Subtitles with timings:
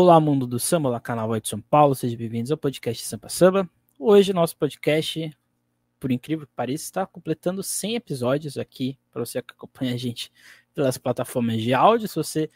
[0.00, 3.68] Olá, mundo do samba, olá, canal White São Paulo, sejam bem-vindos ao podcast Sampa Samba.
[3.98, 5.36] Hoje, nosso podcast,
[5.98, 10.30] por incrível que pareça, está completando 100 episódios aqui, para você que acompanha a gente
[10.72, 12.06] pelas plataformas de áudio.
[12.06, 12.48] Se você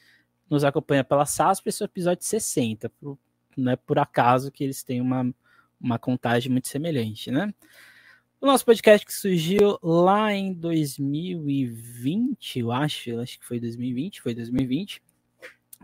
[0.49, 2.89] nos acompanha pela SASP, esse é o episódio 60.
[2.91, 3.19] Por,
[3.57, 5.35] não é por acaso que eles têm uma,
[5.81, 7.53] uma contagem muito semelhante, né?
[8.41, 14.33] O nosso podcast que surgiu lá em 2020, eu acho, acho que foi 2020, foi
[14.33, 15.03] 2020.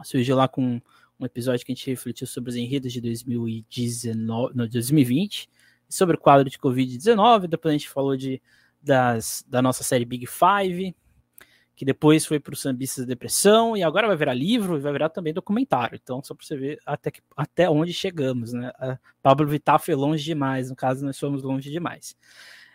[0.05, 0.81] Surgiu lá com
[1.19, 5.49] um episódio que a gente refletiu sobre os enredos de 2019, no 2020,
[5.89, 7.47] sobre o quadro de Covid-19.
[7.47, 8.41] Depois a gente falou de,
[8.83, 10.95] das, da nossa série Big Five,
[11.75, 14.93] que depois foi para o Sambistas da Depressão, e agora vai virar livro e vai
[14.93, 15.99] virar também documentário.
[16.03, 18.73] Então, só para você ver até, que, até onde chegamos, né?
[18.79, 22.17] A Pablo Vittar foi longe demais, no caso, nós fomos longe demais.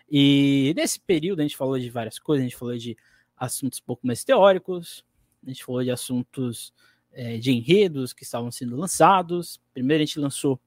[0.09, 2.95] E nesse período a gente falou de várias coisas, a gente falou de
[3.35, 5.03] assuntos um pouco mais teóricos,
[5.45, 6.73] a gente falou de assuntos
[7.13, 9.61] é, de enredos que estavam sendo lançados.
[9.73, 10.59] Primeiro a gente lançou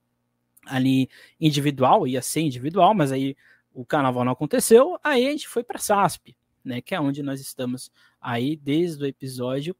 [0.64, 1.08] ali
[1.40, 3.36] individual, ia ser individual, mas aí
[3.72, 4.98] o carnaval não aconteceu.
[5.02, 9.06] Aí a gente foi para SASP, né, que é onde nós estamos aí desde o
[9.06, 9.76] episódio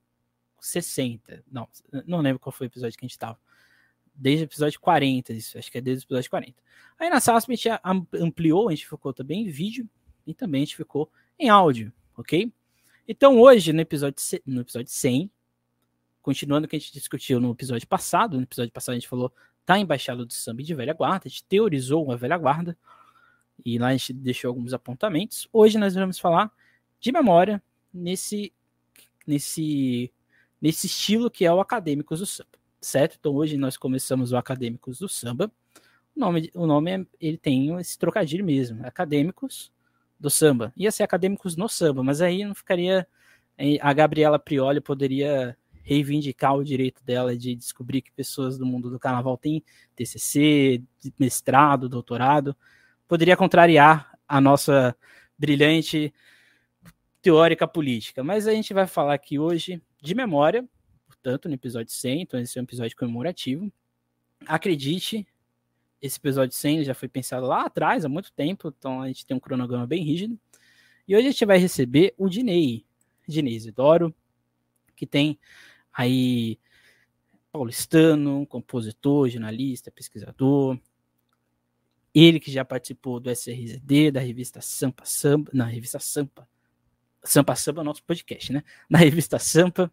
[0.61, 1.45] 60.
[1.51, 1.69] Não,
[2.07, 3.39] não lembro qual foi o episódio que a gente estava.
[4.15, 6.55] Desde o episódio 40, isso, acho que é desde o episódio 40.
[6.99, 7.69] Aí na SASP a gente
[8.15, 9.89] ampliou, a gente ficou também em vídeo
[10.27, 12.51] e também a gente ficou em áudio, ok?
[13.07, 15.31] Então hoje, no episódio, no episódio 100,
[16.27, 19.33] continuando o que a gente discutiu no episódio passado, no episódio passado a gente falou
[19.65, 22.77] da Embaixada do Samba de Velha Guarda, a gente teorizou uma Velha Guarda,
[23.65, 25.49] e lá a gente deixou alguns apontamentos.
[25.53, 26.51] Hoje nós vamos falar
[26.99, 27.63] de memória
[27.95, 28.53] nesse,
[29.25, 30.13] nesse,
[30.61, 33.17] nesse estilo que é o Acadêmicos do Samba, certo?
[33.21, 35.49] Então hoje nós começamos o Acadêmicos do Samba.
[36.17, 39.71] O nome, o nome é, ele tem esse trocadilho mesmo, Acadêmicos
[40.19, 40.73] do Samba.
[40.77, 43.07] Ia ser Acadêmicos no Samba, mas aí não ficaria.
[43.81, 45.57] A Gabriela Prioli poderia
[45.87, 49.63] reivindicar o direito dela de descobrir que pessoas do mundo do carnaval têm
[49.95, 50.83] TCC,
[51.17, 52.57] mestrado, doutorado,
[53.07, 54.97] poderia contrariar a nossa
[55.39, 56.13] brilhante
[57.23, 58.25] teórica política.
[58.25, 60.69] Mas a gente vai falar aqui hoje de memória,
[61.07, 63.73] portanto, no episódio 100, então esse é um episódio comemorativo.
[64.45, 65.25] Acredite,
[66.03, 69.37] esse episódio 100 já foi pensado lá atrás, há muito tempo, então a gente tem
[69.37, 70.37] um cronograma bem rígido.
[71.07, 72.85] E hoje a gente vai receber o Dinei,
[73.29, 74.13] Dinei Isidoro,
[74.97, 75.39] que tem
[75.97, 76.59] aí
[77.51, 80.79] paulistano, compositor, jornalista, pesquisador.
[82.15, 86.47] Ele que já participou do SRZD, da revista Sampa Samba, na revista Sampa.
[87.25, 88.63] Sampa Samba é nosso podcast, né?
[88.89, 89.91] Na revista Sampa.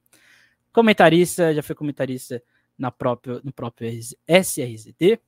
[0.74, 2.44] Comentarista, já foi comentarista
[2.78, 3.90] na própria, no próprio
[4.28, 5.20] SRZD,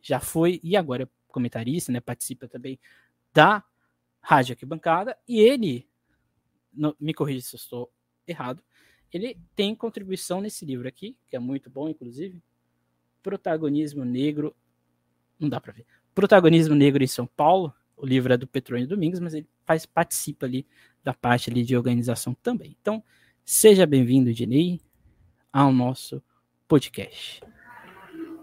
[0.00, 2.00] já foi e agora é comentarista, né?
[2.00, 2.78] Participa também
[3.34, 3.62] da
[4.20, 5.18] Rádio Arquibancada.
[5.26, 5.88] E ele,
[6.72, 7.92] no, me corrija se eu estou
[8.26, 8.62] errado,
[9.12, 12.42] ele tem contribuição nesse livro aqui, que é muito bom, inclusive.
[13.22, 14.54] Protagonismo Negro.
[15.38, 15.84] Não dá para ver.
[16.14, 17.72] Protagonismo Negro em São Paulo.
[17.96, 20.66] O livro é do Petrônio Domingos, mas ele faz, participa ali
[21.04, 22.76] da parte ali de organização também.
[22.80, 23.04] Então,
[23.44, 24.80] seja bem-vindo, Dinei,
[25.52, 26.22] ao nosso
[26.66, 27.42] podcast.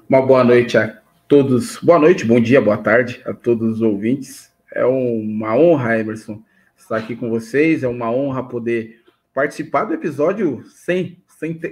[0.07, 1.78] Uma boa noite a todos.
[1.78, 4.53] Boa noite, bom dia, boa tarde a todos os ouvintes.
[4.72, 6.44] É uma honra, Emerson,
[6.78, 7.84] estar aqui com vocês.
[7.84, 9.03] É uma honra poder
[9.34, 11.23] participar do episódio 100,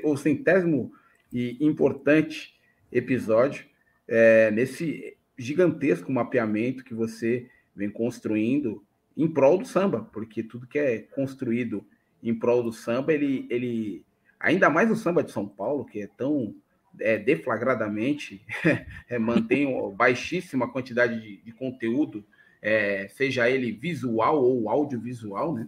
[0.03, 0.91] o centésimo
[1.31, 2.56] e importante
[2.91, 3.66] episódio,
[4.07, 8.84] é, nesse gigantesco mapeamento que você vem construindo
[9.16, 11.85] em prol do samba, porque tudo que é construído
[12.23, 14.06] em prol do samba, ele, ele
[14.40, 16.56] ainda mais o samba de São Paulo, que é tão
[17.00, 18.41] é, deflagradamente
[19.09, 22.25] é, mantém baixíssima quantidade de, de conteúdo,
[22.62, 25.67] é, seja ele visual ou audiovisual, né?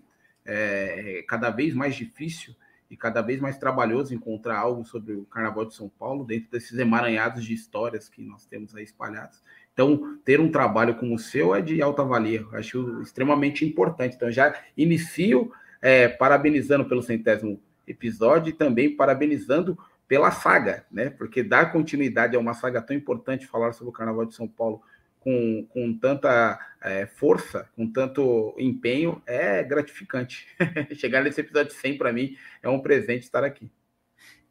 [0.50, 2.56] É, cada vez mais difícil
[2.90, 6.78] e cada vez mais trabalhoso encontrar algo sobre o Carnaval de São Paulo dentro desses
[6.80, 9.44] emaranhados de histórias que nós temos aí espalhados.
[9.72, 14.16] Então, ter um trabalho como o seu é de alta valia, acho extremamente importante.
[14.16, 15.52] Então, já inicio
[15.82, 19.78] é, parabenizando pelo centésimo episódio e também parabenizando
[20.08, 21.12] pela saga, né?
[21.12, 24.82] Porque dar continuidade a uma saga tão importante, falar sobre o Carnaval de São Paulo
[25.20, 30.48] com, com tanta é, força, com tanto empenho, é gratificante.
[30.96, 33.70] Chegar nesse episódio 100 para mim é um presente estar aqui.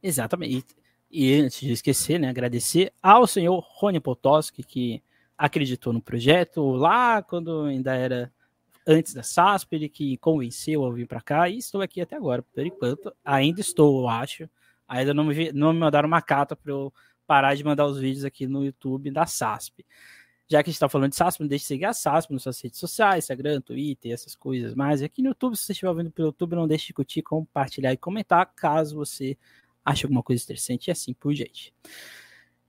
[0.02, 0.76] Exatamente.
[1.10, 5.02] E, e, antes de esquecer, né, agradecer ao senhor Rony Potoski, que
[5.36, 8.32] acreditou no projeto lá quando ainda era
[8.86, 12.42] antes da SASP, ele que convenceu a vir para cá e estou aqui até agora.
[12.42, 14.48] Por enquanto, ainda estou, eu acho.
[14.86, 16.92] Ainda não me, não me mandaram uma carta para eu
[17.26, 19.84] parar de mandar os vídeos aqui no YouTube da SASP
[20.48, 22.42] já que a gente está falando de SASP, não deixe de seguir a SASP nas
[22.42, 25.02] suas redes sociais, Instagram, Twitter, essas coisas mais.
[25.02, 27.98] Aqui no YouTube, se você estiver ouvindo pelo YouTube, não deixe de curtir, compartilhar e
[27.98, 29.36] comentar, caso você
[29.84, 31.74] ache alguma coisa interessante e assim por diante.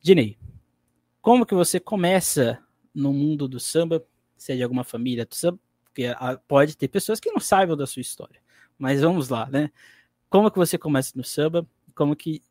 [0.02, 0.38] Dinei,
[1.22, 2.62] como que você começa
[2.94, 4.06] no mundo do samba?
[4.38, 5.60] Se é de alguma família do samba?
[5.86, 8.42] Porque ah, pode ter pessoas que não saibam da sua história.
[8.78, 9.72] Mas vamos lá, né?
[10.30, 11.68] Como que você começa no samba?
[11.96, 12.42] Como que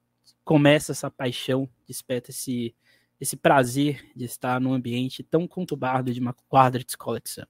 [0.43, 2.75] começa essa paixão, desperta esse,
[3.21, 7.49] esse prazer de estar num ambiente tão conturbado de uma quadra de escola de samba?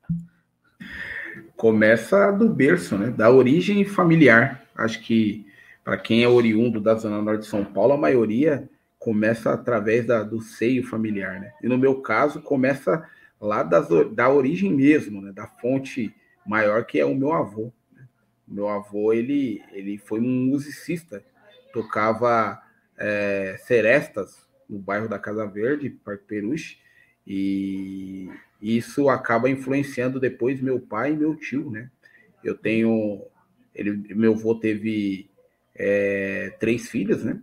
[1.56, 3.10] Começa do berço, né?
[3.10, 4.64] Da origem familiar.
[4.74, 5.46] Acho que
[5.84, 8.68] para quem é oriundo da Zona Norte de São Paulo, a maioria
[8.98, 11.52] começa através da, do seio familiar, né?
[11.62, 13.06] E no meu caso, começa
[13.40, 15.32] lá das, da origem mesmo, né?
[15.32, 16.14] Da fonte
[16.46, 17.72] maior que é o meu avô.
[17.92, 18.08] Né?
[18.46, 21.22] Meu avô, ele, ele foi um musicista,
[21.72, 22.60] tocava
[22.96, 26.78] é, serestas no bairro da Casa Verde, Parque Peruche,
[27.26, 28.30] e
[28.60, 31.90] isso acaba influenciando depois meu pai e meu tio, né?
[32.42, 33.22] Eu tenho,
[33.74, 35.28] ele, meu avô teve
[35.74, 37.40] é, três filhas, né?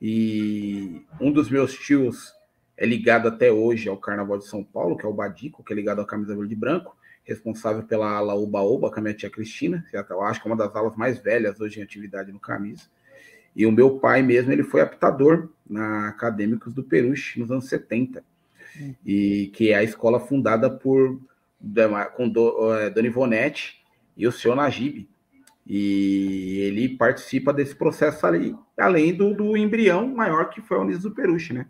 [0.00, 2.32] E um dos meus tios
[2.76, 5.76] é ligado até hoje ao Carnaval de São Paulo, que é o Badico, que é
[5.76, 9.86] ligado à camisa verde e branco, responsável pela ala Uba-Oba, com a minha tia Cristina,
[9.92, 12.82] eu acho que é uma das alas mais velhas hoje em atividade no camisa.
[13.54, 18.24] E o meu pai mesmo, ele foi apitador na Acadêmicos do Peruche, nos anos 70,
[18.80, 18.94] hum.
[19.04, 21.20] e que é a escola fundada por
[22.16, 23.82] com do, é, Dona Ivonete
[24.16, 25.08] e o senhor Najib.
[25.64, 31.02] E ele participa desse processo ali, além do, do embrião maior que foi o Unis
[31.02, 31.66] do Peruche, né?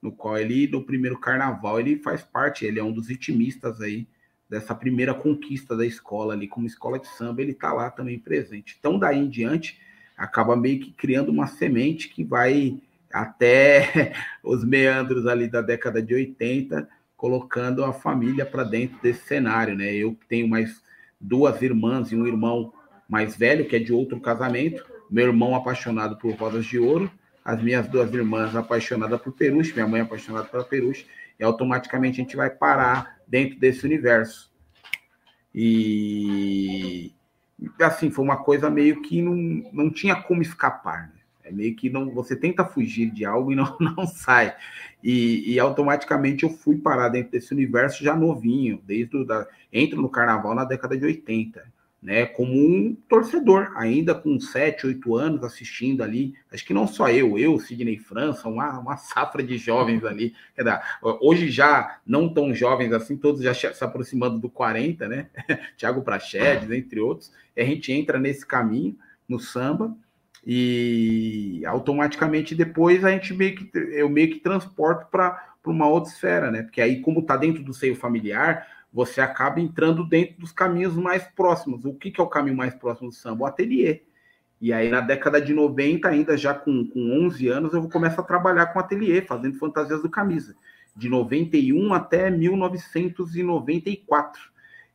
[0.00, 4.08] No qual ele, no primeiro carnaval, ele faz parte, ele é um dos vitimistas aí
[4.48, 8.76] dessa primeira conquista da escola ali, como escola de samba, ele tá lá também presente.
[8.78, 9.78] Então, daí em diante,
[10.16, 12.78] acaba meio que criando uma semente que vai
[13.12, 19.74] até os meandros ali da década de 80, colocando a família para dentro desse cenário,
[19.76, 19.94] né?
[19.94, 20.82] Eu tenho mais
[21.20, 22.72] duas irmãs e um irmão
[23.08, 27.10] mais velho, que é de outro casamento, meu irmão apaixonado por rosas de ouro,
[27.44, 31.06] as minhas duas irmãs apaixonadas por peruche, minha mãe apaixonada pela peruche,
[31.38, 34.50] e automaticamente a gente vai parar dentro desse universo.
[35.54, 37.12] E
[37.80, 39.34] assim, foi uma coisa meio que não,
[39.72, 41.08] não tinha como escapar.
[41.08, 41.20] Né?
[41.44, 44.54] É meio que não, você tenta fugir de algo e não, não sai.
[45.02, 50.08] E, e, automaticamente eu fui parar dentro desse universo já novinho, desde da, entro no
[50.08, 56.02] carnaval na década de 80 né, como um torcedor, ainda com 7, 8 anos assistindo
[56.02, 56.34] ali.
[56.52, 60.34] Acho que não só eu, eu, Sidney França, uma, uma safra de jovens ali.
[61.20, 65.28] Hoje já não tão jovens assim, todos já se aproximando do 40, né?
[65.76, 67.32] Tiago Prachedes, entre outros.
[67.56, 68.96] A gente entra nesse caminho,
[69.28, 69.96] no samba,
[70.46, 76.50] e automaticamente depois a gente meio que eu meio que transporto para uma outra esfera,
[76.52, 76.62] né?
[76.62, 78.64] Porque aí, como está dentro do seio familiar,
[78.96, 81.84] você acaba entrando dentro dos caminhos mais próximos.
[81.84, 83.42] O que, que é o caminho mais próximo do samba?
[83.42, 84.04] O ateliê.
[84.58, 88.22] E aí, na década de 90, ainda já com, com 11 anos, eu vou começar
[88.22, 90.56] a trabalhar com ateliê, fazendo fantasias do camisa.
[90.96, 94.40] De 91 até 1994.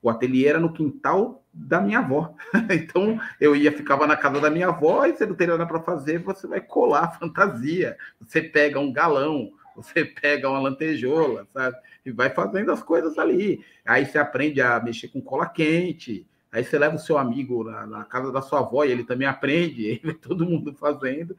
[0.02, 2.34] O ateliê era no quintal da minha avó.
[2.74, 5.80] então, eu ia, ficava na casa da minha avó e você não teria nada para
[5.80, 7.96] fazer, você vai colar fantasia.
[8.20, 11.78] Você pega um galão, você pega uma lantejola, sabe?
[12.06, 13.64] E vai fazendo as coisas ali.
[13.86, 16.28] Aí você aprende a mexer com cola quente.
[16.52, 19.28] Aí você leva o seu amigo na, na casa da sua avó e ele também
[19.28, 20.00] aprende.
[20.04, 21.36] Vê todo mundo fazendo.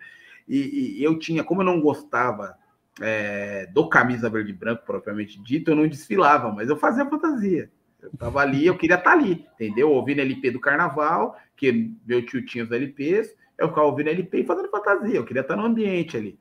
[0.49, 2.57] E, e, eu tinha, como eu não gostava
[3.01, 7.71] é, do camisa verde e branco propriamente dito, eu não desfilava, mas eu fazia fantasia.
[8.03, 9.91] Eu tava ali, eu queria estar tá ali, entendeu?
[9.91, 14.45] Ouvindo LP do carnaval, que meu tio tinha os LPs, eu ficava ouvindo LP e
[14.45, 15.17] fazendo fantasia.
[15.17, 16.39] Eu queria estar tá no ambiente ali.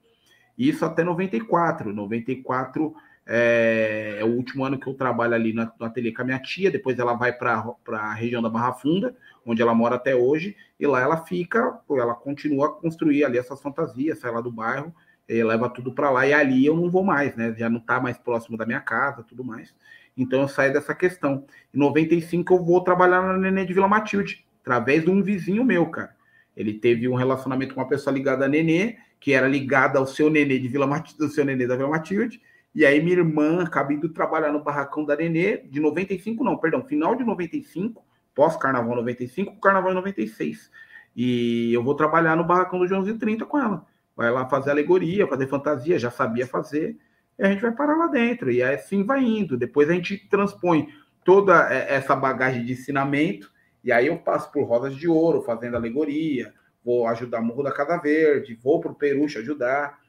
[0.67, 1.91] Isso até 94.
[1.91, 2.93] 94
[3.25, 6.39] é, é o último ano que eu trabalho ali no, no ateliê com a minha
[6.39, 6.69] tia.
[6.69, 10.55] Depois ela vai para a região da Barra Funda, onde ela mora até hoje.
[10.79, 14.93] E lá ela fica, ela continua a construir ali essas fantasias, sai lá do bairro,
[15.27, 16.27] e leva tudo para lá.
[16.27, 17.55] E ali eu não vou mais, né?
[17.57, 19.73] Já não está mais próximo da minha casa, tudo mais.
[20.15, 21.43] Então eu saio dessa questão.
[21.73, 25.87] Em 95 eu vou trabalhar na Nenê de Vila Matilde, através de um vizinho meu,
[25.87, 26.20] cara.
[26.55, 30.29] Ele teve um relacionamento com uma pessoa ligada a Nenê, que era ligada ao seu
[30.29, 32.41] Nenê de Vila Matilde, do seu Nenê da Vila Matilde.
[32.73, 36.83] E aí minha irmã acabou indo trabalhar no barracão da Nenê, de 95, não, perdão,
[36.83, 38.03] final de 95,
[38.33, 40.71] pós-carnaval 95, carnaval 96.
[41.15, 43.85] E eu vou trabalhar no barracão do Joãozinho 30 com ela.
[44.15, 46.97] Vai lá fazer alegoria, fazer fantasia, já sabia fazer.
[47.37, 48.51] E a gente vai parar lá dentro.
[48.51, 49.57] E assim vai indo.
[49.57, 50.87] Depois a gente transpõe
[51.23, 53.50] toda essa bagagem de ensinamento
[53.83, 57.97] e aí eu passo por Rodas de Ouro, fazendo alegoria, vou ajudar Morro da Casa
[57.97, 59.99] Verde, vou para o Peruche ajudar.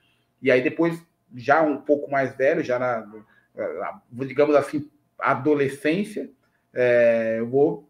[0.40, 1.00] E aí depois,
[1.34, 3.06] já um pouco mais velho, já na,
[3.54, 6.30] na digamos assim, adolescência,
[6.74, 7.88] é, eu vou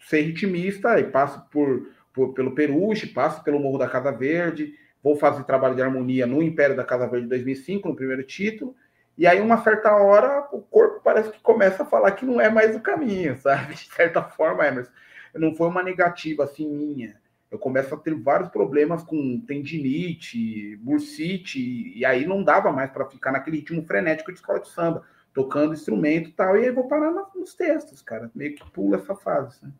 [0.00, 5.16] ser ritmista e passo por, por, pelo Peruche, passo pelo Morro da Casa Verde, vou
[5.16, 8.74] fazer trabalho de harmonia no Império da Casa Verde 2005, no primeiro título,
[9.16, 12.48] e aí, uma certa hora, o corpo parece que começa a falar que não é
[12.48, 13.74] mais o caminho, sabe?
[13.74, 14.90] De certa forma, Emerson.
[15.34, 17.20] Não foi uma negativa assim minha.
[17.50, 23.08] Eu começo a ter vários problemas com tendinite, bursite, e aí não dava mais para
[23.08, 26.56] ficar naquele ritmo frenético de escola de samba, tocando instrumento e tal.
[26.56, 28.30] E aí vou parar nos textos, cara.
[28.34, 29.62] Meio que pula essa fase.
[29.62, 29.70] Né?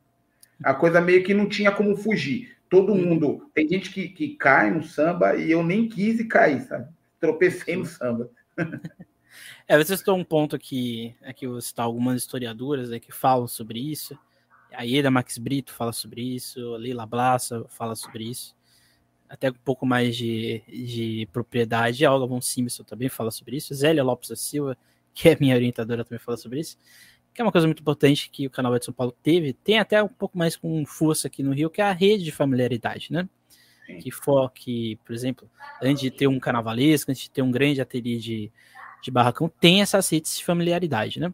[0.62, 2.56] A coisa meio que não tinha como fugir.
[2.68, 3.50] Todo mundo.
[3.54, 6.88] Tem gente que, que cai no samba e eu nem quis cair, sabe?
[7.18, 8.30] Tropecei no samba.
[9.66, 13.46] É, vocês estão um ponto aqui, aqui eu vou citar algumas historiadoras né, que falam
[13.46, 14.18] sobre isso.
[14.74, 18.56] A Ieda Max Brito fala sobre isso, a Leila Blassa fala sobre isso.
[19.28, 22.04] Até um pouco mais de, de propriedade.
[22.04, 23.74] A Olga von Simpson também fala sobre isso.
[23.74, 24.76] Zélia Lopes da Silva,
[25.14, 26.76] que é minha orientadora, também fala sobre isso.
[27.32, 29.54] Que é uma coisa muito importante que o canal de São Paulo teve.
[29.54, 32.30] Tem até um pouco mais com força aqui no Rio, que é a rede de
[32.30, 33.26] familiaridade, né?
[34.00, 35.50] Que for que, por exemplo,
[35.82, 38.52] antes de ter um carnavalesco, antes de ter um grande ateliê de,
[39.02, 41.32] de barracão tem essas redes de familiaridade, né?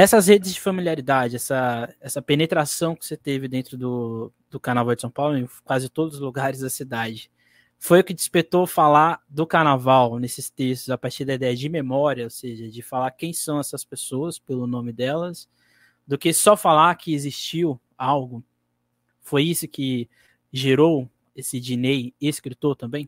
[0.00, 5.02] Essas redes de familiaridade, essa, essa penetração que você teve dentro do, do Carnaval de
[5.02, 7.30] São Paulo, em quase todos os lugares da cidade,
[7.78, 12.24] foi o que despertou falar do Carnaval nesses textos, a partir da ideia de memória,
[12.24, 15.46] ou seja, de falar quem são essas pessoas pelo nome delas,
[16.06, 18.42] do que só falar que existiu algo.
[19.20, 20.08] Foi isso que
[20.50, 23.06] gerou esse Dinei escritor também?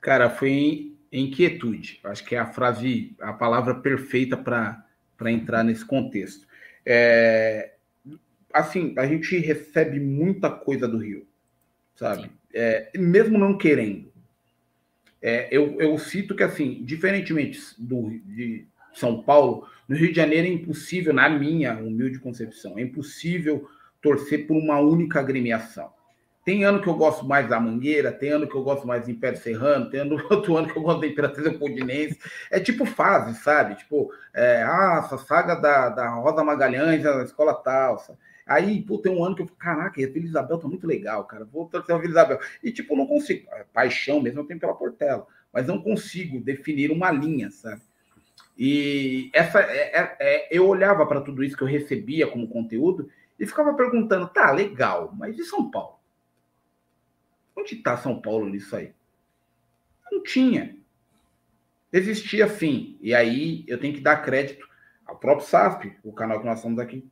[0.00, 2.00] Cara, foi inquietude.
[2.02, 4.83] Acho que é a frase, a palavra perfeita para
[5.26, 6.46] entrar nesse contexto.
[6.84, 7.74] É,
[8.52, 11.26] assim, a gente recebe muita coisa do Rio,
[11.96, 12.30] sabe?
[12.52, 14.12] É, mesmo não querendo.
[15.20, 20.46] É, eu, eu cito que, assim, diferentemente do, de São Paulo, no Rio de Janeiro
[20.46, 23.68] é impossível, na minha humilde concepção, é impossível
[24.00, 25.90] torcer por uma única agremiação.
[26.44, 29.10] Tem ano que eu gosto mais da Mangueira, tem ano que eu gosto mais do
[29.10, 32.18] Império Serrano, tem ano, outro ano que eu gosto da Imperatriz Leopoldinense.
[32.50, 33.76] É tipo fase, sabe?
[33.76, 37.96] Tipo, é, ah, essa saga da, da Rosa Magalhães, a escola tal.
[38.46, 41.24] Aí, pô, tem um ano que eu falo, caraca, a Vila Isabel tá muito legal,
[41.24, 41.46] cara.
[41.46, 42.38] Vou trazer a Vila Isabel.
[42.62, 43.48] E, tipo, não consigo.
[43.52, 47.80] É, paixão mesmo eu tenho pela Portela, mas não consigo definir uma linha, sabe?
[48.56, 53.08] E essa é, é, é eu olhava para tudo isso que eu recebia como conteúdo
[53.38, 56.03] e ficava perguntando, tá, legal, mas e São Paulo?
[57.56, 58.92] Onde está São Paulo nisso aí?
[60.10, 60.76] Não tinha.
[61.92, 62.98] Existia sim.
[63.00, 64.68] E aí eu tenho que dar crédito
[65.06, 67.08] ao próprio SASP, o canal que nós estamos aqui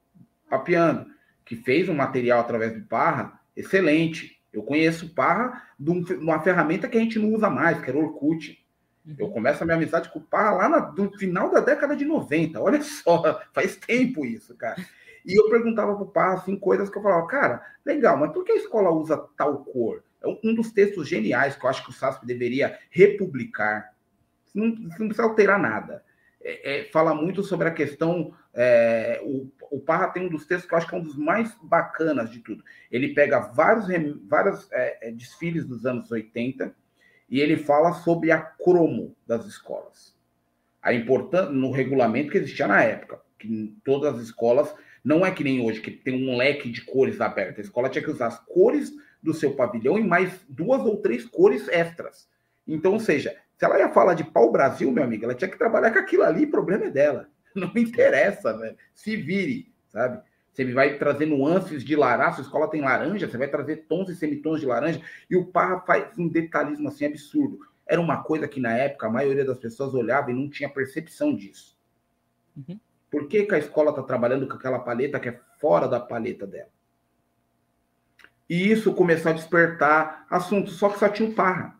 [0.48, 1.06] papeando,
[1.44, 4.40] que fez um material através do Parra excelente.
[4.52, 7.98] Eu conheço o Parra de uma ferramenta que a gente não usa mais, que era
[7.98, 8.62] o Orkut.
[9.06, 9.16] Uhum.
[9.18, 12.60] Eu começo a minha amizade com o Parra lá no final da década de 90.
[12.60, 14.76] Olha só, faz tempo isso, cara.
[15.24, 18.44] E eu perguntava para o Parra assim, coisas que eu falava, cara, legal, mas por
[18.44, 20.02] que a escola usa tal cor?
[20.22, 23.94] É um dos textos geniais que eu acho que o SASP deveria republicar.
[24.54, 26.04] Não, não precisa alterar nada.
[26.44, 28.34] É, é, fala muito sobre a questão.
[28.54, 31.16] É, o, o Parra tem um dos textos que eu acho que é um dos
[31.16, 32.62] mais bacanas de tudo.
[32.90, 33.86] Ele pega vários,
[34.28, 36.74] vários é, é, desfiles dos anos 80
[37.28, 40.14] e ele fala sobre a cromo das escolas.
[40.82, 44.74] A importância no regulamento que existia na época, que todas as escolas
[45.04, 47.58] não é que nem hoje, que tem um leque de cores aberto.
[47.58, 51.24] A escola tinha que usar as cores do seu pavilhão e mais duas ou três
[51.24, 52.28] cores extras.
[52.66, 55.58] Então, ou seja, se ela ia falar de pau Brasil, meu amigo, ela tinha que
[55.58, 57.28] trabalhar com aquilo ali, o problema é dela.
[57.54, 58.76] Não me interessa, velho.
[58.94, 60.22] Se vire, sabe?
[60.52, 64.14] Você vai trazer nuances de laranja, a escola tem laranja, você vai trazer tons e
[64.14, 65.00] semitons de laranja,
[65.30, 67.58] e o Parra faz um detalhismo assim absurdo.
[67.86, 71.34] Era uma coisa que na época a maioria das pessoas olhava e não tinha percepção
[71.34, 71.78] disso.
[72.56, 72.78] Uhum.
[73.10, 76.46] Por que, que a escola está trabalhando com aquela paleta que é fora da paleta
[76.46, 76.70] dela?
[78.52, 81.74] E isso começou a despertar assuntos, só que só tinha o Parra.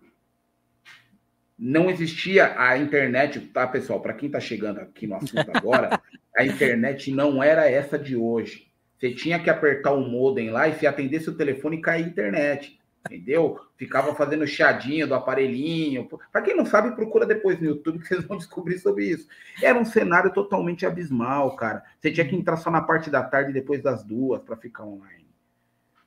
[1.58, 4.00] Não existia a internet, tá, pessoal?
[4.00, 6.00] Para quem está chegando aqui no assunto agora,
[6.34, 8.72] a internet não era essa de hoje.
[8.96, 12.80] Você tinha que apertar o modem lá e se atendesse o telefone cair a internet.
[13.04, 13.60] Entendeu?
[13.76, 16.08] Ficava fazendo chadinha do aparelhinho.
[16.32, 19.28] Para quem não sabe, procura depois no YouTube que vocês vão descobrir sobre isso.
[19.62, 21.82] Era um cenário totalmente abismal, cara.
[22.00, 25.21] Você tinha que entrar só na parte da tarde depois das duas para ficar online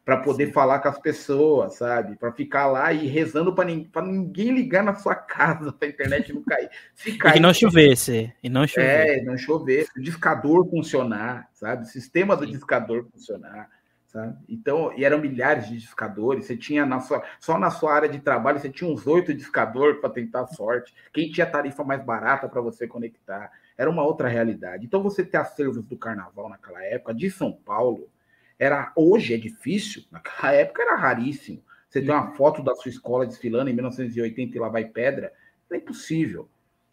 [0.06, 0.54] para poder Sim.
[0.54, 2.16] falar com as pessoas, sabe?
[2.16, 6.32] Para ficar lá e rezando para ninguém, ninguém ligar na sua casa, para a internet
[6.32, 6.70] não cair.
[6.94, 9.20] Se cair, e não chovesse, e não chover.
[9.20, 11.84] É, não chover, o discador funcionar, sabe?
[11.84, 12.52] O sistema do Sim.
[12.52, 13.68] discador funcionar,
[14.06, 14.38] sabe?
[14.48, 18.20] Então, e eram milhares de discadores, você tinha na sua, só na sua área de
[18.20, 20.94] trabalho, você tinha uns oito discadores para tentar a sorte.
[21.12, 23.52] Quem tinha tarifa mais barata para você conectar?
[23.76, 24.86] Era uma outra realidade.
[24.86, 28.08] Então, você ter acervos do carnaval naquela época, de São Paulo,
[28.58, 31.64] era hoje é difícil, naquela época era raríssimo.
[31.90, 35.32] Você tem uma foto da sua escola desfilando em 1980 e lá vai pedra?
[35.72, 36.50] É impossível.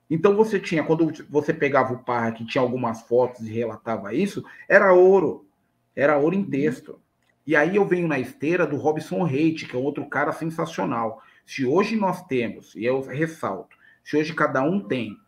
[0.09, 4.45] Então você tinha, quando você pegava o Parra, que tinha algumas fotos e relatava isso,
[4.69, 5.47] era ouro.
[5.97, 7.01] Era ouro em texto.
[7.47, 11.23] E aí eu venho na esteira do Robson Reite, que é outro cara sensacional.
[11.45, 15.19] Se hoje nós temos, e eu ressalto, se hoje cada um tem,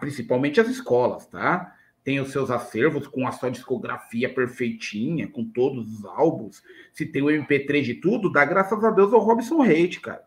[0.00, 1.74] principalmente as escolas, tá?
[2.10, 6.60] Tem os seus acervos com a sua discografia perfeitinha, com todos os álbuns.
[6.92, 10.24] Se tem o MP3 de tudo, dá graças a Deus ao Robson Reite, cara.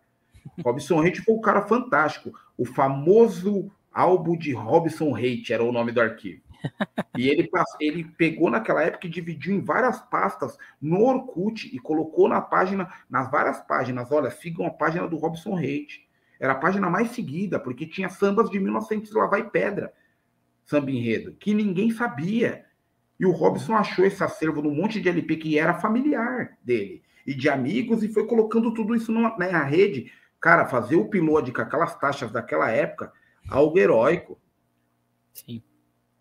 [0.64, 2.32] Robson Reite foi um cara fantástico.
[2.58, 6.42] O famoso álbum de Robson Reite era o nome do arquivo.
[7.18, 7.50] E ele,
[7.82, 12.90] ele pegou naquela época e dividiu em várias pastas no Orkut e colocou na página,
[13.10, 14.10] nas várias páginas.
[14.10, 16.08] Olha, sigam a página do Robson Reite.
[16.40, 19.92] Era a página mais seguida, porque tinha sambas de 1900 lá vai pedra,
[20.66, 22.66] samba enredo, que ninguém sabia.
[23.20, 27.34] E o Robson achou esse acervo num monte de LP que era familiar dele e
[27.34, 30.12] de amigos e foi colocando tudo isso numa, na rede.
[30.40, 33.12] Cara, fazer o piloto com aquelas taxas daquela época,
[33.50, 34.40] algo heróico.
[35.34, 35.64] Sim.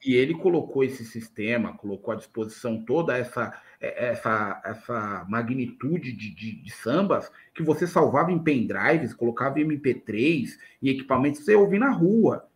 [0.05, 6.35] E ele colocou esse sistema, colocou à disposição toda essa, é, essa, essa magnitude de,
[6.35, 10.49] de, de sambas que você salvava em pendrives, colocava em MP3,
[10.83, 12.49] em equipamentos que você ouvia na rua,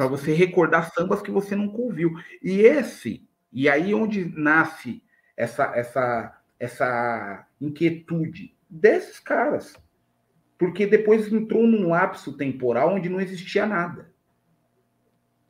[0.00, 2.14] para você recordar sambas que você nunca ouviu.
[2.42, 5.02] E esse, e aí onde nasce
[5.36, 9.76] essa, essa, essa inquietude desses caras.
[10.56, 14.10] Porque depois entrou num lapso temporal onde não existia nada.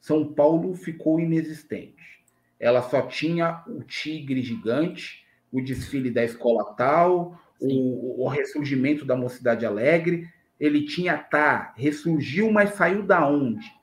[0.00, 2.24] São Paulo ficou inexistente.
[2.58, 9.14] Ela só tinha o tigre gigante, o desfile da escola tal, o, o, ressurgimento da
[9.14, 10.28] Mocidade Alegre.
[10.58, 13.78] Ele tinha tá, ressurgiu, mas saiu da onde?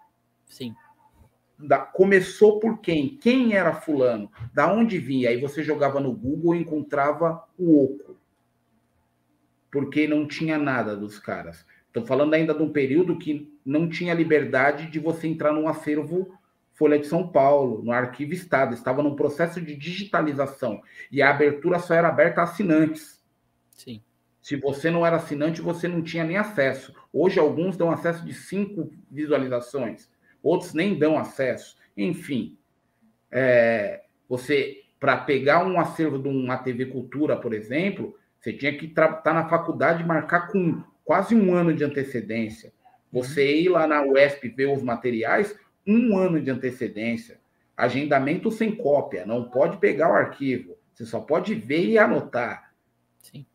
[0.48, 0.76] Sim.
[1.58, 3.18] Da, começou por quem?
[3.18, 4.32] Quem era fulano?
[4.54, 5.30] Da onde vinha?
[5.30, 8.18] Aí você jogava no Google e encontrava o oco.
[9.72, 11.66] Porque não tinha nada dos caras.
[11.88, 16.38] Estou falando ainda de um período que não tinha liberdade de você entrar num acervo
[16.78, 20.80] Folha de São Paulo, no Arquivo Estado, estava num processo de digitalização
[21.12, 23.20] e a abertura só era aberta a assinantes.
[23.72, 24.00] Sim.
[24.44, 26.94] Se você não era assinante, você não tinha nem acesso.
[27.12, 30.08] Hoje, alguns dão acesso de cinco visualizações,
[30.48, 31.78] outros nem dão acesso.
[31.96, 32.58] Enfim,
[33.32, 38.86] é, você, para pegar um acervo de uma TV Cultura, por exemplo, você tinha que
[38.86, 42.72] estar tá na faculdade e marcar com quase um ano de antecedência.
[43.12, 47.40] Você ir lá na UESP ver os materiais, um ano de antecedência.
[47.76, 50.78] Agendamento sem cópia, não pode pegar o arquivo.
[50.94, 52.74] Você só pode ver e anotar.
[53.22, 53.46] Sim.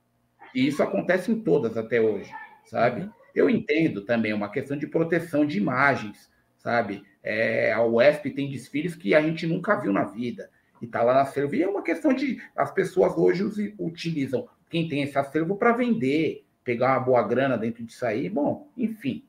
[0.55, 2.31] E isso acontece em todas até hoje,
[2.67, 3.03] sabe?
[3.03, 3.11] Uhum.
[3.35, 6.31] Eu entendo também uma questão de proteção de imagens,
[6.63, 7.05] sabe?
[7.23, 11.15] É, a UESP tem desfiles que a gente nunca viu na vida e tá lá
[11.15, 11.55] na acervo.
[11.55, 16.45] E é uma questão de as pessoas hoje utilizam quem tem esse acervo para vender,
[16.65, 19.25] pegar uma boa grana dentro disso aí, bom, enfim.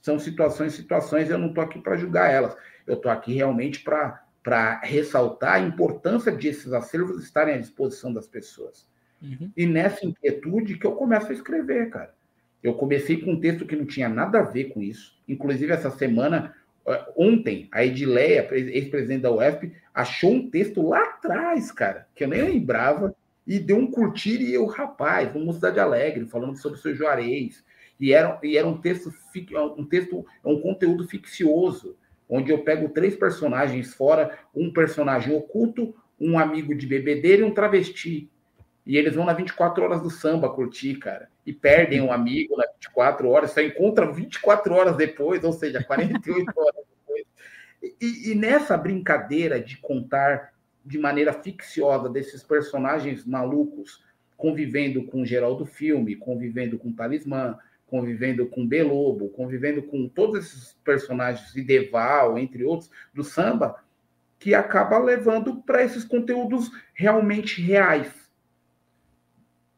[0.00, 2.56] São situações, situações, eu não estou aqui para julgar elas.
[2.86, 8.26] Eu estou aqui realmente para ressaltar a importância de esses acervos estarem à disposição das
[8.26, 8.90] pessoas.
[9.22, 9.52] Uhum.
[9.56, 12.12] E nessa inquietude que eu começo a escrever, cara.
[12.62, 15.16] Eu comecei com um texto que não tinha nada a ver com isso.
[15.28, 16.54] Inclusive, essa semana,
[17.16, 22.42] ontem, a Edileia, ex-presidente da UESP, achou um texto lá atrás, cara, que eu nem
[22.42, 23.14] lembrava,
[23.46, 27.64] e deu um curtir e eu, rapaz, uma Cidade Alegre, falando sobre o seu Juarez.
[27.98, 29.12] E era, e era um texto,
[29.76, 31.96] um texto, um conteúdo ficcioso,
[32.28, 37.54] onde eu pego três personagens fora, um personagem oculto, um amigo de bebedeira e um
[37.54, 38.30] travesti.
[38.84, 41.28] E eles vão na 24 horas do samba curtir, cara.
[41.46, 46.52] E perdem um amigo na 24 horas, só encontram 24 horas depois, ou seja, 48
[46.56, 47.24] horas depois.
[48.00, 50.52] E, e nessa brincadeira de contar
[50.84, 54.02] de maneira ficciosa desses personagens malucos
[54.36, 60.44] convivendo com o Geraldo Filme, convivendo com o Talismã, convivendo com Belobo, convivendo com todos
[60.44, 63.76] esses personagens, Ideval, entre outros, do samba,
[64.40, 68.21] que acaba levando para esses conteúdos realmente reais.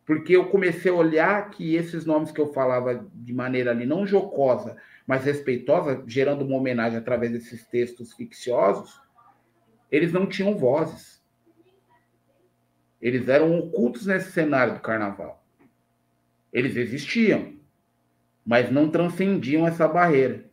[0.06, 4.06] Porque eu comecei a olhar que esses nomes que eu falava de maneira ali não
[4.06, 9.00] jocosa, mas respeitosa, gerando uma homenagem através desses textos ficciosos,
[9.90, 11.22] eles não tinham vozes.
[13.00, 15.44] Eles eram ocultos nesse cenário do carnaval.
[16.52, 17.54] Eles existiam,
[18.44, 20.44] mas não transcendiam essa barreira.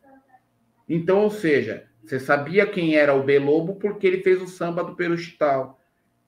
[0.88, 4.96] Então, ou seja, você sabia quem era o Belobo porque ele fez o samba do
[4.96, 5.80] Peruchital.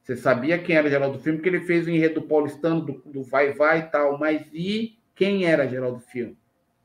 [0.04, 3.54] Você sabia quem era Geraldo Filme porque ele fez o enredo paulistano do, do Vai
[3.54, 4.18] Vai e tal.
[4.18, 6.36] Mas e quem era Geraldo Filme?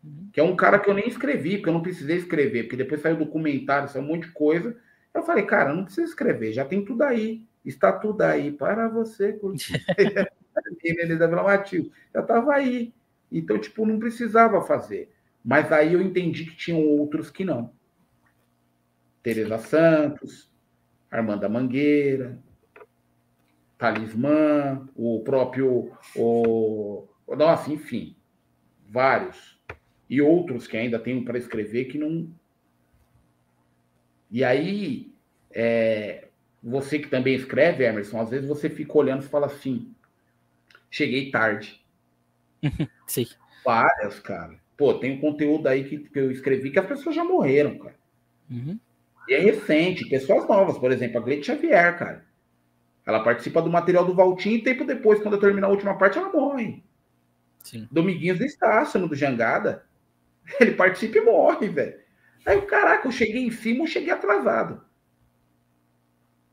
[0.02, 0.30] Uhum.
[0.32, 3.02] Que é um cara que eu nem escrevi, porque eu não precisei escrever, porque depois
[3.02, 4.78] saiu documentário, saiu um monte de coisa.
[5.14, 7.46] Eu falei, cara, não precisa escrever, já tem tudo aí.
[7.66, 9.84] Está tudo aí para você curtir.
[11.18, 11.92] Da Vila Matilde.
[12.14, 12.94] Já estava aí.
[13.30, 15.12] Então, tipo, não precisava fazer.
[15.44, 17.72] Mas aí eu entendi que tinham outros que não.
[19.22, 20.50] Tereza Santos,
[21.12, 22.40] Armanda Mangueira,
[23.80, 25.90] Talismã, o próprio.
[26.14, 27.08] O...
[27.30, 28.14] Nossa, enfim,
[28.90, 29.58] vários.
[30.10, 32.30] E outros que ainda tenho para escrever que não.
[34.30, 35.12] E aí,
[35.50, 36.28] é...
[36.62, 39.96] você que também escreve, Emerson, às vezes você fica olhando e fala assim:
[40.92, 41.82] cheguei tarde.
[43.08, 43.28] Sim.
[43.64, 44.60] Várias, cara.
[44.76, 47.96] Pô, tem um conteúdo aí que, que eu escrevi que as pessoas já morreram, cara.
[48.52, 48.78] Uhum.
[49.30, 52.29] E é recente, pessoas novas, por exemplo, a Gleite Xavier, cara.
[53.10, 56.20] Ela participa do material do Valtinho e tempo depois, quando eu terminar a última parte,
[56.20, 56.84] ela morre.
[57.64, 57.88] Sim.
[57.92, 59.84] Dominguinhos do Estácio, do Jangada.
[60.62, 61.98] Ele participa e morre, velho.
[62.46, 64.84] Aí o caraca, eu cheguei em cima, eu cheguei atrasado.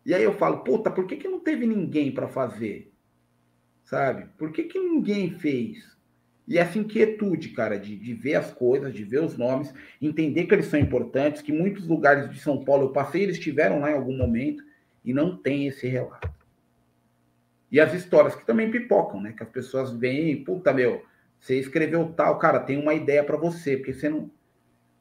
[0.06, 2.90] E aí eu falo, puta, por que, que não teve ninguém para fazer?
[3.84, 4.26] Sabe?
[4.38, 5.94] Por que, que ninguém fez?
[6.48, 10.54] E essa inquietude, cara, de, de ver as coisas, de ver os nomes, entender que
[10.54, 13.94] eles são importantes, que muitos lugares de São Paulo eu passei, eles estiveram lá em
[13.94, 14.64] algum momento
[15.04, 16.35] e não tem esse relato.
[17.76, 19.34] E as histórias que também pipocam, né?
[19.36, 21.04] Que as pessoas veem, puta, meu,
[21.38, 24.30] você escreveu tal, cara, tem uma ideia para você, porque você não.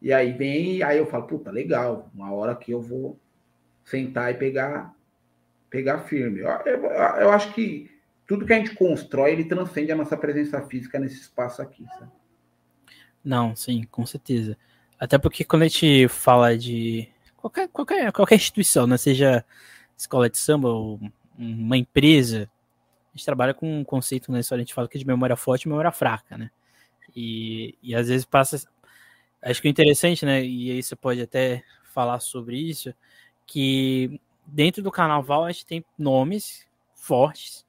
[0.02, 3.18] E aí vem, aí eu falo, puta, legal, uma hora que eu vou
[3.86, 4.94] sentar e pegar,
[5.70, 6.42] pegar firme.
[6.42, 6.84] Eu, eu,
[7.22, 7.90] eu acho que
[8.28, 12.12] tudo que a gente constrói, ele transcende a nossa presença física nesse espaço aqui, sabe?
[13.24, 14.58] Não, sim, com certeza.
[15.00, 17.08] Até porque quando a gente fala de
[17.38, 19.46] qualquer, qualquer, qualquer instituição, né, seja
[19.98, 21.00] escola de samba ou
[21.38, 22.50] uma empresa,
[23.16, 25.36] a gente trabalha com um conceito na história, a gente fala que é de memória
[25.36, 26.52] forte e memória fraca, né?
[27.16, 28.68] E, e às vezes passa.
[29.42, 30.44] Acho que o interessante, né?
[30.44, 32.94] E aí você pode até falar sobre isso,
[33.48, 37.66] que dentro do carnaval a gente tem nomes fortes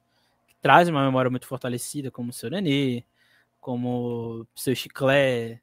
[0.61, 3.03] traz uma memória muito fortalecida, como o seu Nenê,
[3.59, 5.61] como o seu Chiclé,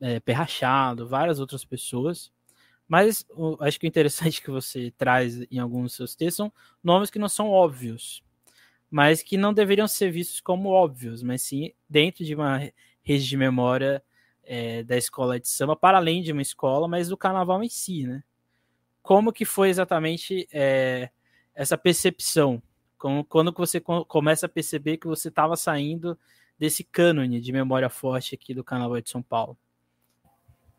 [0.00, 2.32] é, Perrachado, várias outras pessoas.
[2.86, 6.52] Mas o, acho que o interessante que você traz em alguns dos seus textos são
[6.82, 8.22] nomes que não são óbvios,
[8.90, 12.58] mas que não deveriam ser vistos como óbvios, mas sim dentro de uma
[13.02, 14.02] rede de memória
[14.44, 18.06] é, da escola de samba, para além de uma escola, mas do carnaval em si,
[18.06, 18.22] né?
[19.02, 21.10] Como que foi exatamente é,
[21.54, 22.62] essa percepção
[23.28, 26.18] quando você começa a perceber que você estava saindo
[26.58, 29.56] desse cânone de memória forte aqui do Carnaval de São Paulo?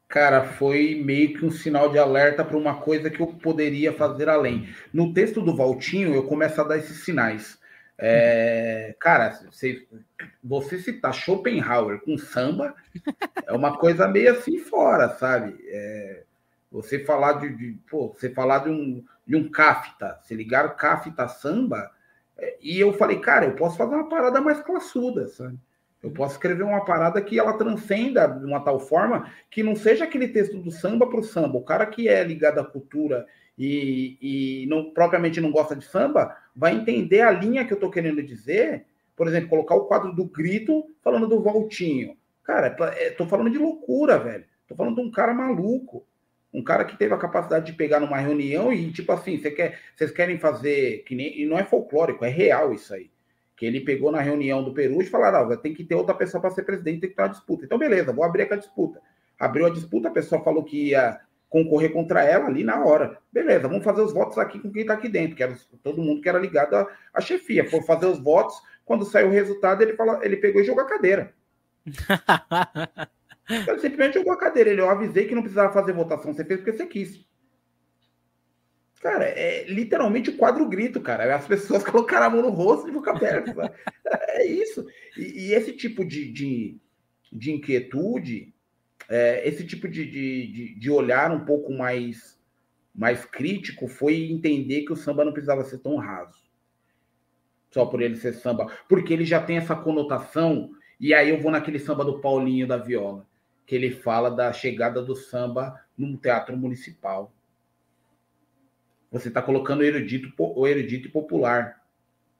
[0.08, 4.30] Cara, foi meio que um sinal de alerta para uma coisa que eu poderia fazer
[4.30, 4.68] além.
[4.94, 7.58] No texto do Valtinho, eu começo a dar esses sinais.
[8.04, 9.88] É, cara, você,
[10.44, 12.74] você citar Schopenhauer com samba
[13.46, 15.56] é uma coisa meio assim fora, sabe?
[15.68, 16.24] É,
[16.72, 20.76] você falar de, de, pô, você falar de um, de um kafta, se ligar o
[20.76, 21.92] kafta samba,
[22.60, 25.60] e eu falei, cara, eu posso fazer uma parada mais classuda, sabe?
[26.02, 30.06] Eu posso escrever uma parada que ela transcenda de uma tal forma que não seja
[30.06, 31.60] aquele texto do samba para o samba.
[31.60, 36.36] O cara que é ligado à cultura e, e não, propriamente não gosta de samba
[36.56, 38.86] vai entender a linha que eu estou querendo dizer.
[39.16, 42.18] Por exemplo, colocar o quadro do grito falando do Voltinho.
[42.44, 44.46] Cara, estou é, falando de loucura, velho.
[44.62, 46.06] Estou falando de um cara maluco.
[46.54, 49.80] Um cara que teve a capacidade de pegar numa reunião e, tipo assim, você quer,
[49.96, 51.40] vocês querem fazer que nem.
[51.40, 53.10] E não é folclórico, é real isso aí.
[53.56, 56.42] Que ele pegou na reunião do Peru e falaram: ah, tem que ter outra pessoa
[56.42, 57.64] para ser presidente, tem que ter uma disputa.
[57.64, 59.00] Então, beleza, vou abrir aquela disputa.
[59.40, 63.20] Abriu a disputa, a pessoa falou que ia concorrer contra ela ali na hora.
[63.32, 66.22] Beleza, vamos fazer os votos aqui com quem está aqui dentro, que era todo mundo
[66.22, 67.70] que era ligado à, à chefia.
[67.70, 70.88] Foi fazer os votos, quando saiu o resultado, ele, falou, ele pegou e jogou a
[70.88, 71.34] cadeira.
[73.50, 74.70] Ele simplesmente jogou a cadeira.
[74.70, 76.34] Ele, eu avisei que não precisava fazer votação.
[76.34, 77.28] Você fez porque você quis.
[79.02, 81.36] Cara, é literalmente o quadro grito, cara.
[81.36, 83.74] As pessoas colocaram a mão no rosto e boca aberta.
[84.30, 84.86] é isso.
[85.18, 86.78] E, e, esse tipo de, de,
[87.34, 88.54] de inquietude,
[89.12, 92.40] é, esse tipo de, de, de, olhar um pouco mais,
[92.96, 96.42] mais crítico foi entender que o samba não precisava ser tão raso.
[97.70, 98.72] Só por ele ser samba.
[98.90, 100.72] Porque ele já tem essa conotação.
[101.00, 103.26] E aí eu vou naquele samba do Paulinho da Viola
[103.72, 107.34] que ele fala da chegada do samba num teatro municipal.
[109.10, 111.82] Você está colocando erudito, o erudito popular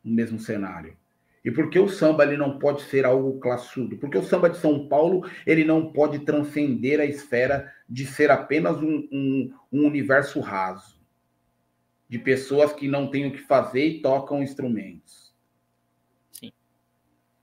[0.04, 0.98] no mesmo cenário.
[1.44, 3.98] E por que o samba ele não pode ser algo classudo?
[3.98, 8.78] Porque o samba de São Paulo ele não pode transcender a esfera de ser apenas
[8.78, 11.02] um, um, um universo raso
[12.08, 15.34] de pessoas que não têm o que fazer e tocam instrumentos.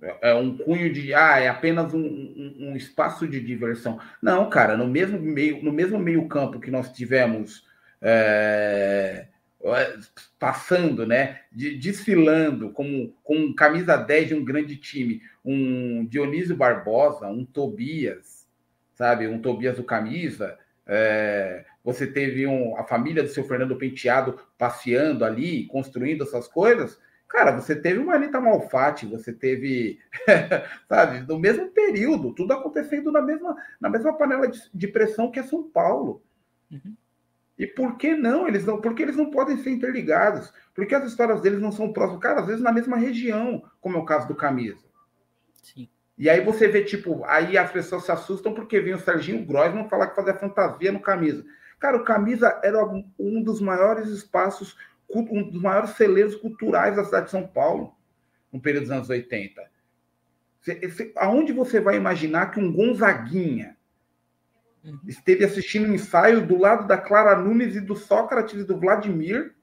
[0.00, 3.98] É, é um cunho de ah, é apenas um, um, um, espaço de diversão.
[4.22, 7.66] Não, cara, no mesmo meio, no mesmo meio campo que nós tivemos
[8.00, 9.26] é,
[10.38, 17.44] passando, né, desfilando com, com camisa 10 de um grande time, um Dionísio Barbosa, um
[17.44, 18.46] Tobias,
[18.94, 24.38] sabe, um Tobias do camisa, é, você teve um, a família do seu Fernando Penteado
[24.56, 29.98] passeando ali, construindo essas coisas, cara, você teve uma Anitta Malfatti, você teve,
[30.88, 35.38] sabe, no mesmo período, tudo acontecendo na mesma, na mesma panela de, de pressão que
[35.38, 36.22] é São Paulo.
[36.70, 36.96] Uhum.
[37.58, 38.46] E por que não?
[38.46, 42.22] Eles não, porque eles não podem ser interligados, porque as histórias deles não são próximas,
[42.22, 44.86] cara, às vezes na mesma região, como é o caso do Camisa.
[45.62, 45.88] Sim.
[46.16, 49.88] E aí você vê, tipo, aí as pessoas se assustam porque vem o Serginho Grossman
[49.88, 51.44] falar que fazia fantasia no Camisa.
[51.78, 52.84] Cara, o Camisa era
[53.18, 54.76] um dos maiores espaços,
[55.08, 57.94] um dos maiores celeiros culturais da cidade de São Paulo,
[58.52, 59.62] no período dos anos 80.
[61.16, 63.77] Aonde você vai imaginar que um Gonzaguinha.
[65.06, 69.54] Esteve assistindo um ensaio do lado da Clara Nunes e do Sócrates e do Vladimir,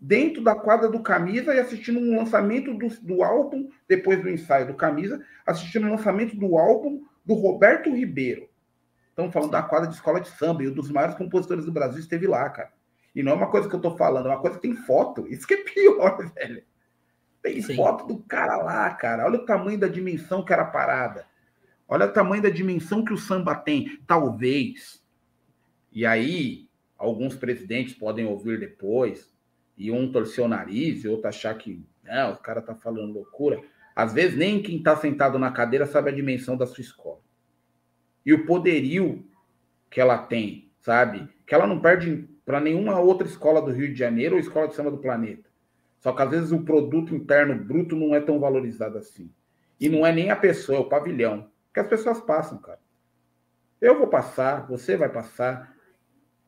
[0.00, 4.66] dentro da quadra do Camisa e assistindo um lançamento do, do álbum, depois do ensaio
[4.66, 8.48] do Camisa, assistindo um lançamento do álbum do Roberto Ribeiro.
[9.08, 11.98] Estamos falando da quadra de escola de samba, e um dos maiores compositores do Brasil
[11.98, 12.70] esteve lá, cara.
[13.14, 15.26] E não é uma coisa que eu tô falando, é uma coisa que tem foto.
[15.26, 16.62] Isso que é pior, velho.
[17.42, 17.76] Tem Sim.
[17.76, 19.24] foto do cara lá, cara.
[19.24, 21.24] Olha o tamanho da dimensão que era a parada.
[21.88, 23.98] Olha o tamanho da dimensão que o samba tem.
[24.06, 25.02] Talvez.
[25.92, 26.68] E aí,
[26.98, 29.32] alguns presidentes podem ouvir depois,
[29.78, 33.60] e um torcer o nariz, e outro achar que né, o cara tá falando loucura.
[33.94, 37.20] Às vezes, nem quem está sentado na cadeira sabe a dimensão da sua escola.
[38.24, 39.24] E o poderio
[39.88, 41.28] que ela tem, sabe?
[41.46, 44.74] Que ela não perde para nenhuma outra escola do Rio de Janeiro ou escola de
[44.74, 45.48] samba do planeta.
[46.00, 49.30] Só que às vezes o produto interno bruto não é tão valorizado assim.
[49.80, 52.80] E não é nem a pessoa, é o pavilhão que as pessoas passam, cara.
[53.78, 55.76] Eu vou passar, você vai passar.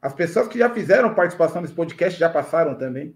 [0.00, 3.14] As pessoas que já fizeram participação nesse podcast já passaram também.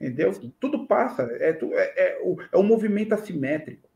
[0.00, 0.32] Entendeu?
[0.58, 1.22] Tudo passa.
[1.34, 3.88] É, é, é, o, é um movimento assimétrico.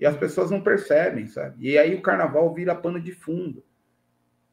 [0.00, 1.68] E as pessoas não percebem, sabe?
[1.68, 3.62] E aí o carnaval vira pano de fundo.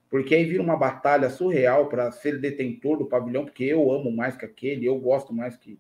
[0.10, 4.36] Porque aí vira uma batalha surreal para ser detentor do pavilhão, porque eu amo mais
[4.36, 5.80] que aquele, eu gosto mais que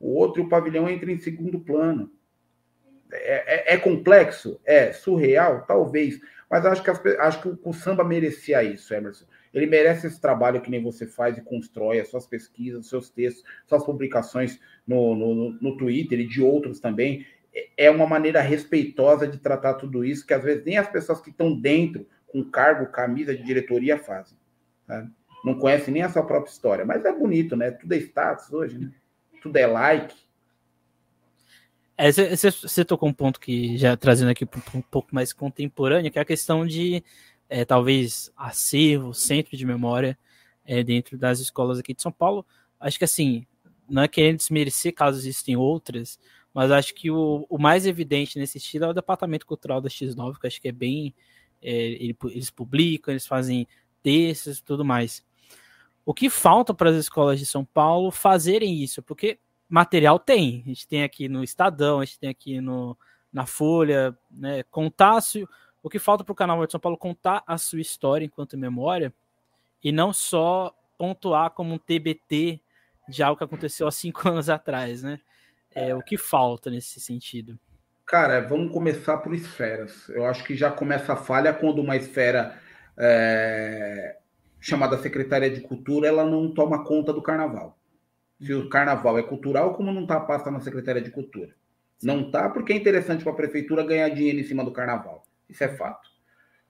[0.00, 2.10] o outro, e o pavilhão entra em segundo plano.
[3.12, 4.60] É, é, é, complexo?
[4.64, 4.92] É.
[4.92, 5.64] Surreal?
[5.66, 6.20] Talvez.
[6.50, 9.24] Mas acho que, as, acho que o, o, samba merecia isso, Emerson.
[9.54, 13.44] Ele merece esse trabalho que nem você faz e constrói, as suas pesquisas, seus textos,
[13.66, 17.26] suas publicações no, no, no Twitter e de outros também.
[17.54, 21.20] É, é uma maneira respeitosa de tratar tudo isso, que às vezes nem as pessoas
[21.20, 24.38] que estão dentro, com cargo, camisa de diretoria, fazem.
[25.44, 26.84] Não conhecem nem a sua própria história.
[26.84, 27.70] Mas é bonito, né?
[27.70, 28.92] Tudo é status hoje, né?
[29.42, 30.14] Tudo é like
[32.08, 36.18] é, você tocou um ponto que já trazendo aqui para um pouco mais contemporâneo, que
[36.18, 37.04] é a questão de
[37.48, 40.18] é, talvez acervo, centro de memória
[40.64, 42.46] é, dentro das escolas aqui de São Paulo.
[42.78, 43.46] Acho que assim,
[43.88, 46.18] não é querendo desmerecer caso existem outras,
[46.54, 50.38] mas acho que o, o, mais evidente nesse estilo é o Departamento Cultural da X9,
[50.40, 51.14] que acho que é bem.
[51.62, 53.68] É, eles publicam, eles fazem
[54.02, 55.22] textos e tudo mais.
[56.04, 59.02] O que falta para as escolas de São Paulo fazerem isso?
[59.02, 59.38] Porque
[59.70, 60.62] material tem.
[60.66, 62.98] A gente tem aqui no Estadão, a gente tem aqui no,
[63.32, 64.64] na Folha, né?
[64.64, 65.20] Contar
[65.82, 69.14] o que falta para o canal de São Paulo contar a sua história enquanto memória
[69.82, 72.60] e não só pontuar como um TBT
[73.08, 75.20] de algo que aconteceu há cinco anos atrás, né?
[75.72, 77.58] É, o que falta nesse sentido?
[78.04, 80.08] Cara, vamos começar por esferas.
[80.08, 82.60] Eu acho que já começa a falha quando uma esfera
[82.98, 84.18] é,
[84.58, 87.79] chamada Secretaria de Cultura ela não toma conta do carnaval
[88.40, 91.54] se o carnaval é cultural, como não está a pasta na Secretaria de Cultura?
[92.02, 95.26] Não está porque é interessante para a prefeitura ganhar dinheiro em cima do carnaval.
[95.48, 96.08] Isso é fato.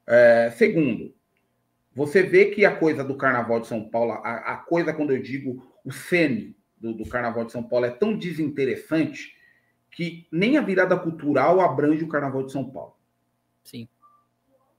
[0.06, 1.14] É, segundo,
[1.94, 5.22] você vê que a coisa do carnaval de São Paulo, a, a coisa, quando eu
[5.22, 9.36] digo o cene do, do carnaval de São Paulo, é tão desinteressante
[9.92, 12.96] que nem a virada cultural abrange o carnaval de São Paulo.
[13.62, 13.88] Sim.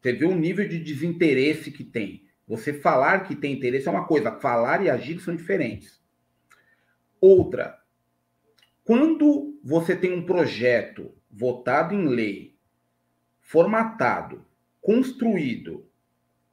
[0.01, 2.25] Você vê o nível de desinteresse que tem.
[2.47, 6.00] Você falar que tem interesse é uma coisa, falar e agir são diferentes.
[7.21, 7.79] Outra,
[8.83, 12.57] quando você tem um projeto votado em lei,
[13.39, 14.43] formatado,
[14.81, 15.85] construído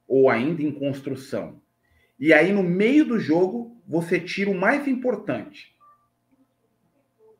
[0.07, 1.59] ou ainda em construção,
[2.19, 5.75] e aí no meio do jogo você tira o mais importante,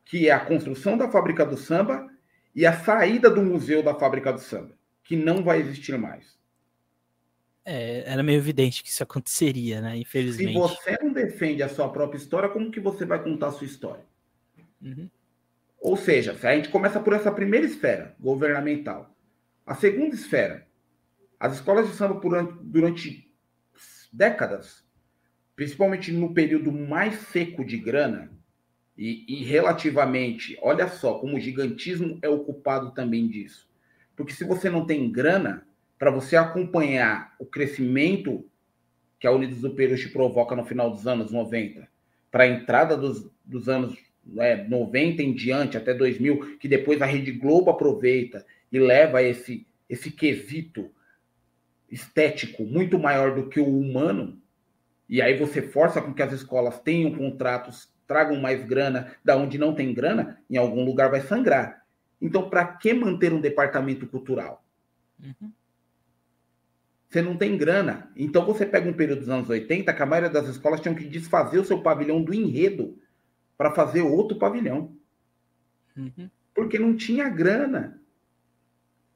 [0.03, 2.09] que é a construção da fábrica do samba
[2.55, 6.38] e a saída do museu da fábrica do samba, que não vai existir mais.
[7.69, 9.97] É, era meio evidente que isso aconteceria, né?
[9.97, 10.53] Infelizmente.
[10.53, 13.65] Se você não defende a sua própria história, como que você vai contar a sua
[13.65, 14.03] história?
[14.81, 15.09] Uhum.
[15.79, 19.15] Ou seja, a gente começa por essa primeira esfera governamental.
[19.65, 20.67] A segunda esfera,
[21.39, 23.31] as escolas de samba durante, durante
[24.11, 24.83] décadas
[25.59, 28.31] principalmente no período mais seco de grana,
[28.97, 33.69] e, e, relativamente, olha só como o gigantismo é ocupado também disso.
[34.15, 35.67] Porque se você não tem grana,
[35.99, 38.45] para você acompanhar o crescimento
[39.19, 41.85] que a Unidos do Peru te provoca no final dos anos 90,
[42.31, 47.05] para a entrada dos, dos anos né, 90 em diante, até 2000, que depois a
[47.05, 50.89] Rede Globo aproveita e leva esse, esse quesito
[51.91, 54.41] estético muito maior do que o humano,
[55.09, 59.57] e aí você força com que as escolas tenham contratos, tragam mais grana, da onde
[59.57, 61.83] não tem grana, em algum lugar vai sangrar.
[62.21, 64.63] Então, para que manter um departamento cultural?
[65.21, 65.51] Uhum.
[67.09, 68.11] Você não tem grana.
[68.15, 71.05] Então, você pega um período dos anos 80, que a maioria das escolas tinham que
[71.05, 72.99] desfazer o seu pavilhão do enredo
[73.57, 74.95] para fazer outro pavilhão.
[75.97, 76.29] Uhum.
[76.53, 77.99] Porque não tinha grana.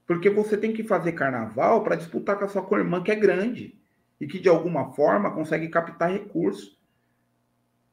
[0.07, 3.79] Porque você tem que fazer carnaval para disputar com a sua irmã, que é grande
[4.19, 6.77] e que de alguma forma consegue captar recursos.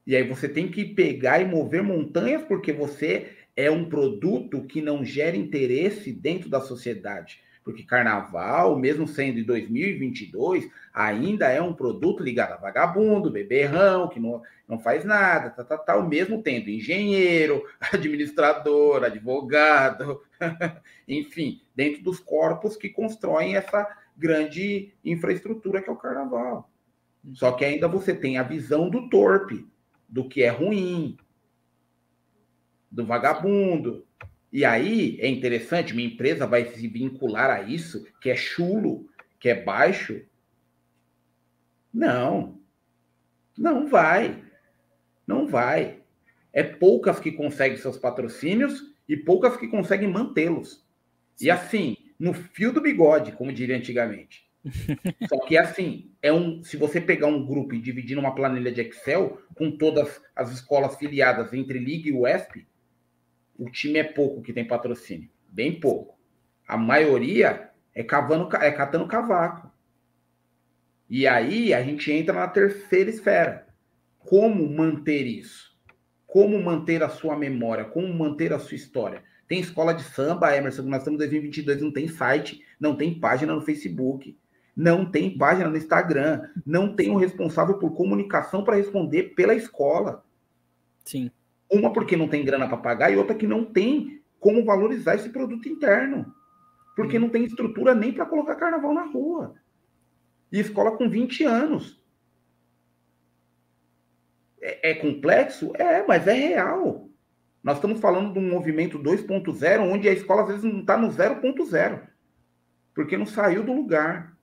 [0.06, 4.80] E aí você tem que pegar e mover montanhas porque você é um produto que
[4.80, 7.42] não gera interesse dentro da sociedade.
[7.62, 14.18] Porque carnaval, mesmo sendo em 2022, ainda é um produto ligado a vagabundo, beberrão, que
[14.18, 20.22] não, não faz nada, tá, tá, tá, mesmo tendo engenheiro, administrador, advogado,
[21.06, 26.70] enfim, dentro dos corpos que constroem essa grande infraestrutura que é o carnaval.
[27.34, 29.68] Só que ainda você tem a visão do torpe,
[30.08, 31.16] do que é ruim,
[32.90, 34.06] do vagabundo.
[34.52, 39.08] E aí é interessante, minha empresa vai se vincular a isso, que é chulo,
[39.38, 40.22] que é baixo.
[41.92, 42.58] Não.
[43.56, 44.42] Não vai.
[45.26, 46.00] Não vai.
[46.52, 50.84] É poucas que conseguem seus patrocínios e poucas que conseguem mantê-los.
[51.40, 54.48] E assim, no fio do bigode, como diria antigamente.
[55.28, 58.82] Só que assim, é um, se você pegar um grupo e dividir numa planilha de
[58.82, 62.66] Excel com todas as escolas filiadas entre Liga e UESP,
[63.60, 66.18] o time é pouco que tem patrocínio, bem pouco.
[66.66, 69.70] A maioria é cavando, é catando cavaco.
[71.10, 73.66] E aí a gente entra na terceira esfera.
[74.18, 75.76] Como manter isso?
[76.26, 77.84] Como manter a sua memória?
[77.84, 79.22] Como manter a sua história?
[79.46, 83.52] Tem escola de samba, Emerson, nós estamos em 2022, não tem site, não tem página
[83.54, 84.38] no Facebook,
[84.74, 90.24] não tem página no Instagram, não tem um responsável por comunicação para responder pela escola.
[91.04, 91.30] Sim.
[91.70, 95.28] Uma porque não tem grana para pagar e outra que não tem como valorizar esse
[95.28, 96.34] produto interno.
[96.96, 99.54] Porque não tem estrutura nem para colocar carnaval na rua.
[100.50, 102.02] E escola com 20 anos.
[104.60, 105.72] É, é complexo?
[105.76, 107.08] É, mas é real.
[107.62, 111.08] Nós estamos falando de um movimento 2.0, onde a escola às vezes não está no
[111.08, 112.00] 0.0,
[112.94, 114.36] porque não saiu do lugar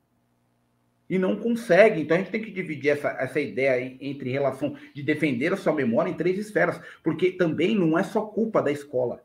[1.09, 2.01] e não consegue.
[2.01, 5.73] Então a gente tem que dividir essa, essa ideia entre relação de defender a sua
[5.73, 9.23] memória em três esferas, porque também não é só culpa da escola.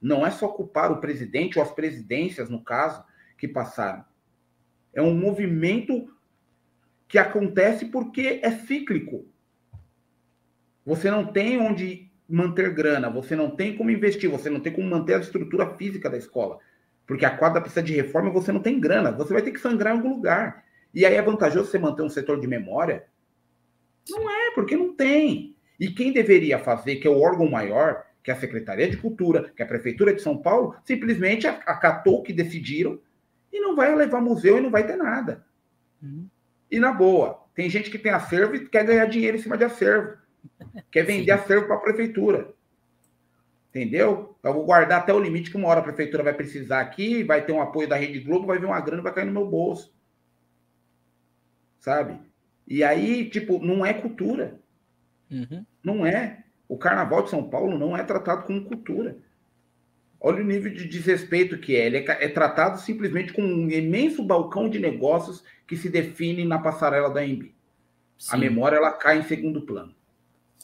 [0.00, 3.02] Não é só culpar o presidente ou as presidências, no caso,
[3.38, 4.04] que passaram.
[4.92, 6.08] É um movimento
[7.08, 9.26] que acontece porque é cíclico.
[10.84, 14.88] Você não tem onde manter grana, você não tem como investir, você não tem como
[14.88, 16.58] manter a estrutura física da escola.
[17.06, 19.12] Porque a quadra precisa de reforma e você não tem grana.
[19.12, 20.63] Você vai ter que sangrar em algum lugar.
[20.94, 23.06] E aí é vantajoso você manter um setor de memória?
[24.08, 25.56] Não é, porque não tem.
[25.78, 29.52] E quem deveria fazer, que é o órgão maior, que é a Secretaria de Cultura,
[29.54, 33.00] que é a Prefeitura de São Paulo, simplesmente acatou o que decidiram
[33.52, 35.44] e não vai levar museu e não vai ter nada.
[36.02, 36.28] Uhum.
[36.70, 39.64] E na boa, tem gente que tem acervo e quer ganhar dinheiro em cima de
[39.64, 40.16] acervo.
[40.90, 41.30] Quer vender Sim.
[41.30, 42.54] acervo para a prefeitura.
[43.70, 44.36] Entendeu?
[44.42, 47.44] Eu vou guardar até o limite que uma hora a prefeitura vai precisar aqui, vai
[47.44, 49.92] ter um apoio da Rede Globo, vai vir uma grana vai cair no meu bolso.
[51.84, 52.18] Sabe?
[52.66, 54.58] E aí, tipo, não é cultura.
[55.30, 55.66] Uhum.
[55.82, 56.42] Não é.
[56.66, 59.18] O carnaval de São Paulo não é tratado como cultura.
[60.18, 61.84] Olha o nível de desrespeito que é.
[61.84, 66.58] Ele é, é tratado simplesmente como um imenso balcão de negócios que se define na
[66.58, 67.52] passarela da EMB.
[68.30, 69.94] A memória ela cai em segundo plano.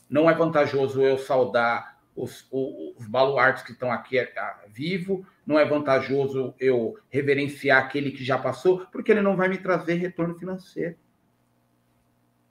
[0.08, 5.58] Não é vantajoso eu saudar os, os, os baluartes que estão aqui a, vivo, não
[5.58, 10.34] é vantajoso eu reverenciar aquele que já passou, porque ele não vai me trazer retorno
[10.38, 10.96] financeiro.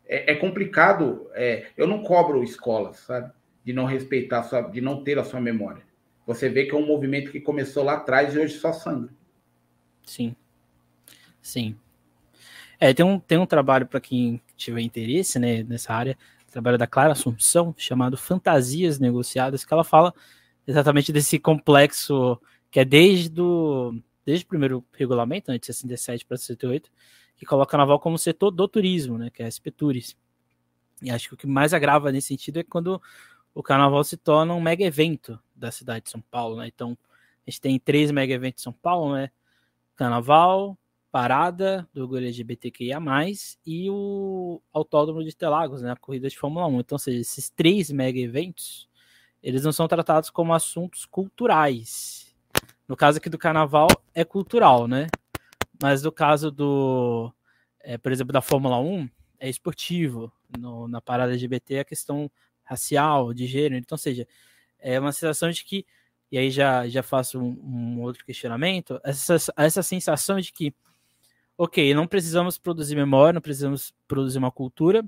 [0.09, 3.31] É, é complicado, é, eu não cobro escolas, sabe?
[3.63, 5.83] De não respeitar, sua, de não ter a sua memória.
[6.25, 9.09] Você vê que é um movimento que começou lá atrás e hoje só sangra.
[10.03, 10.35] Sim.
[11.41, 11.77] Sim.
[12.79, 16.17] É, tem um, tem um trabalho para quem tiver interesse né, nessa área,
[16.49, 20.13] trabalho da Clara Assunção, chamado Fantasias Negociadas, que ela fala
[20.65, 22.39] exatamente desse complexo
[22.71, 26.91] que é desde, do, desde o primeiro regulamento, né, de 67 para 68,
[27.39, 29.71] que coloca a naval como setor do turismo, né, que é a SP
[31.01, 33.01] E acho que o que mais agrava nesse sentido é quando
[33.55, 36.67] o carnaval se torna um mega evento da cidade de São Paulo, né?
[36.67, 36.97] Então,
[37.47, 39.31] a gente tem três mega eventos em São Paulo, né?
[39.95, 40.77] Carnaval,
[41.11, 42.99] Parada do orgulho LGBTQIA+,
[43.65, 45.91] e o Autódromo de Interlagos, né?
[45.91, 46.79] A corrida de Fórmula 1.
[46.81, 48.87] Então, seja, esses três mega eventos,
[49.41, 52.35] eles não são tratados como assuntos culturais.
[52.87, 55.07] No caso aqui do Carnaval, é cultural, né?
[55.81, 57.33] Mas no caso do,
[57.79, 59.09] é, por exemplo, da Fórmula 1,
[59.39, 60.31] é esportivo.
[60.57, 62.29] No, na parada LGBT é a questão
[62.63, 63.77] racial, de gênero.
[63.77, 64.27] Então, seja,
[64.79, 65.85] é uma sensação de que,
[66.31, 70.73] e aí já, já faço um, um outro questionamento, essa, essa sensação de que,
[71.57, 75.03] ok, não precisamos produzir memória, não precisamos produzir uma cultura,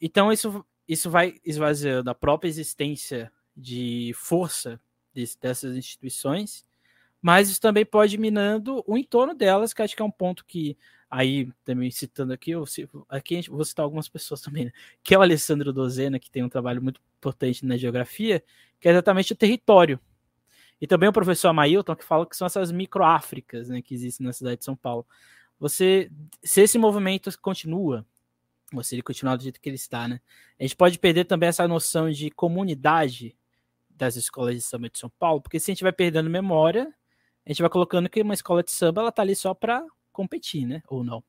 [0.00, 4.80] então isso, isso vai esvaziando a própria existência de força
[5.40, 6.64] dessas instituições,
[7.20, 10.44] mas isso também pode ir minando o entorno delas, que acho que é um ponto
[10.44, 10.76] que
[11.10, 12.64] aí também citando aqui, eu,
[13.08, 14.72] aqui gente, vou citar algumas pessoas também, né?
[15.02, 18.42] que é o Alessandro Dozena, que tem um trabalho muito importante na geografia,
[18.80, 19.98] que é exatamente o território.
[20.80, 24.32] E também o professor Amailton, que fala que são essas micro-Áfricas né, que existem na
[24.32, 25.04] cidade de São Paulo.
[25.58, 26.08] Você,
[26.42, 28.06] se esse movimento continua,
[28.72, 30.20] ou se ele continuar do jeito que ele está, né,
[30.58, 33.36] a gente pode perder também essa noção de comunidade
[33.90, 36.94] das escolas de samba de São Paulo, porque se a gente vai perdendo memória,
[37.48, 39.82] a gente vai colocando que uma escola de samba ela tá ali só para
[40.12, 40.82] competir, né?
[40.86, 41.24] Ou não?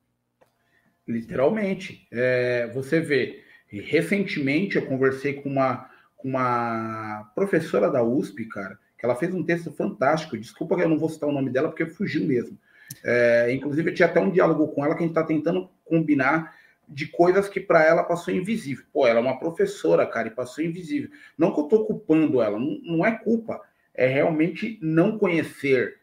[1.08, 2.06] Literalmente.
[2.12, 9.06] É, você vê, recentemente eu conversei com uma, com uma professora da USP, cara, que
[9.06, 10.36] ela fez um texto fantástico.
[10.36, 12.58] Desculpa que eu não vou citar o nome dela, porque fugiu mesmo.
[13.02, 16.54] É, inclusive, eu tinha até um diálogo com ela que a gente está tentando combinar
[16.86, 18.84] de coisas que para ela passou invisível.
[18.92, 21.08] Pô, ela é uma professora, cara, e passou invisível.
[21.38, 23.58] Não que eu estou culpando ela, não, não é culpa.
[23.94, 25.99] É realmente não conhecer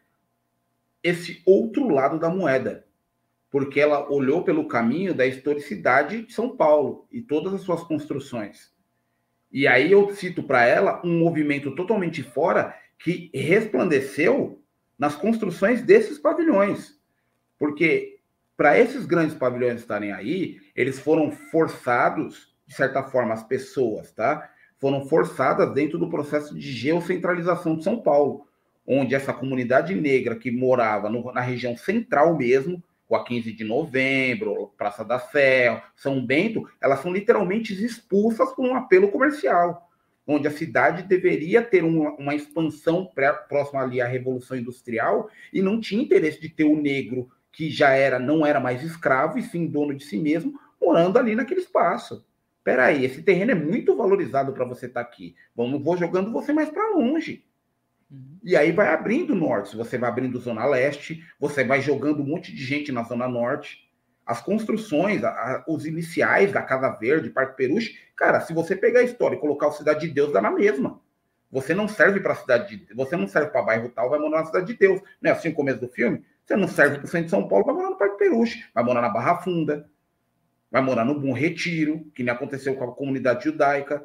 [1.02, 2.86] esse outro lado da moeda,
[3.50, 8.72] porque ela olhou pelo caminho da historicidade de São Paulo e todas as suas construções.
[9.50, 14.62] E aí eu cito para ela um movimento totalmente fora que resplandeceu
[14.98, 16.98] nas construções desses pavilhões.
[17.58, 18.18] Porque
[18.56, 24.50] para esses grandes pavilhões estarem aí, eles foram forçados, de certa forma, as pessoas, tá?
[24.78, 28.47] Foram forçadas dentro do processo de geocentralização de São Paulo
[28.90, 33.62] onde essa comunidade negra que morava no, na região central mesmo, com a 15 de
[33.62, 39.86] novembro, Praça da Sé, São Bento, elas são literalmente expulsas por um apelo comercial,
[40.26, 45.60] onde a cidade deveria ter uma, uma expansão pré, próxima ali à Revolução Industrial e
[45.60, 49.42] não tinha interesse de ter o negro que já era não era mais escravo e
[49.42, 52.24] sim dono de si mesmo, morando ali naquele espaço.
[52.64, 55.34] Peraí, esse terreno é muito valorizado para você estar tá aqui.
[55.56, 57.47] Vamos, vou jogando você mais para longe.
[58.10, 58.38] Uhum.
[58.42, 59.76] E aí vai abrindo o norte.
[59.76, 63.88] Você vai abrindo zona leste, você vai jogando um monte de gente na zona norte.
[64.26, 69.00] As construções, a, a, os iniciais da Casa Verde, Parque Peruche, cara, se você pegar
[69.00, 71.00] a história e colocar o Cidade de Deus, dá na mesma.
[71.50, 74.40] Você não serve para a cidade de você não serve para bairro tal, vai morar
[74.40, 75.00] na cidade de Deus.
[75.20, 76.22] Não é assim o começo do filme?
[76.44, 78.84] Você não serve para o centro de São Paulo, vai morar no Parque Peruche, vai
[78.84, 79.88] morar na Barra Funda,
[80.70, 84.04] vai morar no Bom Retiro, que nem aconteceu com a comunidade judaica,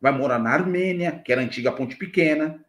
[0.00, 2.64] vai morar na Armênia, que era a antiga Ponte Pequena,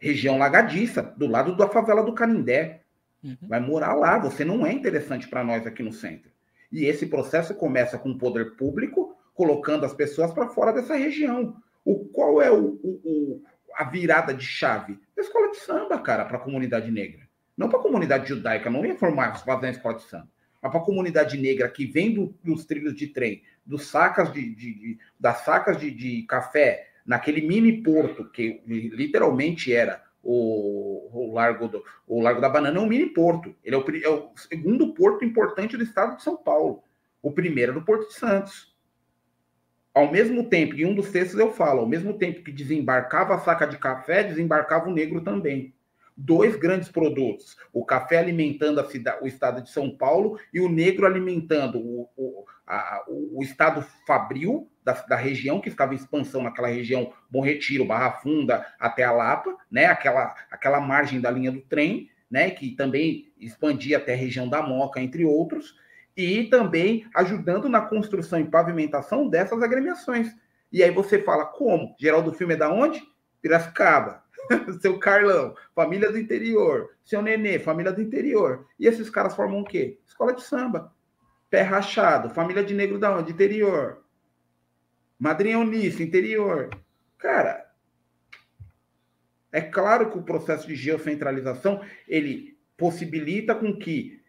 [0.00, 2.82] região lagadiça, do lado da favela do Canindé.
[3.22, 3.36] Uhum.
[3.42, 6.30] Vai morar lá, você não é interessante para nós aqui no centro.
[6.72, 11.54] E esse processo começa com o poder público colocando as pessoas para fora dessa região.
[11.84, 13.42] O qual é o, o, o,
[13.74, 14.98] a virada de chave?
[15.16, 17.28] A escola de samba, cara, para a comunidade negra.
[17.56, 20.28] Não para a comunidade judaica, não ia formar fazer a escola de samba.
[20.62, 24.54] Mas para a comunidade negra que vem do, dos trilhos de trem, dos sacas de,
[24.54, 31.34] de, de das sacas de, de café, naquele mini porto que literalmente era o, o,
[31.34, 33.52] largo do, o Largo da Banana é um mini porto.
[33.64, 36.84] Ele é o, é o, segundo porto importante do estado de São Paulo.
[37.20, 38.76] O primeiro é do Porto de Santos.
[39.92, 43.40] Ao mesmo tempo, em um dos textos eu falo, ao mesmo tempo que desembarcava a
[43.40, 45.74] saca de café, desembarcava o negro também.
[46.22, 51.06] Dois grandes produtos: o café alimentando cidade, o estado de São Paulo e o negro
[51.06, 56.68] alimentando o, o, a, o estado fabril da, da, região, que estava em expansão naquela
[56.68, 59.86] região Bom Retiro, Barra Funda, até a Lapa, né?
[59.86, 62.50] aquela, aquela margem da linha do trem, né?
[62.50, 65.74] que também expandia até a região da Moca, entre outros,
[66.16, 70.28] e também ajudando na construção e pavimentação dessas agremiações.
[70.70, 71.96] E aí você fala, como?
[71.98, 73.02] Geraldo Filme é da onde?
[73.40, 74.22] Piracicaba.
[74.80, 76.96] Seu Carlão, família do interior.
[77.04, 78.66] Seu Nenê, família do interior.
[78.78, 79.98] E esses caras formam o quê?
[80.06, 80.92] Escola de samba
[81.50, 83.32] Pé Rachado, família de negro da onde?
[83.32, 84.04] Interior.
[85.18, 86.70] Madrinha Unice, interior.
[87.18, 87.68] Cara,
[89.52, 94.22] é claro que o processo de geocentralização ele possibilita com que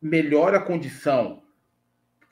[0.00, 1.42] melhore a condição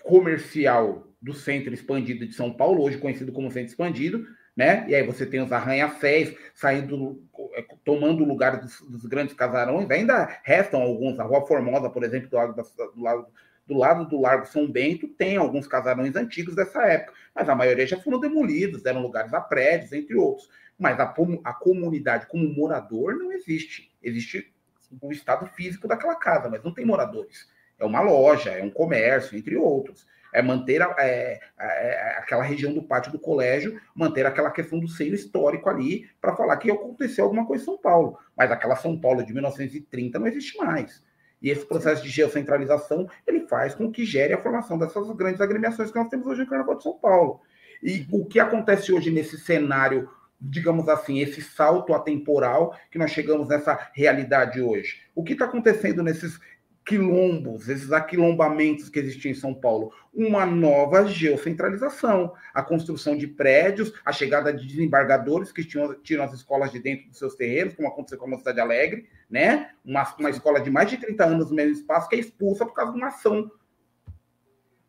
[0.04, 4.26] comercial do centro expandido de São Paulo, hoje conhecido como centro expandido,
[4.56, 4.84] né?
[4.88, 7.22] E aí você tem os arranha-céus saindo,
[7.54, 9.90] é, tomando o lugar dos, dos, grandes casarões.
[9.90, 11.18] Ainda restam alguns.
[11.18, 12.54] A Rua Formosa, por exemplo, do lado,
[12.94, 13.26] do lado,
[13.66, 17.86] do lado do Largo São Bento, tem alguns casarões antigos dessa época, mas a maioria
[17.86, 20.50] já foram demolidos, eram lugares a prédios, entre outros.
[20.78, 23.90] Mas a, a comunidade como morador não existe.
[24.02, 24.52] Existe
[25.00, 27.48] o estado físico daquela casa, mas não tem moradores.
[27.78, 32.72] É uma loja, é um comércio, entre outros é manter a, é, é, aquela região
[32.72, 37.24] do pátio do colégio, manter aquela questão do seio histórico ali, para falar que aconteceu
[37.24, 38.18] alguma coisa em São Paulo.
[38.36, 41.02] Mas aquela São Paulo de 1930 não existe mais.
[41.42, 45.90] E esse processo de geocentralização, ele faz com que gere a formação dessas grandes agremiações
[45.90, 47.40] que nós temos hoje em Carnaval de São Paulo.
[47.82, 50.08] E o que acontece hoje nesse cenário,
[50.40, 55.02] digamos assim, esse salto atemporal que nós chegamos nessa realidade hoje?
[55.16, 56.38] O que está acontecendo nesses
[56.84, 63.92] quilombos, esses aquilombamentos que existiam em São Paulo, uma nova geocentralização, a construção de prédios,
[64.04, 67.88] a chegada de desembargadores que tinham, tiram as escolas de dentro dos seus terrenos, como
[67.88, 69.70] aconteceu com a Cidade Alegre, né?
[69.84, 72.74] Uma, uma escola de mais de 30 anos no mesmo espaço que é expulsa por
[72.74, 73.50] causa de uma ação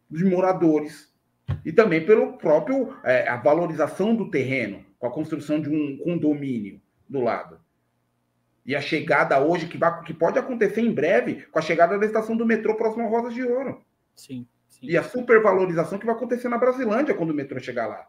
[0.10, 1.14] de moradores.
[1.64, 6.82] E também pelo próprio é, a valorização do terreno, com a construção de um condomínio
[7.08, 7.63] do lado.
[8.66, 12.06] E a chegada hoje, que, vai, que pode acontecer em breve, com a chegada da
[12.06, 13.84] estação do metrô próximo a Rosas de Ouro.
[14.16, 14.88] Sim, sim.
[14.88, 18.08] E a supervalorização que vai acontecer na Brasilândia quando o metrô chegar lá.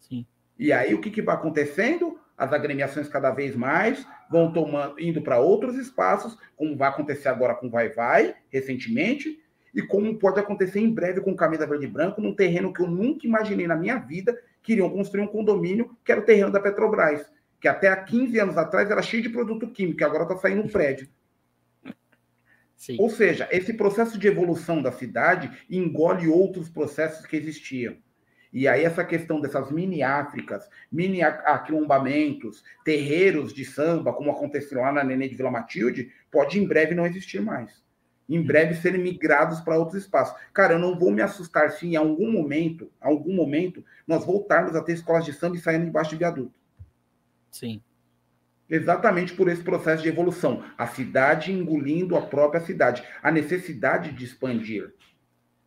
[0.00, 0.26] Sim.
[0.58, 2.18] E aí o que, que vai acontecendo?
[2.36, 7.54] As agremiações cada vez mais vão tomando, indo para outros espaços, como vai acontecer agora
[7.54, 9.40] com Vai Vai, recentemente,
[9.74, 12.88] e como pode acontecer em breve com Camisa Verde e Branco, num terreno que eu
[12.88, 16.60] nunca imaginei na minha vida, que iriam construir um condomínio, que era o terreno da
[16.60, 17.30] Petrobras
[17.64, 20.60] que até há 15 anos atrás era cheio de produto químico, e agora está saindo
[20.60, 21.08] um prédio.
[22.76, 22.98] Sim.
[23.00, 27.96] Ou seja, esse processo de evolução da cidade engole outros processos que existiam.
[28.52, 34.92] E aí essa questão dessas mini Áfricas, mini aquilombamentos, terreiros de samba, como aconteceu lá
[34.92, 37.82] na Nenê de Vila Matilde, pode em breve não existir mais.
[38.28, 40.38] Em breve serem migrados para outros espaços.
[40.52, 44.82] Cara, eu não vou me assustar se em algum momento, algum momento, nós voltarmos a
[44.82, 46.62] ter escolas de samba e saindo debaixo de viaduto.
[47.54, 47.80] Sim.
[48.68, 50.64] Exatamente por esse processo de evolução.
[50.76, 53.04] A cidade engolindo a própria cidade.
[53.22, 54.92] A necessidade de expandir.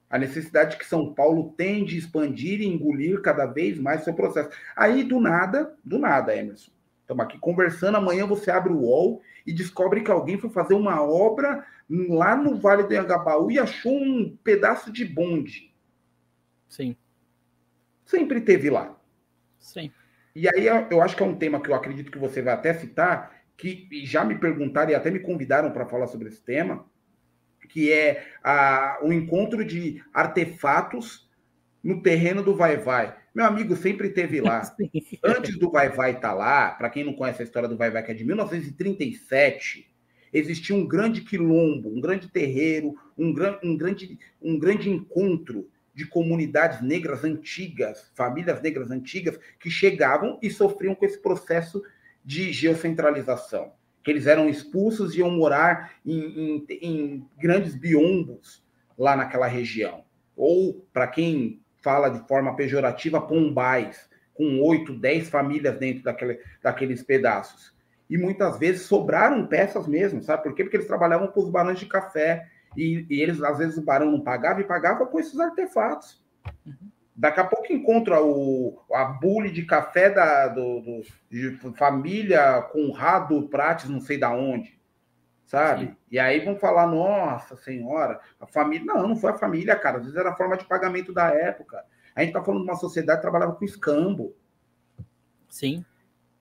[0.09, 4.49] A necessidade que São Paulo tem de expandir e engolir cada vez mais seu processo.
[4.75, 6.73] Aí, do nada, do nada, Emerson.
[6.99, 7.95] Estamos aqui conversando.
[7.95, 12.57] Amanhã você abre o UOL e descobre que alguém foi fazer uma obra lá no
[12.57, 15.73] Vale do Angabaú e achou um pedaço de bonde.
[16.67, 16.97] Sim.
[18.05, 18.93] Sempre teve lá.
[19.57, 19.89] Sim.
[20.37, 22.71] E aí eu acho que é um tema que eu acredito que você vai até
[22.71, 26.85] citar, que já me perguntaram e até me convidaram para falar sobre esse tema,
[27.69, 31.27] que é a, o encontro de artefatos
[31.83, 33.17] no terreno do Vai Vai.
[33.33, 34.61] Meu amigo sempre teve lá.
[35.25, 37.89] Antes do Vai Vai estar tá lá, para quem não conhece a história do Vai
[37.89, 39.91] Vai, que é de 1937,
[40.31, 45.67] existia um grande quilombo, um grande terreiro, um, gran, um, grande, um grande encontro
[45.97, 51.81] de comunidades negras antigas, famílias negras antigas, que chegavam e sofriam com esse processo
[52.23, 53.71] de geocentralização.
[54.03, 58.63] Que eles eram expulsos e iam morar em, em, em grandes biombos
[58.95, 60.03] lá naquela região.
[60.35, 67.01] Ou, para quem fala de forma pejorativa, pombais, com oito, dez famílias dentro daquele, daqueles
[67.01, 67.75] pedaços.
[68.07, 70.63] E muitas vezes sobraram peças mesmo, sabe por quê?
[70.63, 74.11] Porque eles trabalhavam para os barões de café, e, e, eles, às vezes, o barão
[74.11, 76.23] não pagava e pagava com esses artefatos.
[76.65, 76.91] Uhum.
[77.15, 81.01] Daqui a pouco encontra o, a bule de café da do, do,
[81.31, 84.79] de família Conrado Prates, não sei da onde,
[85.43, 85.87] sabe?
[85.87, 85.95] Sim.
[86.11, 88.85] E aí vão falar, nossa senhora, a família.
[88.85, 89.97] Não, não foi a família, cara.
[89.97, 91.83] Às vezes era a forma de pagamento da época.
[92.15, 94.35] A gente tá falando de uma sociedade que trabalhava com escambo.
[95.49, 95.83] Sim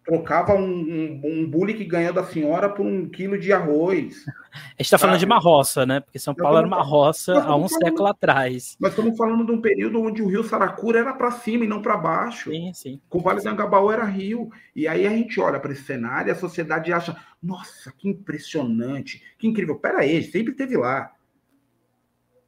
[0.06, 4.24] trocava um, um, um bule que ganhou da senhora por um quilo de arroz.
[4.54, 5.98] A gente está falando de uma roça, né?
[5.98, 8.76] Porque São Paulo era uma roça há um falando, século atrás.
[8.78, 11.82] Nós estamos falando de um período onde o rio Saracura era para cima e não
[11.82, 12.50] para baixo.
[12.50, 13.00] Sim, sim.
[13.08, 14.48] Com o Vale do Angabaú era rio.
[14.76, 19.20] E aí a gente olha para esse cenário e a sociedade acha: nossa, que impressionante,
[19.36, 19.74] que incrível.
[19.74, 21.10] Pera aí, sempre teve lá.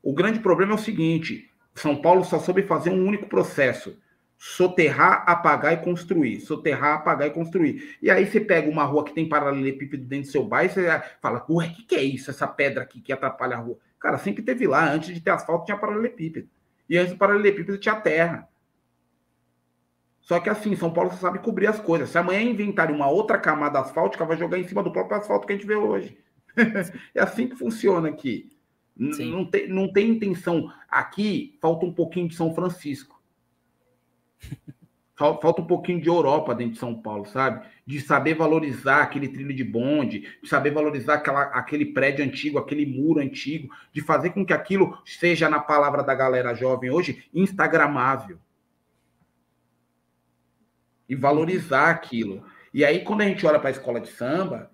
[0.01, 3.97] O grande problema é o seguinte: São Paulo só soube fazer um único processo
[4.39, 6.41] soterrar, apagar e construir.
[6.41, 7.99] Soterrar, apagar e construir.
[8.01, 11.03] E aí você pega uma rua que tem paralelepípedo dentro do seu bairro e você
[11.21, 13.79] fala, ué, o que, que é isso, essa pedra aqui que atrapalha a rua?
[13.99, 14.89] Cara, sempre teve lá.
[14.91, 16.49] Antes de ter asfalto tinha paralelepípedo.
[16.89, 18.49] E antes do paralelepípedo tinha terra.
[20.21, 22.11] Só que assim, São Paulo só sabe cobrir as coisas.
[22.11, 25.53] Se amanhã inventarem uma outra camada asfáltica, vai jogar em cima do próprio asfalto que
[25.53, 26.17] a gente vê hoje.
[27.15, 28.51] é assim que funciona aqui.
[28.97, 30.73] Não tem, não tem intenção.
[30.89, 33.18] Aqui falta um pouquinho de São Francisco.
[35.19, 37.67] Falta um pouquinho de Europa dentro de São Paulo, sabe?
[37.85, 42.87] De saber valorizar aquele trilho de bonde, de saber valorizar aquela, aquele prédio antigo, aquele
[42.87, 48.39] muro antigo, de fazer com que aquilo seja, na palavra da galera jovem hoje, instagramável.
[51.09, 52.47] E valorizar aquilo.
[52.73, 54.71] E aí, quando a gente olha para a escola de samba,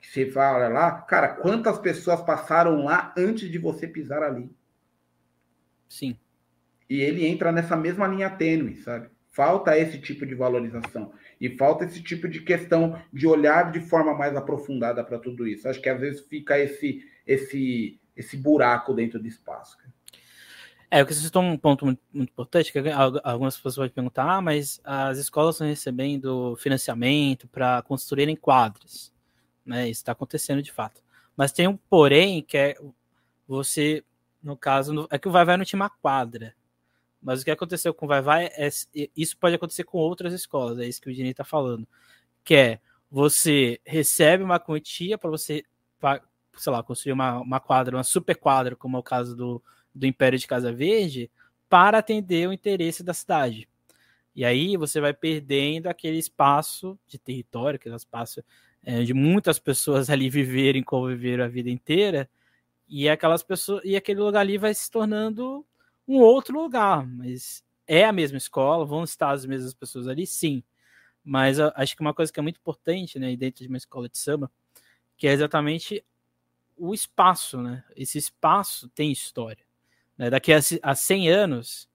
[0.00, 4.50] você fala lá, cara, quantas pessoas passaram lá antes de você pisar ali?
[5.86, 6.16] Sim.
[6.90, 9.08] E ele entra nessa mesma linha tênue, sabe?
[9.30, 14.12] Falta esse tipo de valorização e falta esse tipo de questão de olhar de forma
[14.12, 15.68] mais aprofundada para tudo isso.
[15.68, 19.78] Acho que às vezes fica esse esse esse buraco dentro do espaço.
[20.90, 22.78] É, o que você citou um ponto muito, muito, importante, que
[23.22, 29.12] algumas pessoas vão perguntar, ah, mas as escolas estão recebendo financiamento para construírem quadras.
[29.64, 29.84] Né?
[29.84, 31.00] Isso está acontecendo de fato.
[31.36, 32.76] Mas tem um porém, que é
[33.46, 34.02] você,
[34.42, 36.56] no caso, é que o Vai Vai não tinha uma quadra.
[37.22, 38.68] Mas o que aconteceu com o Vai Vai é
[39.16, 41.86] isso pode acontecer com outras escolas, é isso que o Dini está falando.
[42.44, 45.64] Que é você recebe uma quantia para você,
[46.56, 49.62] sei lá, construir uma, uma quadra, uma super quadra, como é o caso do,
[49.94, 51.30] do Império de Casa Verde,
[51.68, 53.68] para atender o interesse da cidade.
[54.34, 58.42] E aí você vai perdendo aquele espaço de território, aquele espaço
[58.82, 62.30] é, de muitas pessoas ali viverem como viveram a vida inteira,
[62.88, 65.64] e aquelas pessoas e aquele lugar ali vai se tornando
[66.10, 70.62] um outro lugar, mas é a mesma escola, vão estar as mesmas pessoas ali, sim.
[71.24, 74.18] Mas acho que uma coisa que é muito importante, né, dentro de uma escola de
[74.18, 74.50] samba,
[75.16, 76.04] que é exatamente
[76.76, 77.84] o espaço, né?
[77.94, 79.64] Esse espaço tem história.
[80.16, 80.30] Né?
[80.30, 81.88] Daqui a, a 100 anos,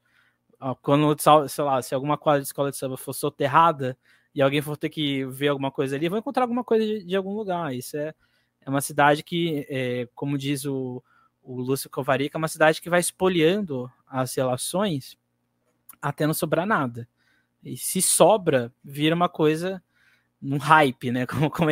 [0.82, 1.16] quando,
[1.50, 3.98] sei lá, se alguma quadra de escola de samba for soterrada
[4.34, 7.16] e alguém for ter que ver alguma coisa ali, vai encontrar alguma coisa de, de
[7.16, 7.76] algum lugar.
[7.76, 8.14] Isso é,
[8.62, 11.04] é uma cidade que, é, como diz o,
[11.42, 13.92] o Lúcio Covarica, é uma cidade que vai espoliando
[14.22, 15.18] as relações
[16.02, 17.08] até não sobrar nada.
[17.64, 19.84] E se sobra, vira uma coisa
[20.42, 21.26] num hype, né?
[21.28, 21.70] Como, como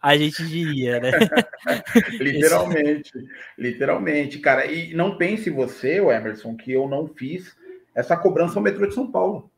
[0.00, 1.10] a gente diria, né?
[2.20, 3.12] literalmente,
[3.58, 4.66] literalmente, cara.
[4.66, 7.56] E não pense você, o Emerson, que eu não fiz
[7.94, 9.50] essa cobrança ao metrô de São Paulo.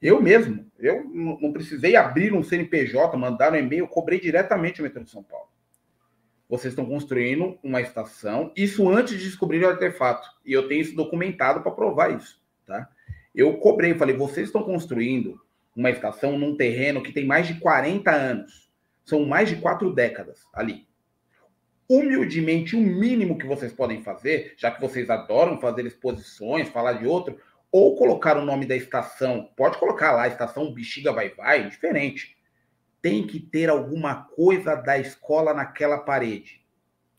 [0.00, 5.02] Eu mesmo, eu não precisei abrir um CNPJ, mandar um e-mail, cobrei diretamente o metrô
[5.02, 5.48] de São Paulo
[6.48, 10.26] vocês estão construindo uma estação, isso antes de descobrir o artefato.
[10.44, 12.88] E eu tenho isso documentado para provar isso, tá?
[13.34, 15.40] Eu cobrei, falei, vocês estão construindo
[15.76, 18.68] uma estação num terreno que tem mais de 40 anos.
[19.04, 20.88] São mais de quatro décadas ali.
[21.88, 27.06] Humildemente, o mínimo que vocês podem fazer, já que vocês adoram fazer exposições, falar de
[27.06, 27.38] outro,
[27.70, 32.37] ou colocar o nome da estação, pode colocar lá, estação Bexiga Vai Vai, diferente
[33.00, 36.60] tem que ter alguma coisa da escola naquela parede.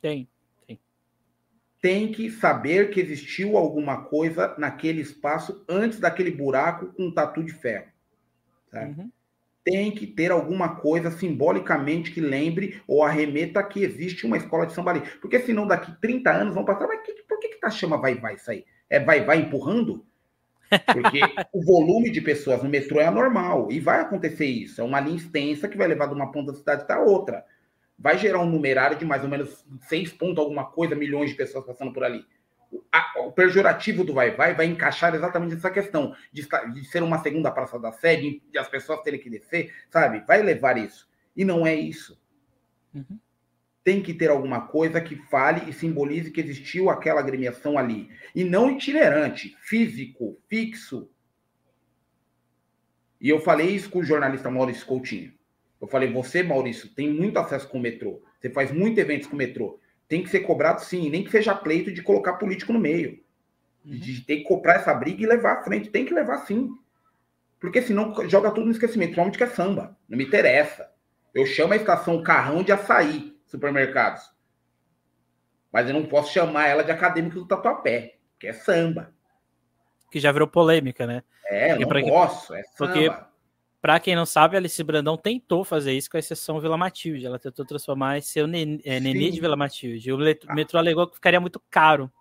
[0.02, 0.28] Tem,
[0.68, 0.80] tem.
[1.82, 7.44] Tem que saber que existiu alguma coisa naquele espaço antes daquele buraco com um tatu
[7.44, 7.88] de ferro.
[8.70, 8.84] Tá?
[8.84, 9.10] Uhum.
[9.64, 14.74] Tem que ter alguma coisa simbolicamente que lembre ou arremeta que existe uma escola de
[14.74, 15.02] samba ali.
[15.22, 18.16] Porque senão daqui 30 anos vão passar, mas que, por que, que tá chama vai
[18.16, 18.66] vai isso aí?
[18.90, 20.06] É vai vai empurrando?
[20.94, 21.20] Porque
[21.52, 23.72] o volume de pessoas no metrô é anormal.
[23.72, 24.82] E vai acontecer isso.
[24.82, 27.46] É uma linha extensa que vai levar de uma ponta da cidade para outra.
[27.98, 31.66] Vai gerar um numerário de mais ou menos 6 pontos, alguma coisa, milhões de pessoas
[31.66, 32.26] passando por ali.
[33.18, 37.78] o pejorativo do vai-vai vai encaixar exatamente essa questão de, de, ser uma segunda praça
[37.80, 40.24] da sede, de as pessoas terem que descer, sabe?
[40.26, 41.10] Vai levar isso.
[41.36, 42.20] E não é isso.
[42.94, 43.20] Uhum
[43.84, 48.10] tem que ter alguma coisa que fale e simbolize que existiu aquela agremiação ali.
[48.36, 51.10] E não itinerante, físico, fixo.
[53.20, 55.34] E eu falei isso com o jornalista Maurício Coutinho.
[55.82, 58.22] Eu falei, você, Maurício, tem muito acesso com o metrô.
[58.40, 59.80] Você faz muitos eventos com o metrô.
[60.08, 63.20] Tem que ser cobrado sim, nem que seja pleito de colocar político no meio.
[63.86, 63.98] Uhum.
[63.98, 65.90] De ter que comprar essa briga e levar à frente.
[65.90, 66.70] Tem que levar sim.
[67.60, 69.10] Porque senão joga tudo no esquecimento.
[69.10, 69.98] Principalmente que é samba.
[70.08, 70.90] Não me interessa.
[71.34, 74.32] Eu chamo a estação Carrão de Açaí supermercados.
[75.72, 79.14] Mas eu não posso chamar ela de acadêmico do tatuapé, que é samba.
[80.12, 81.24] Que já virou polêmica, né?
[81.46, 82.94] É, eu não posso, é samba.
[82.94, 83.12] Porque,
[83.82, 87.26] pra quem não sabe, Alice Brandão tentou fazer isso com a exceção Vila Matilde.
[87.26, 90.12] Ela tentou transformar em seu Nenê, é, Nenê de Vila Matilde.
[90.12, 90.54] O ah.
[90.56, 92.12] metrô alegou que ficaria muito caro.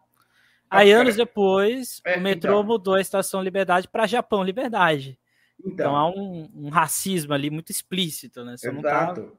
[0.70, 2.62] Ah, Aí, anos depois, é, o metrô então.
[2.64, 5.18] mudou a estação Liberdade para Japão Liberdade.
[5.58, 8.56] Então, então há um, um, racismo ali muito explícito, né?
[8.58, 9.20] Só Exato.
[9.20, 9.32] não tá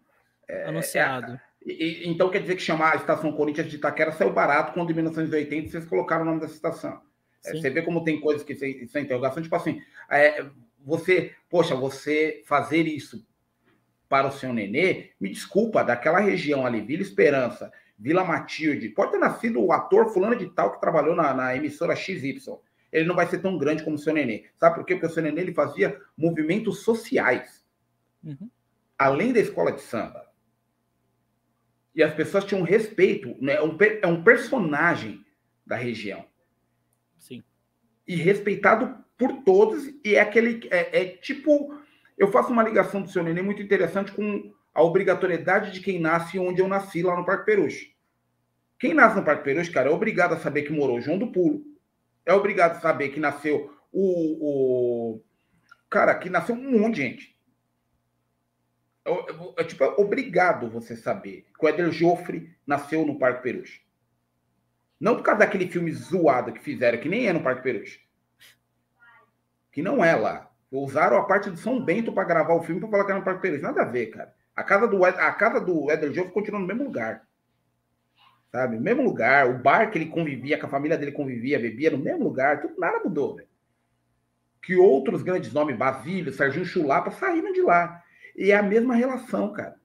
[0.47, 1.39] é, anunciado.
[1.65, 4.93] E, então quer dizer que chamar a estação Corinthians de Itaquera saiu barato quando em
[4.93, 7.01] 1980 vocês colocaram o nome dessa estação.
[7.45, 8.55] É, você vê como tem coisas que
[8.87, 10.45] são interrogação, tipo assim, é,
[10.83, 13.25] você, poxa, você fazer isso
[14.07, 18.89] para o seu nenê, me desculpa, daquela região ali, Vila Esperança, Vila Matilde.
[18.89, 22.39] Pode ter nascido o ator fulano de tal que trabalhou na, na emissora XY.
[22.91, 24.45] Ele não vai ser tão grande como o seu Nenê.
[24.57, 24.95] Sabe por quê?
[24.95, 27.63] Porque o seu Nenê ele fazia movimentos sociais.
[28.23, 28.49] Uhum.
[28.97, 30.28] Além da escola de samba.
[31.95, 33.35] E as pessoas tinham respeito.
[33.41, 33.53] Né?
[33.55, 35.23] É, um, é um personagem
[35.65, 36.25] da região.
[37.17, 37.43] Sim.
[38.07, 39.87] E respeitado por todos.
[40.03, 40.67] E é aquele.
[40.71, 41.77] É, é tipo.
[42.17, 46.37] Eu faço uma ligação do seu Nenê muito interessante com a obrigatoriedade de quem nasce
[46.37, 47.93] onde eu nasci, lá no Parque Peruche.
[48.77, 51.63] Quem nasce no Parque Peruche, cara, é obrigado a saber que morou João do Pulo.
[52.25, 55.15] É obrigado a saber que nasceu o.
[55.15, 55.21] o...
[55.89, 57.38] Cara, que nasceu um monte de gente.
[59.05, 63.43] É, é, é, tipo, é obrigado você saber que o Éder Joffre nasceu no Parque
[63.43, 63.81] Peruche.
[64.99, 68.01] Não por causa daquele filme zoado que fizeram, que nem é no Parque Peruche.
[69.71, 70.51] Que não é lá.
[70.71, 73.25] Usaram a parte de São Bento para gravar o filme para falar que era no
[73.25, 73.63] Parque Peruche.
[73.63, 74.33] Nada a ver, cara.
[74.55, 77.25] A casa do, a casa do Éder Joffre continua no mesmo lugar.
[78.51, 78.75] Sabe?
[78.75, 79.49] No mesmo lugar.
[79.49, 82.61] O bar que ele convivia, que a família dele convivia, bebia no mesmo lugar.
[82.61, 83.47] Tudo, nada mudou, velho.
[84.61, 88.03] Que outros grandes nomes, Basílio, Serginho Chulapa, saíram de lá.
[88.39, 89.75] E é a mesma relação, cara.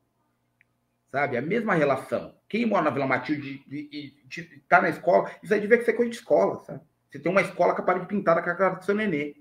[1.10, 1.36] Sabe?
[1.36, 2.36] A mesma relação.
[2.48, 6.16] Quem mora na Vila Matilde e está na escola, isso aí devia ser coisa de
[6.18, 6.80] escola, sabe?
[7.10, 9.34] Você tem uma escola parede pintada com a cara do seu nenê.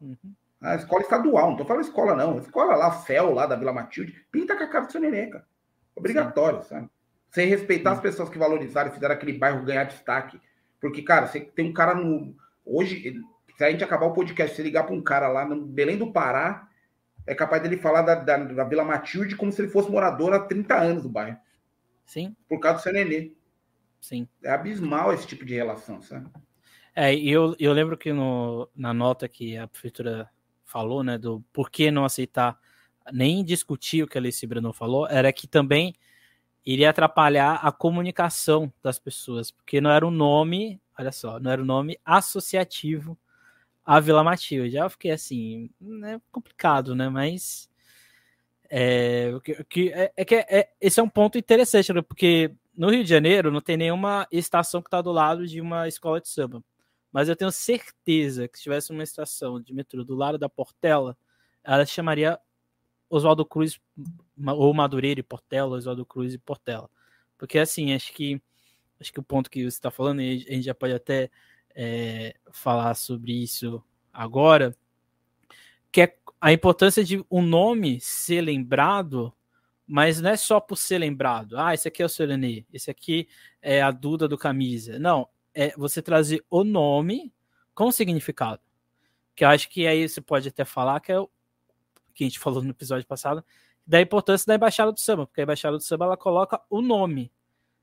[0.00, 0.16] Uhum.
[0.60, 2.36] A escola estadual, não tô falando escola, não.
[2.36, 5.28] A escola lá, FEL, lá da Vila Matilde, pinta com a cara do seu nenê,
[5.28, 5.46] cara.
[5.94, 6.68] Obrigatório, Sim.
[6.68, 6.90] sabe?
[7.30, 7.96] Sem respeitar Sim.
[7.96, 10.40] as pessoas que valorizaram e fizeram aquele bairro ganhar destaque.
[10.80, 12.34] Porque, cara, você tem um cara no.
[12.64, 13.22] Hoje,
[13.56, 16.12] se a gente acabar o podcast, se ligar para um cara lá no Belém do
[16.12, 16.67] Pará,
[17.28, 20.40] é capaz dele falar da, da, da, Vila Matilde como se ele fosse morador há
[20.40, 21.38] 30 anos do bairro.
[22.06, 22.34] Sim.
[22.48, 23.32] Por causa do seu nenê.
[24.00, 24.26] Sim.
[24.42, 26.30] É abismal esse tipo de relação, sabe?
[26.96, 30.28] É, eu, eu lembro que no, na nota que a prefeitura
[30.64, 32.58] falou, né, do por que não aceitar
[33.12, 35.94] nem discutir o que a Alice Brandão falou, era que também
[36.64, 41.62] iria atrapalhar a comunicação das pessoas, porque não era um nome, olha só, não era
[41.62, 43.18] um nome associativo
[43.88, 44.72] à Vila Matilde.
[44.72, 45.70] Já fiquei assim,
[46.04, 47.08] é complicado, né?
[47.08, 47.70] Mas
[48.68, 52.02] é, que, que, é, é que é, esse é um ponto interessante, né?
[52.02, 55.88] porque no Rio de Janeiro não tem nenhuma estação que está do lado de uma
[55.88, 56.62] escola de samba.
[57.10, 61.16] Mas eu tenho certeza que se tivesse uma estação de metrô do lado da Portela,
[61.64, 62.38] ela chamaria
[63.08, 63.80] Oswaldo Cruz
[64.46, 66.90] ou Madureira e Portela, Oswaldo Cruz e Portela.
[67.38, 68.38] Porque assim, acho que
[69.00, 71.30] acho que o ponto que você está falando, a gente já pode até
[71.80, 73.80] é, falar sobre isso
[74.12, 74.76] agora,
[75.92, 79.32] que é a importância de um nome ser lembrado,
[79.86, 81.56] mas não é só por ser lembrado.
[81.56, 83.28] Ah, esse aqui é o Solenê, esse aqui
[83.62, 84.98] é a Duda do Camisa.
[84.98, 87.32] Não, é você trazer o nome
[87.72, 88.60] com significado.
[89.36, 91.30] Que eu acho que aí você pode até falar que é o
[92.12, 93.44] que a gente falou no episódio passado,
[93.86, 97.30] da importância da Embaixada do Samba, porque a Embaixada do Samba ela coloca o nome,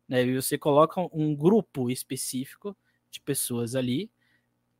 [0.05, 0.25] né?
[0.25, 2.75] E você coloca um grupo específico
[3.16, 4.09] de pessoas ali,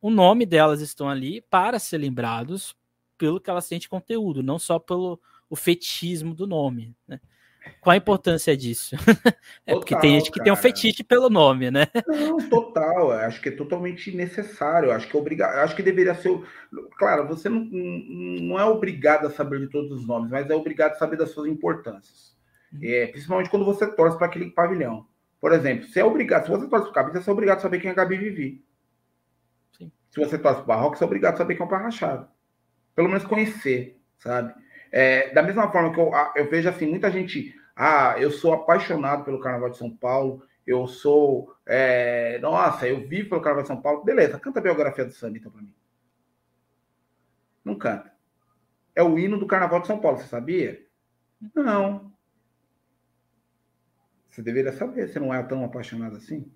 [0.02, 2.76] o nome delas estão ali para ser lembrados
[3.18, 5.20] pelo que elas têm de conteúdo, não só pelo
[5.50, 7.20] o fetichismo do nome, né?
[7.82, 8.96] Qual a importância disso?
[9.66, 10.44] é total, porque tem gente que cara.
[10.44, 11.88] tem um fetiche pelo nome, né?
[12.08, 13.12] Não, total.
[13.12, 14.92] Acho que é totalmente necessário.
[14.92, 15.56] Acho que é obrigado.
[15.60, 16.40] Acho que deveria ser.
[16.98, 20.92] Claro, você não, não é obrigado a saber de todos os nomes, mas é obrigado
[20.92, 22.36] a saber das suas importâncias.
[22.72, 22.80] Uhum.
[22.84, 25.08] É, principalmente quando você torce para aquele pavilhão.
[25.40, 27.80] Por exemplo, se é obrigado, se você torce o Gabi, você é obrigado a saber
[27.80, 28.66] quem é Gabi Vivi.
[29.78, 29.92] Sim.
[30.10, 32.28] Se você torce para o Barroco, você é obrigado a saber quem é o Parrachado.
[32.96, 34.54] Pelo menos conhecer, sabe?
[34.92, 37.54] É, da mesma forma que eu, eu vejo assim, muita gente.
[37.76, 41.54] Ah, eu sou apaixonado pelo Carnaval de São Paulo, eu sou.
[41.66, 44.04] É, nossa, eu vivo pelo Carnaval de São Paulo.
[44.04, 45.74] Beleza, canta a biografia do samba então para mim.
[47.64, 48.14] Não canta.
[48.96, 50.86] É o hino do Carnaval de São Paulo, você sabia?
[51.54, 52.14] Não.
[54.36, 56.52] Você deveria saber, você não é tão apaixonado assim.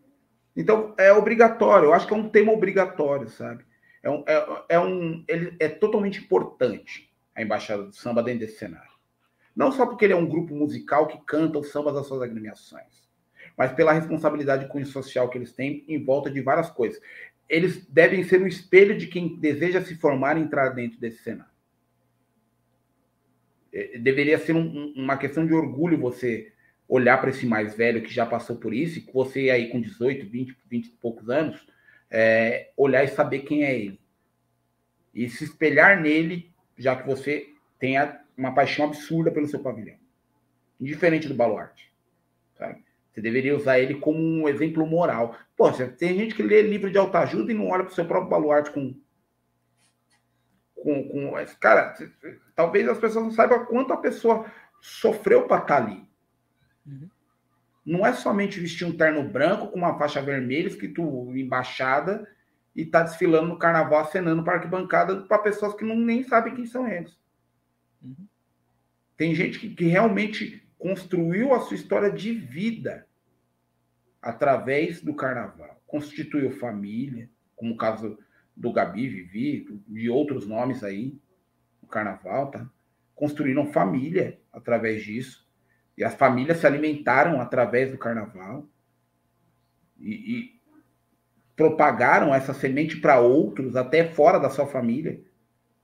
[0.54, 3.64] Então, é obrigatório, eu acho que é um tema obrigatório, sabe?
[4.04, 8.58] É, um, é, é, um, ele é totalmente importante a Embaixada do Samba dentro desse
[8.58, 8.92] cenário.
[9.56, 13.08] Não só porque ele é um grupo musical que canta os sambas das suas agremiações,
[13.56, 17.02] mas pela responsabilidade com o social que eles têm em volta de várias coisas.
[17.48, 21.50] Eles devem ser um espelho de quem deseja se formar e entrar dentro desse cenário.
[23.72, 26.52] É, deveria ser um, uma questão de orgulho você
[26.90, 30.28] olhar para esse mais velho que já passou por isso, e você aí com 18,
[30.28, 31.66] 20, 20 e poucos anos,
[32.10, 34.02] é, olhar e saber quem é ele.
[35.14, 37.96] E se espelhar nele já que você tem
[38.36, 39.98] uma paixão absurda pelo seu pavilhão.
[40.80, 41.94] Indiferente do baluarte.
[42.58, 42.84] Sabe?
[43.12, 45.38] Você deveria usar ele como um exemplo moral.
[45.56, 48.30] Pô, tem gente que lê livro de autoajuda e não olha para o seu próprio
[48.30, 48.96] baluarte com.
[50.76, 51.94] com, com cara,
[52.56, 54.46] talvez as pessoas não saibam quanto a pessoa
[54.80, 56.09] sofreu para estar tá ali.
[56.86, 57.10] Uhum.
[57.86, 61.02] não é somente vestir um terno branco com uma faixa vermelha escrito
[61.36, 62.28] embaixada
[62.76, 66.66] e tá desfilando no carnaval, acenando para arquibancada para pessoas que não, nem sabem quem
[66.66, 67.18] são eles.
[68.02, 68.28] Uhum.
[69.18, 73.06] Tem gente que, que realmente construiu a sua história de vida
[74.22, 75.82] através do carnaval.
[75.86, 78.18] Constituiu família, como o caso
[78.56, 81.18] do Gabi, Vivi, de outros nomes aí,
[81.82, 82.70] no carnaval, tá?
[83.16, 85.49] Construíram família através disso.
[86.00, 88.66] E as famílias se alimentaram através do carnaval.
[90.00, 90.60] E, e
[91.58, 95.20] propagaram essa semente para outros, até fora da sua família,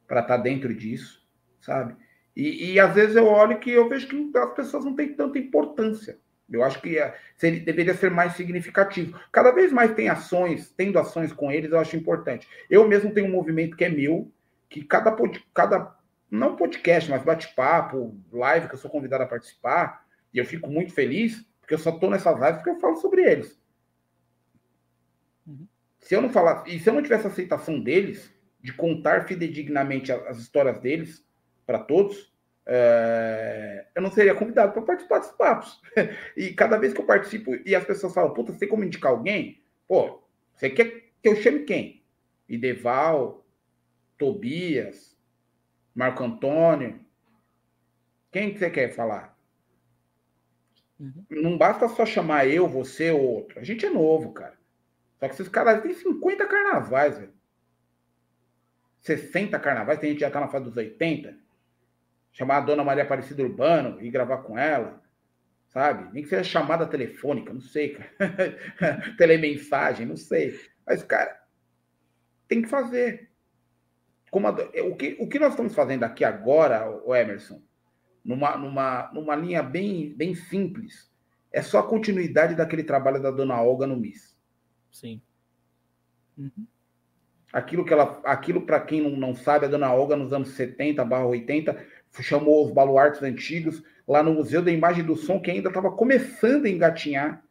[0.07, 1.22] para estar tá dentro disso,
[1.59, 1.97] sabe?
[2.34, 5.38] E, e, às vezes eu olho que eu vejo que as pessoas não têm tanta
[5.38, 6.18] importância.
[6.49, 6.97] Eu acho que
[7.36, 9.20] seria, deveria ser mais significativo.
[9.34, 12.47] Cada vez mais tem ações, tendo ações com eles, eu acho importante.
[12.70, 14.32] Eu mesmo tenho um movimento que é meu,
[14.70, 15.13] que cada,
[15.53, 15.93] cada
[16.32, 20.05] não podcast, mas bate-papo, live que eu sou convidado a participar,
[20.36, 23.24] e eu fico muito feliz, porque eu só estou nessas lives porque eu falo sobre
[23.24, 23.58] eles.
[25.48, 25.66] Uhum.
[26.02, 28.30] Se eu não falar, e se eu não tivesse aceitação deles,
[28.62, 31.26] de contar fidedignamente as histórias deles,
[31.66, 32.34] para todos,
[32.68, 35.82] é, eu não seria convidado para participar dos papos.
[36.36, 39.12] e cada vez que eu participo e as pessoas falam, puta, você tem como indicar
[39.12, 39.64] alguém?
[39.88, 40.22] Pô,
[40.54, 42.04] você quer que eu chame quem?
[42.50, 43.46] Ideval,
[44.18, 45.18] Tobias,
[45.94, 47.00] Marco Antônio.
[48.32, 49.35] Quem que você quer falar?
[51.00, 51.26] Uhum.
[51.30, 53.60] Não basta só chamar eu, você ou outro.
[53.60, 54.58] A gente é novo, cara.
[55.20, 57.34] Só que esses caras têm 50 carnavais, velho.
[59.02, 61.46] 60 carnavais, tem gente que já tá na fase dos 80
[62.36, 65.02] chamar a dona Maria Aparecida Urbano e gravar com ela,
[65.70, 66.12] sabe?
[66.12, 68.12] Nem que seja chamada telefônica, não sei, cara.
[69.18, 70.60] Telemensagem, não sei.
[70.86, 71.39] Mas, cara,
[72.46, 73.32] tem que fazer.
[74.30, 77.62] Como a, o, que, o que nós estamos fazendo aqui agora, o Emerson,
[78.26, 81.11] numa, numa, numa linha bem, bem simples,
[81.53, 84.36] é só a continuidade daquele trabalho da dona Olga no MIS.
[84.91, 85.21] Sim.
[86.38, 86.65] Uhum.
[87.53, 91.05] Aquilo que ela, aquilo para quem não, não sabe, a dona Olga nos anos 70
[91.05, 91.86] barra 80
[92.19, 96.65] chamou os baluartes antigos lá no Museu da Imagem do Som, que ainda estava começando
[96.65, 97.43] a engatinhar.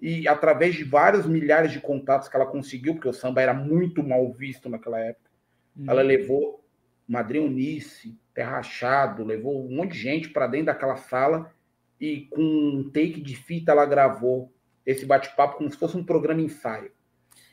[0.00, 4.02] E através de vários milhares de contatos que ela conseguiu, porque o samba era muito
[4.02, 5.30] mal visto naquela época,
[5.76, 5.84] uhum.
[5.88, 6.64] ela levou
[7.08, 11.52] Madrinha Unice, Rachado, levou um monte de gente para dentro daquela sala
[12.00, 14.52] e com um take de fita ela gravou
[14.84, 16.92] esse bate-papo como se fosse um programa ensaio.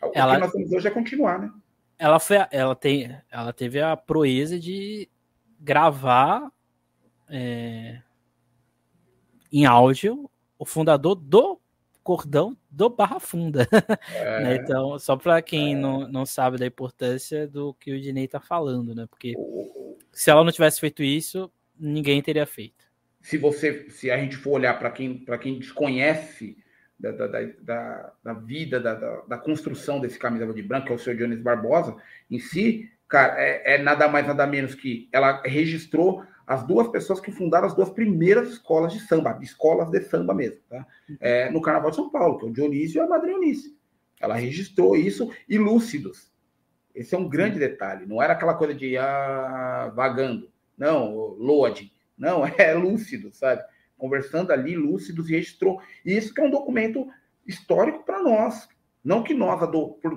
[0.01, 0.35] O ela...
[0.35, 1.51] que nós temos hoje é continuar, né?
[1.97, 5.09] Ela, foi, ela, tem, ela teve a proeza de
[5.59, 6.51] gravar
[7.29, 8.01] é,
[9.51, 10.29] em áudio
[10.59, 11.59] o fundador do
[12.03, 13.67] cordão do Barra Funda.
[14.13, 14.43] É.
[14.43, 14.55] né?
[14.55, 15.77] Então, só para quem é.
[15.77, 19.05] não, não sabe da importância do que o Dinei está falando, né?
[19.09, 19.33] Porque
[20.13, 22.85] se ela não tivesse feito isso, ninguém teria feito.
[23.19, 26.57] Se você, se a gente for olhar para quem, para quem desconhece
[26.99, 30.95] da, da, da, da vida, da, da, da, construção desse camisa de branco, que é
[30.95, 31.95] o seu Dionísio Barbosa,
[32.29, 37.19] em si, cara, é, é, nada mais, nada menos que ela registrou as duas pessoas
[37.19, 40.85] que fundaram as duas primeiras escolas de samba, escolas de samba mesmo, tá?
[41.19, 43.77] É, no Carnaval de São Paulo, que é o Dionísio e a Madre Eunice.
[44.19, 46.32] Ela registrou isso e lúcidos.
[46.93, 48.05] Esse é um grande detalhe.
[48.05, 50.51] Não era aquela coisa de ah, vagando.
[50.77, 51.91] Não, loading.
[52.17, 53.63] Não, é lúcido, sabe?
[53.97, 55.81] Conversando ali, lúcidos, e registrou.
[56.05, 57.07] E isso que é um documento
[57.45, 58.67] histórico para nós.
[59.03, 59.59] Não que nós,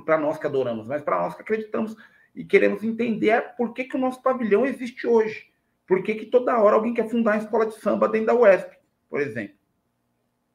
[0.05, 1.97] para nós que adoramos, mas para nós que acreditamos
[2.35, 5.51] e queremos entender por que, que o nosso pavilhão existe hoje.
[5.87, 8.77] Por que, que toda hora alguém quer fundar uma escola de samba dentro da UESP,
[9.09, 9.57] por exemplo?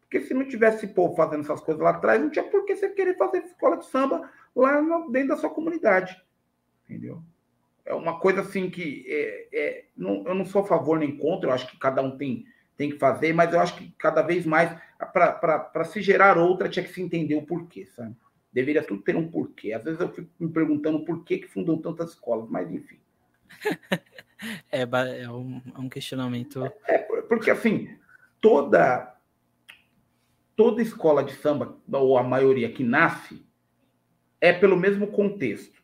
[0.01, 2.89] Porque se não tivesse povo fazendo essas coisas lá atrás, não tinha por que você
[2.89, 6.21] querer fazer escola de samba lá dentro da sua comunidade.
[6.85, 7.23] Entendeu?
[7.85, 11.49] É uma coisa assim que é, é, não, eu não sou a favor nem contra,
[11.49, 12.45] eu acho que cada um tem,
[12.77, 14.77] tem que fazer, mas eu acho que cada vez mais,
[15.11, 18.15] para se gerar outra, tinha que se entender o porquê, sabe?
[18.53, 19.71] Deveria tudo ter um porquê.
[19.73, 22.99] Às vezes eu fico me perguntando por que, que fundam tantas escolas, mas enfim.
[24.71, 26.65] é, é, um, é um questionamento.
[26.85, 26.97] É,
[27.29, 27.89] porque assim,
[28.41, 29.11] toda
[30.55, 33.43] toda escola de samba, ou a maioria que nasce,
[34.41, 35.81] é pelo mesmo contexto.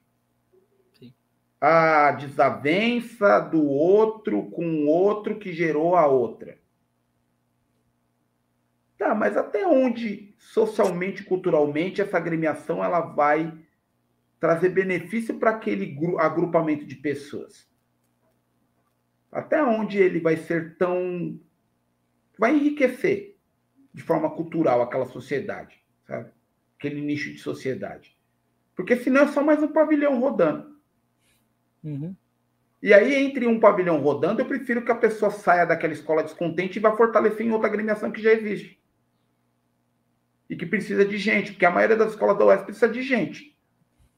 [0.93, 1.13] Sim.
[1.61, 6.59] A desavença do outro com o outro que gerou a outra.
[8.97, 13.55] Tá, mas até onde socialmente, culturalmente, essa agremiação ela vai
[14.39, 17.69] trazer benefício para aquele agrupamento de pessoas?
[19.31, 21.39] Até onde ele vai ser tão.
[22.39, 23.37] vai enriquecer
[23.93, 26.31] de forma cultural aquela sociedade, sabe?
[26.77, 28.16] Aquele nicho de sociedade.
[28.77, 30.77] Porque senão é só mais um pavilhão rodando.
[31.83, 32.15] Uhum.
[32.81, 36.77] E aí, entre um pavilhão rodando, eu prefiro que a pessoa saia daquela escola descontente
[36.77, 38.79] e vá fortalecer em outra agremiação que já existe.
[40.49, 43.53] e que precisa de gente, porque a maioria das escolas da UES precisa de gente.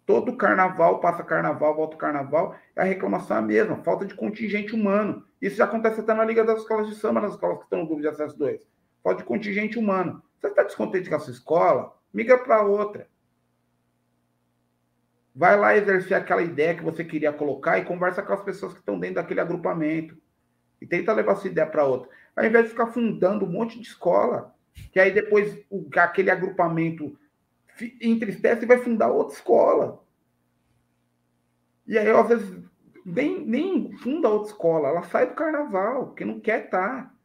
[0.06, 5.24] Todo carnaval, passa carnaval, volta carnaval, a reclamação é a mesma, falta de contingente humano.
[5.42, 7.88] Isso já acontece até na Liga das Escolas de Samba, nas escolas que estão no
[7.88, 8.62] grupo de acesso 2.
[9.04, 10.22] Falta de contingente humano.
[10.40, 11.96] Você está descontente com a sua escola?
[12.14, 13.09] Migra para outra.
[15.40, 18.80] Vai lá exercer aquela ideia que você queria colocar e conversa com as pessoas que
[18.80, 20.18] estão dentro daquele agrupamento.
[20.82, 22.10] E tenta levar essa ideia para outra.
[22.36, 24.54] Ao invés de ficar fundando um monte de escola,
[24.92, 27.18] que aí depois o, aquele agrupamento
[28.02, 30.04] entristece e vai fundar outra escola.
[31.88, 32.62] E aí, às vezes,
[33.06, 37.06] nem, nem funda outra escola, ela sai do carnaval, porque não quer estar.
[37.06, 37.16] Tá,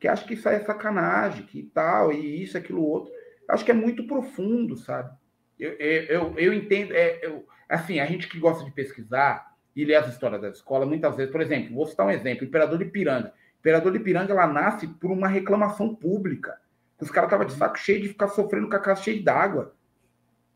[0.00, 3.12] que acha que isso é sacanagem, que tal, e isso, aquilo, outro.
[3.46, 5.14] Acho que é muito profundo, sabe?
[5.62, 9.94] Eu, eu, eu entendo, é, eu, assim, a gente que gosta de pesquisar e ler
[9.94, 13.32] as histórias da escola, muitas vezes, por exemplo, vou citar um exemplo, Imperador de Piranga.
[13.60, 16.58] Imperador de Piranga, ela nasce por uma reclamação pública.
[17.00, 19.74] Os caras estavam de saco cheio de ficar sofrendo com a casa cheia d'água.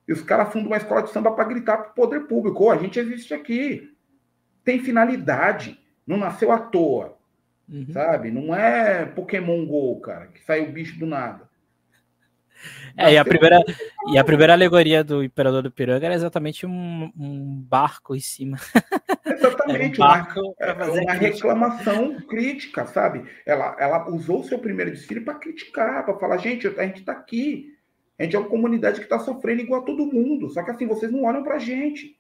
[0.07, 2.70] E os caras fundam uma escola de samba para gritar para o poder público: oh,
[2.70, 3.92] a gente existe aqui.
[4.62, 5.80] Tem finalidade.
[6.07, 7.16] Não nasceu à toa.
[7.68, 7.86] Uhum.
[7.92, 8.30] Sabe?
[8.30, 11.45] Não é Pokémon Go, cara, que saiu bicho do nada.
[12.96, 13.62] É, e a, primeira,
[14.12, 18.59] e a primeira alegoria do Imperador do Piranga era exatamente um, um barco em cima.
[19.24, 23.24] Exatamente, um barco uma, é uma reclamação crítica, sabe?
[23.44, 27.12] Ela, ela usou o seu primeiro desfile para criticar, para falar, gente, a gente está
[27.12, 27.74] aqui.
[28.18, 30.48] A gente é uma comunidade que está sofrendo igual a todo mundo.
[30.48, 32.18] Só que assim, vocês não olham para a gente.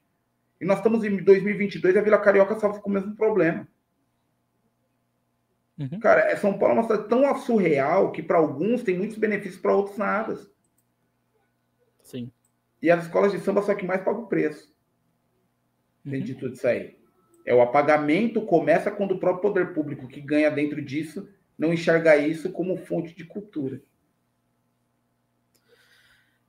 [0.60, 3.66] E nós estamos em 2022 e a Vila Carioca sofre com o mesmo problema.
[5.78, 6.00] Uhum.
[6.00, 9.60] Cara, é, São Paulo é uma cidade tão surreal que para alguns tem muitos benefícios,
[9.60, 10.38] para outros nada.
[12.02, 12.30] Sim.
[12.80, 14.74] E as escolas de samba são que mais pagam o preço.
[16.06, 16.20] Uhum.
[16.20, 16.96] de tudo isso aí.
[17.44, 22.16] É o apagamento começa quando o próprio poder público que ganha dentro disso não enxerga
[22.16, 23.80] isso como fonte de cultura.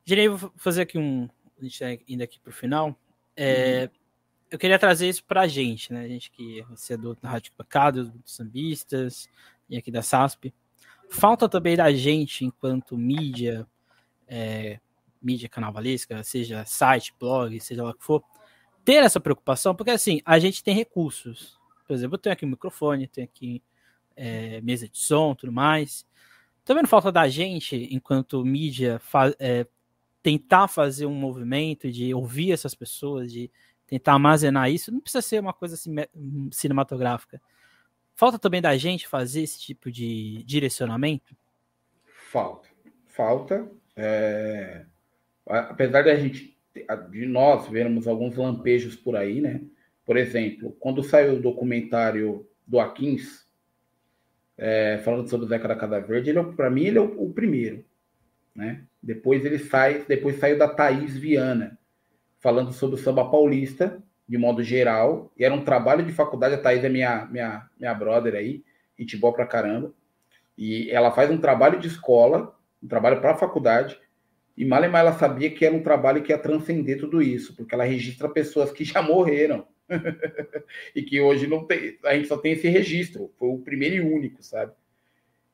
[0.04, 1.28] Direi, vou fazer aqui um.
[1.60, 2.98] A gente tá indo aqui para o final.
[3.36, 3.90] É, uhum.
[4.50, 6.02] Eu queria trazer isso para a gente, né?
[6.02, 9.28] A gente que é do Rádio Pacado, dos sambistas,
[9.70, 10.54] e aqui da SASP.
[11.10, 13.68] Falta também da gente, enquanto mídia,
[14.28, 14.80] é,
[15.22, 18.24] mídia carnavalesca, seja site, blog, seja lá o que for,
[18.86, 21.60] ter essa preocupação, porque assim, a gente tem recursos.
[21.86, 23.62] Por exemplo, eu tenho aqui um microfone, tenho aqui
[24.16, 26.06] é, mesa de som, tudo mais.
[26.64, 29.02] Também não falta da gente, enquanto mídia,
[29.40, 29.66] é,
[30.22, 33.50] tentar fazer um movimento de ouvir essas pessoas, de
[33.88, 35.96] tentar armazenar isso, não precisa ser uma coisa assim,
[36.52, 37.42] cinematográfica.
[38.14, 41.36] Falta também da gente fazer esse tipo de direcionamento?
[42.32, 42.68] Falta.
[43.08, 43.68] Falta.
[43.96, 44.86] É...
[45.46, 46.58] Apesar da gente,
[47.10, 49.62] de nós vermos alguns lampejos por aí, né?
[50.06, 53.48] Por exemplo, quando saiu o documentário do Aquins,
[54.58, 57.26] é, falando sobre o Zeca da Casa Verde, ele, é para mim, ele é o,
[57.26, 57.86] o primeiro.
[58.56, 58.84] Né?
[59.02, 61.78] Depois ele sai, depois saiu da Thaís Viana,
[62.48, 65.30] falando sobre o samba paulista, de modo geral.
[65.38, 68.64] E era um trabalho de faculdade, a Thaís é minha, minha, minha brother aí,
[68.98, 69.94] gente boa pra caramba.
[70.58, 74.00] E ela faz um trabalho de escola, um trabalho para a faculdade,
[74.56, 77.84] e Malema ela sabia que era um trabalho que ia transcender tudo isso, porque ela
[77.84, 79.68] registra pessoas que já morreram.
[80.96, 84.00] e que hoje não tem, a gente só tem esse registro, foi o primeiro e
[84.00, 84.72] único, sabe?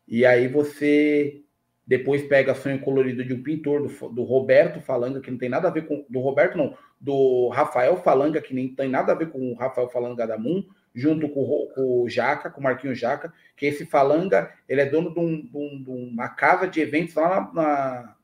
[0.08, 1.42] E aí você
[1.86, 5.68] depois pega Sonho Colorido de um pintor, do, do, Roberto Falanga, que não tem nada
[5.68, 6.06] a ver com.
[6.10, 6.78] Do Roberto, não.
[7.00, 10.64] Do Rafael Falanga, que nem tem nada a ver com o Rafael Falanga da Moon,
[10.96, 15.14] junto com, com o Jaca, com o Marquinho Jaca, que esse Falanga, ele é dono
[15.14, 18.16] de, um, de, um, uma casa de eventos lá na,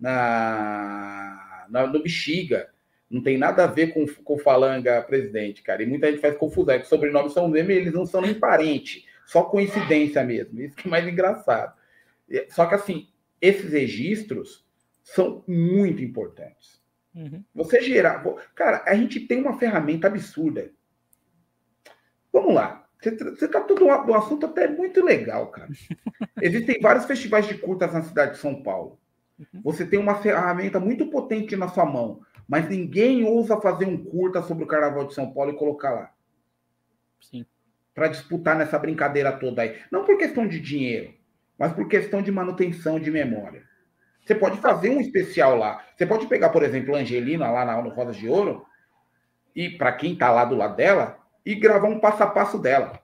[0.00, 2.68] na, na, no Bexiga.
[3.08, 5.84] Não tem nada a ver com, com Falanga presidente, cara.
[5.84, 6.74] E muita gente faz confusão.
[6.74, 9.04] É que sobrenomes são mesmo, eles não são nem parente.
[9.24, 10.60] Só coincidência mesmo.
[10.60, 11.74] Isso que é mais engraçado.
[12.48, 13.08] Só que assim,
[13.40, 14.66] esses registros
[15.02, 16.82] são muito importantes.
[17.14, 17.44] Uhum.
[17.54, 18.24] Você gerar.
[18.54, 20.70] Cara, a gente tem uma ferramenta absurda.
[22.32, 22.84] Vamos lá.
[23.00, 25.68] Você está todo um assunto até muito legal, cara.
[26.40, 28.98] Existem vários festivais de curtas na cidade de São Paulo.
[29.38, 29.60] Uhum.
[29.62, 34.42] Você tem uma ferramenta muito potente na sua mão, mas ninguém ousa fazer um curta
[34.42, 36.14] sobre o Carnaval de São Paulo e colocar lá.
[37.20, 37.44] Sim.
[37.94, 39.78] Para disputar nessa brincadeira toda aí.
[39.90, 41.12] Não por questão de dinheiro,
[41.58, 43.62] mas por questão de manutenção de memória.
[44.24, 45.84] Você pode fazer um especial lá.
[45.94, 48.64] Você pode pegar, por exemplo, a Angelina lá no Rosas de Ouro,
[49.54, 53.00] e para quem está lá do lado dela, e gravar um passo a passo dela.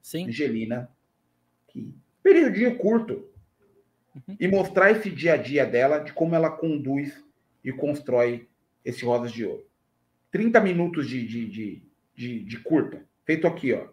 [0.00, 0.28] Sim.
[0.28, 0.90] Angelina,
[1.68, 3.28] que período curto.
[4.14, 4.36] Uhum.
[4.38, 7.24] E mostrar esse dia a dia dela, de como ela conduz
[7.64, 8.46] e constrói
[8.84, 9.66] esse Rosas de Ouro.
[10.30, 11.82] 30 minutos de, de, de,
[12.14, 13.04] de, de curta.
[13.24, 13.88] Feito aqui, ó.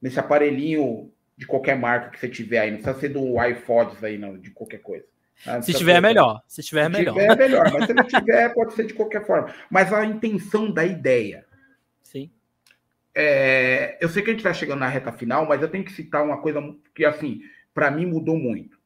[0.00, 2.70] Nesse aparelhinho de qualquer marca que você tiver aí.
[2.70, 5.04] Não precisa ser do iPods aí, não, de qualquer coisa.
[5.44, 6.42] Ah, se tiver, é melhor.
[6.48, 7.14] Se tiver, é melhor.
[7.14, 7.72] Se tiver, é melhor.
[7.72, 9.54] Mas se não tiver, pode ser de qualquer forma.
[9.70, 11.44] Mas a intenção da ideia.
[12.02, 12.30] Sim.
[13.14, 15.92] É, eu sei que a gente está chegando na reta final, mas eu tenho que
[15.92, 16.60] citar uma coisa
[16.94, 17.42] que, assim,
[17.74, 18.78] para mim mudou muito.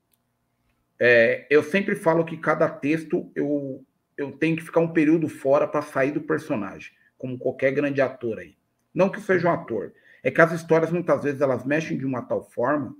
[0.98, 3.84] É, eu sempre falo que cada texto eu,
[4.16, 8.38] eu tenho que ficar um período fora para sair do personagem, como qualquer grande ator
[8.38, 8.54] aí.
[8.92, 9.92] Não que seja um ator,
[10.22, 12.96] é que as histórias muitas vezes elas mexem de uma tal forma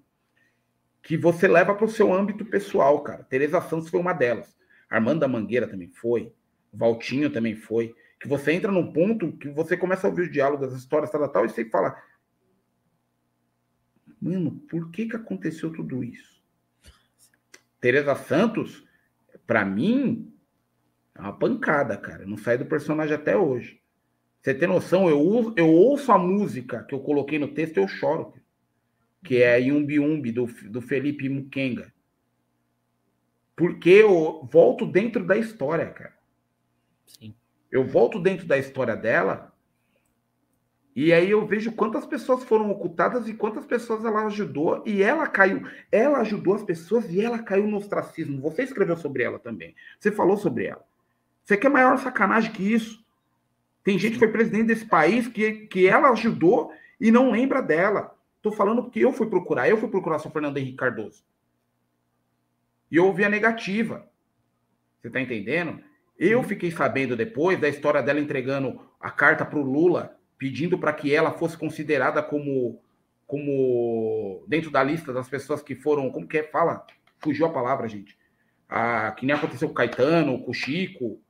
[1.03, 3.25] que você leva para o seu âmbito pessoal, cara.
[3.25, 4.57] Teresa Santos foi uma delas.
[4.89, 6.33] Armando da Mangueira também foi.
[6.73, 7.95] Valtinho também foi.
[8.21, 11.27] Que você entra num ponto que você começa a ouvir os diálogos, as histórias, tal,
[11.29, 11.97] tal, e você fala:
[14.21, 16.41] Mano, por que que aconteceu tudo isso?
[17.81, 18.87] Teresa Santos,
[19.47, 20.31] para mim,
[21.15, 22.27] é uma pancada, cara.
[22.27, 23.80] Não sai do personagem até hoje.
[24.41, 25.09] Você tem noção?
[25.09, 28.33] Eu, eu ouço a música que eu coloquei no texto e eu choro
[29.23, 31.93] que é Yumbi Umbi, do, do Felipe Mukenga.
[33.55, 36.15] Porque eu volto dentro da história, cara.
[37.07, 37.35] Sim.
[37.71, 39.53] Eu volto dentro da história dela
[40.95, 45.27] e aí eu vejo quantas pessoas foram ocultadas e quantas pessoas ela ajudou e ela
[45.27, 45.63] caiu.
[45.93, 48.41] Ela ajudou as pessoas e ela caiu no ostracismo.
[48.41, 49.75] Você escreveu sobre ela também.
[49.99, 50.85] Você falou sobre ela.
[51.45, 53.05] Você quer maior sacanagem que isso?
[53.83, 58.15] Tem gente que foi presidente desse país que, que ela ajudou e não lembra dela.
[58.43, 61.25] Tô falando porque eu fui procurar, eu fui procurar São Fernando Henrique Cardoso.
[62.91, 64.07] E eu ouvi a negativa.
[65.01, 65.81] Você tá entendendo?
[66.19, 70.93] Eu fiquei sabendo depois da história dela entregando a carta para o Lula, pedindo para
[70.93, 72.83] que ela fosse considerada como,
[73.27, 76.43] como dentro da lista das pessoas que foram, como que é?
[76.43, 76.87] Fala,
[77.19, 78.19] fugiu a palavra, gente.
[78.69, 81.21] Ah, que nem aconteceu com o Caetano, com o Chico,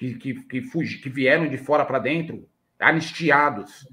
[0.00, 2.48] que, que, que, fugi, que vieram de fora para dentro,
[2.78, 3.86] anistiados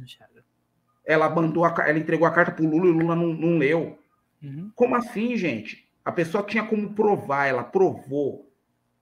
[1.05, 3.57] ela mandou a, ela entregou a carta para o Lula e o Lula não, não
[3.57, 3.99] leu.
[4.41, 4.71] Uhum.
[4.73, 5.85] Como assim, gente?
[6.03, 8.49] A pessoa tinha como provar, ela provou.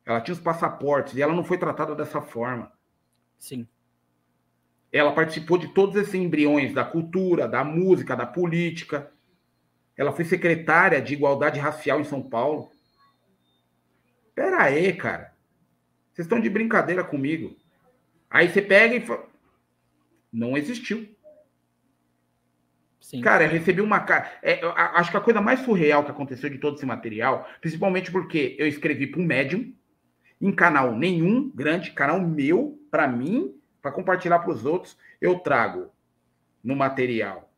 [0.04, 2.72] Ela tinha os passaportes e ela não foi tratada dessa forma.
[3.38, 3.68] Sim.
[4.92, 9.12] Ela participou de todos esses embriões da cultura, da música, da política.
[9.96, 12.72] Ela foi secretária de igualdade racial em São Paulo.
[14.34, 15.35] Pera aí, cara.
[16.16, 17.58] Vocês estão de brincadeira comigo.
[18.30, 19.28] Aí você pega e fala.
[20.32, 21.08] Não existiu.
[23.02, 23.20] Sim.
[23.22, 24.32] Cara, eu recebi uma cara.
[24.42, 24.62] É,
[24.96, 28.66] acho que a coisa mais surreal que aconteceu de todo esse material, principalmente porque eu
[28.66, 29.74] escrevi para um médium,
[30.42, 35.92] em canal nenhum, grande, canal meu, para mim, para compartilhar para os outros, eu trago
[36.64, 37.52] no material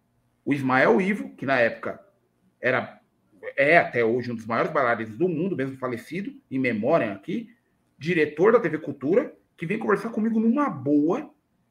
[0.48, 2.02] o Ismael Ivo, que na época
[2.62, 3.02] era
[3.58, 7.50] é até hoje um dos maiores bailarinos do mundo, mesmo falecido, em memória aqui,
[7.98, 11.30] diretor da TV Cultura, que vem conversar comigo numa boa,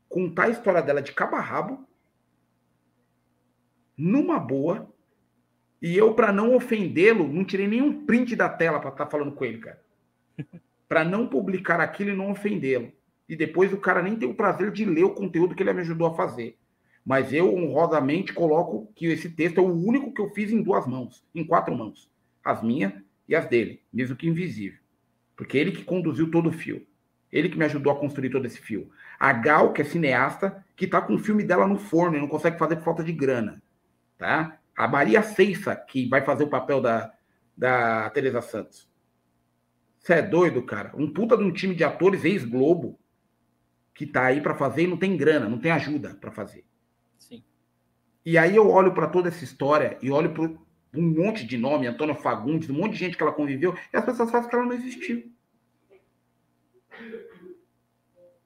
[0.09, 1.87] contar a história dela de cabo a rabo,
[3.97, 4.93] numa boa.
[5.81, 9.33] E eu, para não ofendê-lo, não tirei nenhum print da tela para estar tá falando
[9.33, 9.81] com ele, cara.
[10.89, 12.93] para não publicar aquilo e não ofendê-lo.
[13.29, 15.81] E depois o cara nem tem o prazer de ler o conteúdo que ele me
[15.81, 16.59] ajudou a fazer.
[17.05, 20.87] Mas eu, honrosamente, coloco que esse texto é o único que eu fiz em duas
[20.87, 22.11] mãos, em quatro mãos.
[22.45, 22.93] As minhas
[23.29, 24.79] e as dele, mesmo que invisível.
[25.37, 26.87] Porque ele que conduziu todo o fio.
[27.30, 28.91] Ele que me ajudou a construir todo esse fio.
[29.18, 32.28] A Gal, que é cineasta, que tá com o filme dela no forno e não
[32.28, 33.62] consegue fazer por falta de grana
[34.16, 34.59] tá?
[34.76, 37.12] A Maria Ceissa, que vai fazer o papel da,
[37.57, 38.89] da Teresa Santos.
[39.99, 40.93] Você é doido, cara?
[40.95, 42.99] Um puta de um time de atores ex-Globo
[43.95, 46.64] que tá aí para fazer e não tem grana, não tem ajuda para fazer.
[47.19, 47.43] Sim.
[48.24, 51.86] E aí eu olho para toda essa história e olho para um monte de nome,
[51.86, 54.65] Antônio Fagundes, um monte de gente que ela conviveu, e as pessoas falam que ela
[54.65, 55.32] não existiu.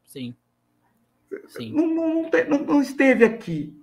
[0.04, 0.34] Sim.
[1.48, 1.72] Sim.
[1.72, 3.76] Não, não, não, não, esteve aqui.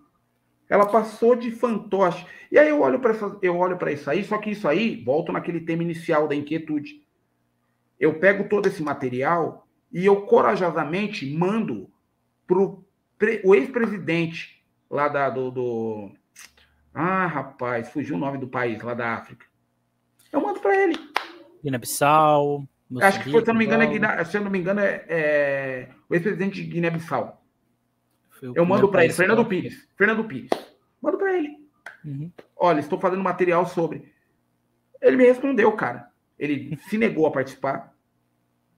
[0.69, 2.25] Ela passou de fantoche.
[2.51, 5.31] E aí eu olho para eu olho para isso aí, só que isso aí volto
[5.31, 7.05] naquele tema inicial da inquietude.
[7.99, 11.89] Eu pego todo esse material e eu corajosamente mando
[12.45, 12.85] pro
[13.43, 16.11] o ex-presidente lá da, do, do,
[16.93, 19.45] Ah, rapaz, fugiu o nome do país lá da África.
[20.31, 20.95] Eu mando para ele.
[21.63, 22.67] Guiné-Bissau.
[23.01, 24.79] Acho que foi, se eu não me engano, é, Guiné, se eu não me engano,
[24.79, 27.43] é, é o ex-presidente de Guiné-Bissau.
[28.41, 29.87] Eu mando para ele, Fernando Pires.
[29.97, 30.49] Fernando Pires.
[31.01, 31.49] Mando para ele.
[32.05, 32.31] Uhum.
[32.55, 34.11] Olha, estou fazendo material sobre.
[35.01, 36.09] Ele me respondeu, cara.
[36.37, 37.93] Ele se negou a participar,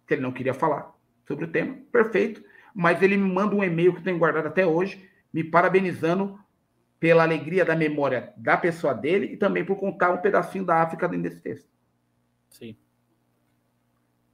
[0.07, 0.95] que ele não queria falar
[1.27, 1.77] sobre o tema.
[1.91, 2.43] Perfeito.
[2.73, 6.39] Mas ele me manda um e-mail que eu tenho guardado até hoje, me parabenizando
[6.99, 11.07] pela alegria da memória da pessoa dele e também por contar um pedacinho da África
[11.07, 11.69] dentro desse texto.
[12.49, 12.75] Sim.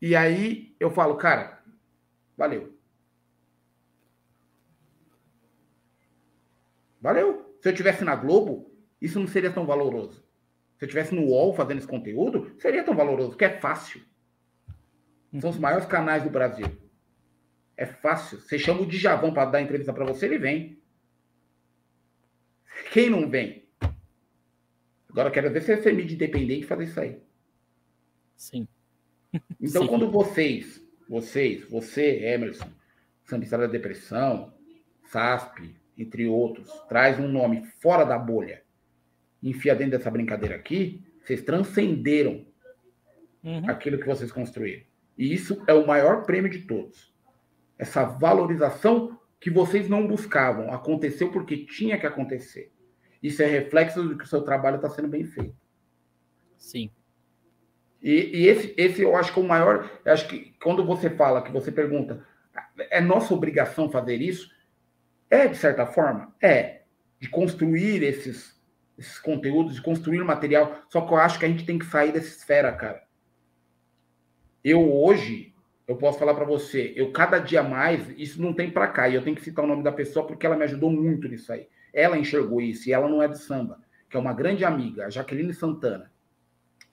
[0.02, 1.64] E aí eu falo, cara,
[2.38, 2.78] valeu.
[7.02, 7.56] Valeu.
[7.62, 10.26] Se eu tivesse na Globo, isso não seria tão valoroso.
[10.78, 14.02] Se eu estivesse no UOL fazendo esse conteúdo, seria tão valoroso, porque é fácil.
[15.40, 16.66] São os maiores canais do Brasil.
[17.78, 18.40] É fácil.
[18.40, 20.82] Você chama o Djavão para dar entrevista para você, ele vem.
[22.92, 23.68] Quem não vem?
[25.10, 27.22] Agora quero ver se é mídia independente fazer isso aí.
[28.36, 28.68] Sim.
[29.60, 29.88] Então, Sim.
[29.88, 32.70] quando vocês, vocês, você, Emerson,
[33.24, 34.54] Sambista da Depressão,
[35.06, 38.64] SASP, entre outros, traz um nome fora da bolha,
[39.42, 42.46] enfia dentro dessa brincadeira aqui, vocês transcenderam
[43.46, 43.70] Uhum.
[43.70, 44.84] aquilo que vocês construíram.
[45.16, 47.14] E isso é o maior prêmio de todos.
[47.78, 52.72] Essa valorização que vocês não buscavam, aconteceu porque tinha que acontecer.
[53.22, 55.56] Isso é reflexo de que o seu trabalho está sendo bem feito.
[56.58, 56.90] Sim.
[58.06, 59.90] E, e esse, esse eu acho que é o maior.
[60.06, 62.24] Acho que quando você fala, que você pergunta,
[62.78, 64.52] é nossa obrigação fazer isso?
[65.28, 66.32] É, de certa forma?
[66.40, 66.84] É.
[67.20, 68.62] De construir esses,
[68.96, 70.84] esses conteúdos, de construir material.
[70.88, 73.02] Só que eu acho que a gente tem que sair dessa esfera, cara.
[74.64, 75.52] Eu hoje,
[75.88, 79.16] eu posso falar para você, eu cada dia mais, isso não tem para cá, e
[79.16, 81.68] eu tenho que citar o nome da pessoa porque ela me ajudou muito nisso aí.
[81.92, 85.10] Ela enxergou isso, e ela não é do samba, que é uma grande amiga, a
[85.10, 86.12] Jaqueline Santana.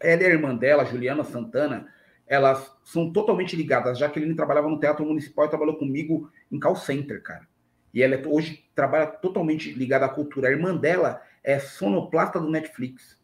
[0.03, 1.89] Ela e a irmã dela, Juliana Santana,
[2.27, 3.93] elas são totalmente ligadas.
[3.93, 7.47] A Jaqueline trabalhava no Teatro Municipal e trabalhou comigo em call center, cara.
[7.93, 10.49] E ela é- hoje trabalha totalmente ligada à cultura.
[10.49, 13.21] A irmã dela é sonoplasta do Netflix.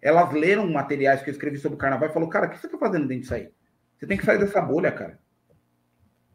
[0.00, 2.68] Elas leram materiais que eu escrevi sobre o carnaval e falou, cara, o que você
[2.68, 3.50] tá fazendo dentro disso aí?
[3.96, 5.20] Você tem que sair dessa bolha, cara.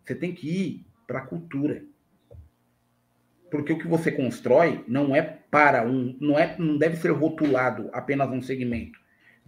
[0.05, 1.83] Você tem que ir para a cultura.
[3.51, 7.89] Porque o que você constrói não é para um, não é, não deve ser rotulado
[7.91, 8.97] apenas um segmento.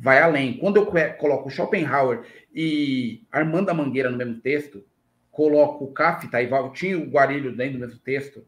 [0.02, 0.58] Vai além.
[0.58, 2.24] Quando eu coloco Schopenhauer
[2.56, 4.86] e Armanda Mangueira no mesmo texto,
[5.30, 8.46] coloco Kafta e Valtinho Guarilho dentro do mesmo texto,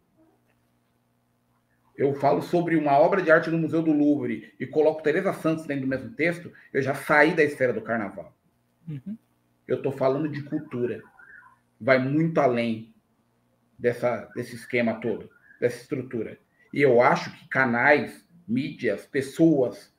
[1.98, 5.66] eu falo sobre uma obra de arte no Museu do Louvre e coloco Teresa Santos
[5.66, 8.34] dentro do mesmo texto, eu já saí da esfera do carnaval.
[8.88, 9.18] Uhum.
[9.68, 11.04] Eu estou falando de cultura.
[11.80, 12.94] Vai muito além
[13.78, 15.30] dessa, desse esquema todo,
[15.60, 16.40] dessa estrutura.
[16.74, 19.91] E eu acho que canais, mídias, pessoas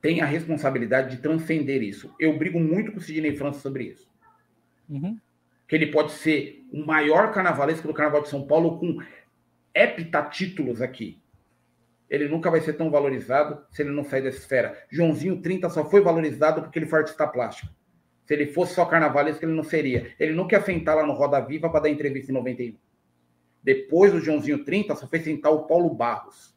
[0.00, 2.14] têm a responsabilidade de transcender isso.
[2.18, 4.08] Eu brigo muito com o Sidney França sobre isso.
[4.88, 5.18] Uhum.
[5.68, 8.98] Que ele pode ser o maior carnavalesco do Carnaval de São Paulo com
[9.74, 11.20] heptatítulos aqui.
[12.08, 14.76] Ele nunca vai ser tão valorizado se ele não sair dessa esfera.
[14.90, 17.72] Joãozinho 30 só foi valorizado porque ele foi artista plástico.
[18.24, 20.12] Se ele fosse só carnavalesco, ele não seria.
[20.18, 22.76] Ele nunca ia sentar lá no Roda Viva para dar entrevista em 91.
[23.62, 26.56] Depois do Joãozinho 30, só foi sentar o Paulo Barros.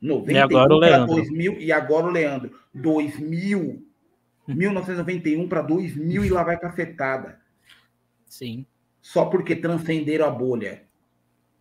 [0.00, 1.14] 91 E agora o Leandro.
[1.14, 2.60] 2000, e agora o Leandro.
[2.74, 3.86] 2000.
[4.48, 7.40] 1991 para 2000 e lá vai cacetada.
[8.26, 8.66] Sim.
[9.00, 10.82] Só porque transcenderam a bolha.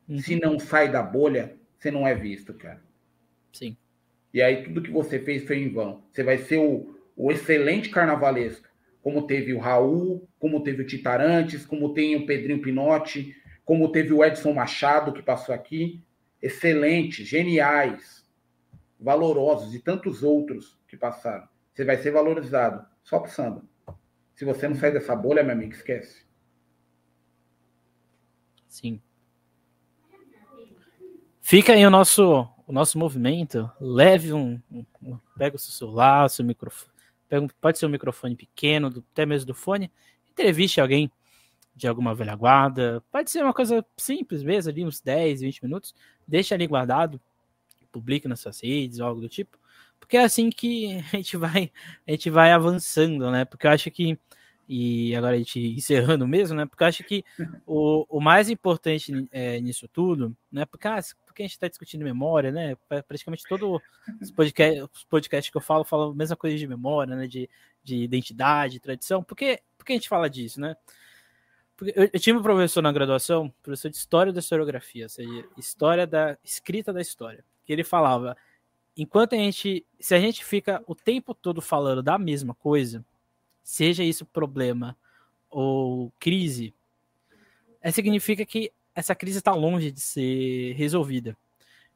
[0.07, 0.19] Uhum.
[0.19, 2.81] Se não sai da bolha, você não é visto, cara.
[3.53, 3.77] Sim.
[4.33, 6.03] E aí tudo que você fez foi em vão.
[6.11, 8.67] Você vai ser o, o excelente carnavalesco,
[9.01, 14.13] como teve o Raul, como teve o Titarantes, como tem o Pedrinho Pinotti, como teve
[14.13, 16.03] o Edson Machado que passou aqui.
[16.41, 18.18] Excelentes, geniais,
[18.99, 21.47] valorosos e tantos outros que passaram.
[21.73, 23.63] Você vai ser valorizado só pro samba.
[24.35, 26.25] Se você não sair dessa bolha, meu amigo, esquece.
[28.67, 29.01] Sim.
[31.41, 33.69] Fica aí o nosso, o nosso movimento.
[33.79, 36.91] Leve um, um- pega o seu celular, seu microfone,
[37.27, 39.91] pega, pode ser um microfone pequeno, do- até mesmo do fone.
[40.29, 41.11] Entreviste alguém
[41.75, 43.03] de alguma velha guarda.
[43.11, 45.95] Pode ser uma coisa simples mesmo, ali uns 10, 20 minutos.
[46.27, 47.19] Deixa ali guardado,
[47.91, 49.57] publique nas suas redes ou algo do tipo.
[49.99, 51.71] Porque é assim que a gente vai,
[52.07, 53.45] a gente vai avançando, né?
[53.45, 54.17] Porque eu acho que
[54.71, 56.65] e agora a gente encerrando mesmo, né?
[56.67, 57.25] Porque eu acho que
[57.65, 60.63] o, o mais importante é, nisso tudo, né?
[60.63, 62.75] Porque, ah, porque a gente está discutindo memória, né?
[62.87, 63.81] pra- Praticamente todo
[64.21, 67.25] os podcast, os podcasts que eu falo falam a mesma coisa de memória, né?
[67.25, 67.49] De,
[67.83, 69.23] de identidade, tradição.
[69.23, 70.75] Por que a gente fala disso, né?
[71.75, 75.45] Porque eu, eu tive um professor na graduação, professor de história da historiografia, ou seja,
[75.57, 78.35] história da escrita da história, que ele falava,
[78.97, 83.05] enquanto a gente, se a gente fica o tempo todo falando da mesma coisa,
[83.61, 84.97] seja isso problema
[85.51, 86.73] ou crise,
[87.79, 91.37] é, significa que essa crise está longe de ser resolvida.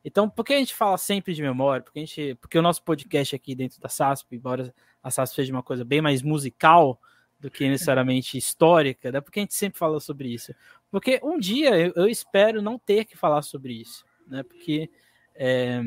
[0.06, 1.82] Então, por que a gente fala sempre de memória?
[1.82, 4.72] Porque, a gente, porque o nosso podcast aqui dentro da SASP, embora
[5.02, 7.02] a SASP seja uma coisa bem mais musical
[7.40, 9.20] do que necessariamente histórica, né?
[9.20, 10.54] porque a gente sempre fala sobre isso.
[10.92, 14.44] Porque um dia eu, eu espero não ter que falar sobre isso, né?
[14.44, 14.92] porque
[15.36, 15.82] é,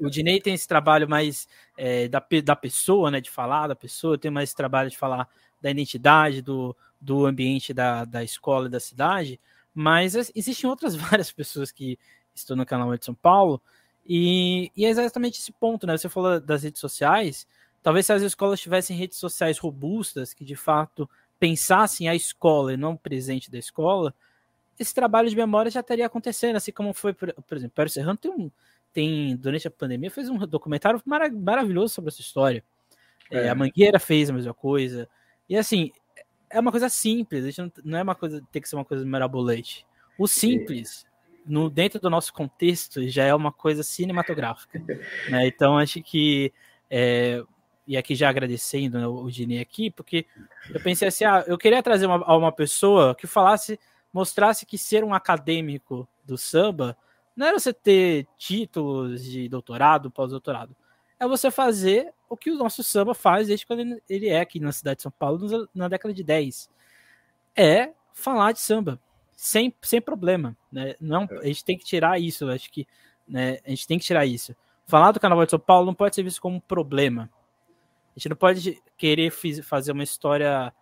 [0.00, 3.20] o Dinei tem esse trabalho mais é, da, da pessoa, né?
[3.20, 5.28] de falar da pessoa, tem mais esse trabalho de falar
[5.60, 9.40] da identidade, do, do ambiente da, da escola e da cidade,
[9.74, 11.98] mas existem outras várias pessoas que
[12.34, 13.60] estão no canal de São Paulo
[14.04, 15.96] E, e, é exatamente esse ponto, né?
[15.96, 17.46] Você falou das redes sociais.
[17.82, 21.08] Talvez se as escolas tivessem redes sociais robustas, que de fato
[21.38, 24.14] pensassem a escola e não o presente da escola,
[24.78, 28.16] esse trabalho de memória já estaria acontecendo, assim como foi, por, por exemplo, Pério Serrano
[28.16, 28.50] tem um,
[28.92, 32.64] tem, durante a pandemia, fez um documentário marav maravilhoso sobre essa história.
[33.30, 33.46] É.
[33.46, 35.08] É, a Mangueira fez a mesma coisa.
[35.48, 35.90] E assim,
[36.50, 39.86] é uma coisa simples, não, não é uma coisa, tem que ser uma coisa mirabolante.
[40.18, 41.06] O simples,
[41.46, 44.78] no, dentro do nosso contexto, já é uma coisa cinematográfica.
[45.30, 45.46] Né?
[45.46, 46.52] Então, acho que.
[46.90, 47.42] É,
[47.86, 50.26] e aqui já agradecendo né, o Dini aqui, porque
[50.70, 53.80] eu pensei assim: ah, eu queria trazer uma, uma pessoa que falasse,
[54.12, 56.96] mostrasse que ser um acadêmico do samba
[57.34, 60.76] não era você ter títulos de doutorado, pós-doutorado.
[61.18, 64.72] É você fazer o que o nosso samba faz desde quando ele é aqui na
[64.72, 66.68] cidade de São Paulo, na década de 10.
[67.56, 69.00] É falar de samba,
[69.34, 70.56] sem, sem problema.
[70.70, 70.94] Né?
[71.00, 72.86] Não, a gente tem que tirar isso, acho que
[73.26, 74.54] né, a gente tem que tirar isso.
[74.86, 77.30] Falar do Carnaval de São Paulo não pode ser visto como um problema.
[78.14, 79.30] A gente não pode querer
[79.62, 80.72] fazer uma história,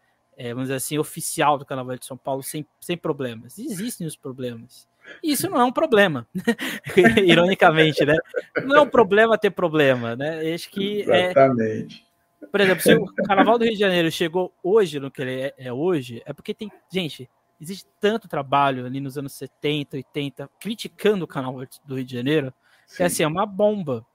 [0.40, 3.58] é, vamos dizer assim, oficial do Carnaval de São Paulo sem, sem problemas.
[3.58, 4.88] Existem os problemas.
[5.22, 6.26] Isso não é um problema,
[7.26, 8.16] ironicamente, né?
[8.64, 10.54] Não é um problema ter problema, né?
[10.54, 12.06] Acho que é Exatamente.
[12.42, 12.46] É...
[12.46, 15.54] Por exemplo, se o Carnaval do Rio de Janeiro chegou hoje no que ele é,
[15.58, 17.28] é hoje, é porque tem, gente,
[17.60, 22.54] existe tanto trabalho ali nos anos 70, 80, criticando o Carnaval do Rio de Janeiro,
[22.86, 22.96] Sim.
[22.96, 24.06] que assim, é uma bomba.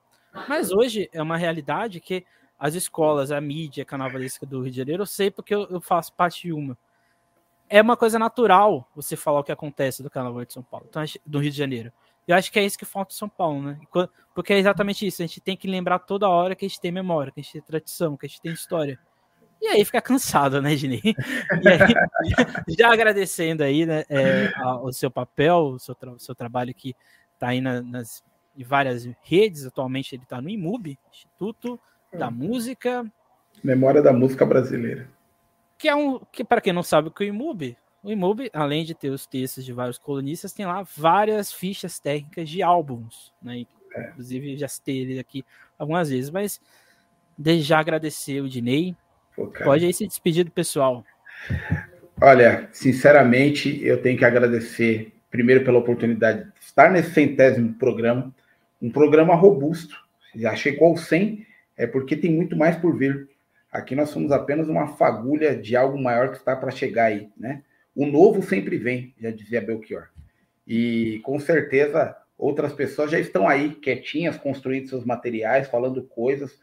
[0.49, 2.25] Mas hoje é uma realidade que
[2.57, 6.13] as escolas, a mídia carnavalesca do Rio de Janeiro, eu sei porque eu, eu faço
[6.13, 6.77] parte de uma
[7.69, 11.03] é uma coisa natural você falar o que acontece do Carnaval de São Paulo, então,
[11.25, 11.91] do Rio de Janeiro.
[12.27, 13.79] Eu acho que é isso que falta em São Paulo, né?
[14.33, 15.21] Porque é exatamente isso.
[15.21, 17.53] A gente tem que lembrar toda hora que a gente tem memória, que a gente
[17.53, 18.99] tem tradição, que a gente tem história.
[19.61, 21.01] E aí fica cansado, né, Gini?
[21.63, 21.79] E aí,
[22.77, 24.51] já agradecendo aí, né, é,
[24.81, 26.95] o seu papel, o seu, tra seu trabalho que
[27.33, 28.23] está aí na, nas
[28.57, 29.65] em várias redes.
[29.65, 31.79] Atualmente ele está no IMUB, Instituto
[32.15, 32.31] da hum.
[32.31, 33.05] Música.
[33.63, 35.07] Memória da Música Brasileira
[35.77, 38.49] que é um que para quem não sabe o que é o IMUB, o IMUB,
[38.53, 43.33] além de ter os textos de vários colunistas, tem lá várias fichas técnicas de álbuns,
[43.41, 43.65] né?
[43.95, 44.09] É.
[44.09, 45.43] Inclusive já citei ele aqui
[45.77, 46.61] algumas vezes, mas
[47.37, 48.95] desde já agradecer o Dinei.
[49.35, 51.03] Pô, Pode aí se despedir do pessoal.
[52.21, 58.33] Olha, sinceramente, eu tenho que agradecer primeiro pela oportunidade de estar nesse centésimo programa,
[58.81, 59.97] um programa robusto.
[60.33, 61.45] Já chegou ao 100,
[61.77, 63.29] é porque tem muito mais por vir.
[63.71, 67.63] Aqui nós somos apenas uma fagulha de algo maior que está para chegar aí, né?
[67.95, 70.09] O novo sempre vem, já dizia Belchior.
[70.67, 76.59] E com certeza outras pessoas já estão aí quietinhas, construindo seus materiais, falando coisas,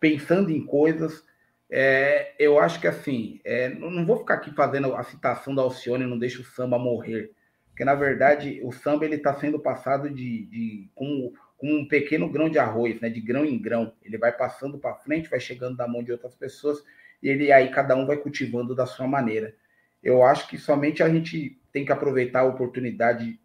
[0.00, 1.24] pensando em coisas.
[1.70, 6.06] É, eu acho que assim, é, não vou ficar aqui fazendo a citação da Alcione,
[6.06, 7.32] não deixa o samba morrer,
[7.68, 12.28] porque na verdade o samba ele está sendo passado de, de com com um pequeno
[12.30, 13.92] grão de arroz, né, de grão em grão.
[14.02, 16.82] Ele vai passando para frente, vai chegando da mão de outras pessoas
[17.22, 19.54] e ele aí cada um vai cultivando da sua maneira.
[20.02, 23.40] Eu acho que somente a gente tem que aproveitar a oportunidade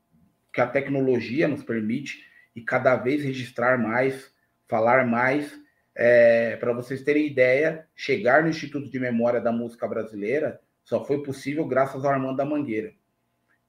[0.54, 2.26] que a tecnologia nos permite
[2.56, 4.34] e cada vez registrar mais,
[4.68, 5.60] falar mais.
[5.96, 11.22] É, para vocês terem ideia, chegar no Instituto de Memória da Música Brasileira só foi
[11.24, 12.94] possível graças ao Armando da Mangueira.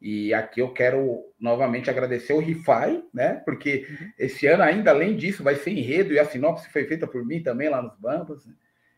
[0.03, 3.35] E aqui eu quero novamente agradecer o Rifai, né?
[3.45, 4.11] Porque uhum.
[4.19, 7.41] esse ano, ainda além disso, vai ser enredo e a sinopse foi feita por mim
[7.41, 8.45] também lá nos Bambas.
[8.45, 8.53] Né?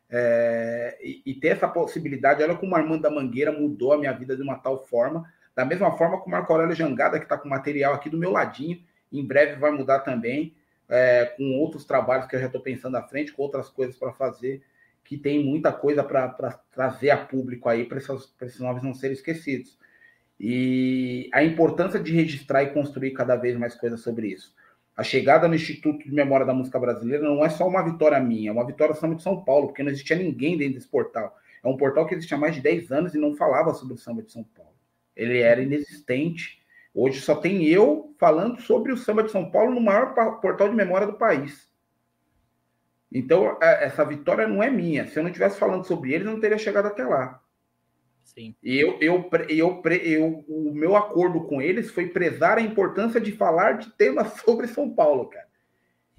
[0.09, 4.13] É, e, e, ter essa possibilidade, olha como o Armando da Mangueira mudou a minha
[4.13, 7.37] vida de uma tal forma, da mesma forma que o Marco Aurélio Jangada, que está
[7.37, 8.83] com material aqui do meu ladinho,
[9.13, 10.55] em breve vai mudar também,
[10.89, 14.13] é, com outros trabalhos que eu já estou pensando à frente, com outras coisas para
[14.13, 14.63] fazer,
[15.05, 19.77] que tem muita coisa para trazer a público aí, para esses novos não serem esquecidos
[20.39, 24.55] e a importância de registrar e construir cada vez mais coisas sobre isso.
[24.97, 28.51] A chegada no Instituto de Memória da Música Brasileira não é só uma vitória minha,
[28.51, 31.37] é uma vitória samba de São Paulo, porque não existia ninguém dentro desse portal.
[31.63, 33.99] É um portal que existe há mais de 10 anos e não falava sobre o
[33.99, 34.75] samba de São Paulo.
[35.17, 36.63] Ele era inexistente.
[36.95, 40.77] Hoje só tem eu falando sobre o samba de São Paulo no maior portal de
[40.77, 41.69] memória do país.
[43.11, 45.07] Então, é, essa vitória não é minha.
[45.07, 47.41] Se eu não estivesse falando sobre ele, não teria chegado até lá.
[48.25, 48.55] Sim.
[48.63, 53.31] E eu, eu, eu, eu, o meu acordo com eles foi prezar a importância de
[53.31, 55.47] falar de temas sobre São Paulo, cara.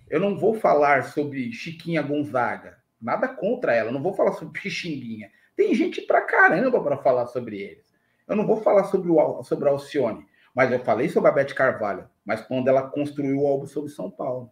[0.07, 5.31] Eu não vou falar sobre Chiquinha Gonzaga, nada contra ela, não vou falar sobre Pixinguinha.
[5.55, 7.93] Tem gente pra caramba para falar sobre eles.
[8.27, 11.53] Eu não vou falar sobre, o, sobre a Alcione, mas eu falei sobre a Beth
[11.53, 14.51] Carvalho, mas quando ela construiu o álbum sobre São Paulo,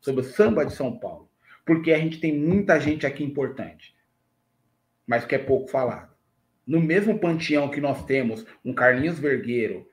[0.00, 1.30] sobre o samba de São Paulo,
[1.66, 3.94] porque a gente tem muita gente aqui importante,
[5.06, 6.07] mas que é pouco falado
[6.68, 9.88] no mesmo panteão que nós temos um Carlinhos Vergueiro,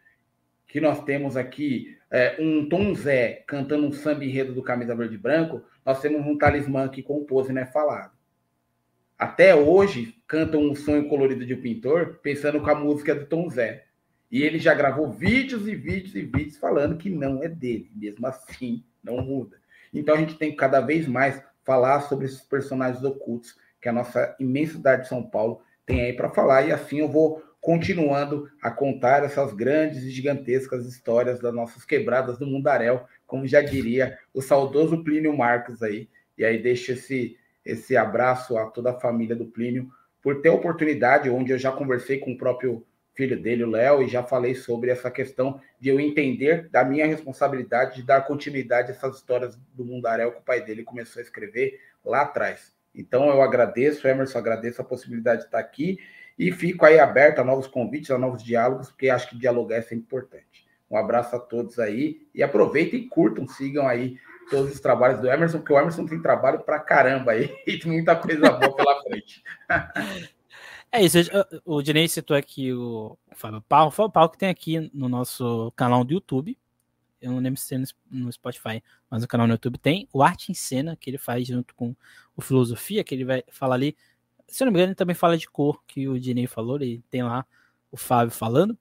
[0.67, 5.17] que nós temos aqui é, um Tom Zé cantando um samba enredo do Camisa Verde
[5.17, 8.11] Branco, nós temos um talismã que compôs e não é falado.
[9.17, 13.49] Até hoje, cantam um sonho colorido de um pintor pensando com a música do Tom
[13.49, 13.85] Zé.
[14.29, 17.89] E ele já gravou vídeos e vídeos e vídeos falando que não é dele.
[17.95, 19.55] Mesmo assim, não muda.
[19.93, 23.93] Então a gente tem que cada vez mais falar sobre esses personagens ocultos que a
[23.93, 26.67] nossa imensidade de São Paulo tem aí para falar.
[26.67, 32.37] E assim eu vou continuando a contar essas grandes e gigantescas histórias das nossas quebradas
[32.37, 36.07] do Mundaréu, como já diria o saudoso Plínio Marcos aí.
[36.37, 39.89] E aí deixo esse, esse abraço a toda a família do Plínio
[40.21, 42.85] por ter a oportunidade, onde eu já conversei com o próprio
[43.15, 47.07] filho dele, o Léo, e já falei sobre essa questão de eu entender da minha
[47.07, 51.23] responsabilidade de dar continuidade a essas histórias do Mundaréu que o pai dele começou a
[51.23, 52.74] escrever lá atrás.
[52.95, 55.99] Então eu agradeço, Emerson, agradeço a possibilidade de estar aqui
[56.37, 59.81] e fico aí aberto a novos convites, a novos diálogos, porque acho que dialogar é
[59.81, 60.65] sempre importante.
[60.89, 64.17] Um abraço a todos aí e aproveitem curtam, sigam aí
[64.49, 67.91] todos os trabalhos do Emerson, porque o Emerson tem trabalho pra caramba aí e tem
[67.91, 69.43] muita coisa boa pela frente.
[70.91, 71.17] É isso,
[71.65, 75.73] o Dinei citou aqui o Fábio Paulo, o Fábio Paulo que tem aqui no nosso
[75.75, 76.57] canal do YouTube,
[77.21, 80.07] eu não lembro se tem no Spotify, mas no canal no YouTube tem.
[80.13, 81.95] O Arte em Cena, que ele faz junto com
[82.35, 83.95] o Filosofia, que ele vai falar ali.
[84.47, 86.99] Se eu não me engano, ele também fala de cor, que o Dinei falou, e
[87.09, 87.45] tem lá
[87.91, 88.77] o Fábio falando.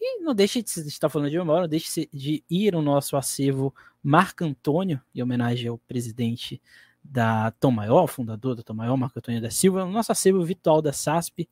[0.00, 3.74] E não deixe de estar falando de memória, não deixe de ir no nosso acervo
[4.02, 6.60] Marco Antônio, em homenagem ao presidente
[7.02, 10.80] da Tom Maior, fundador da Tom Maior, Marco Antônio da Silva, o nosso acervo virtual
[10.80, 11.48] da SASP,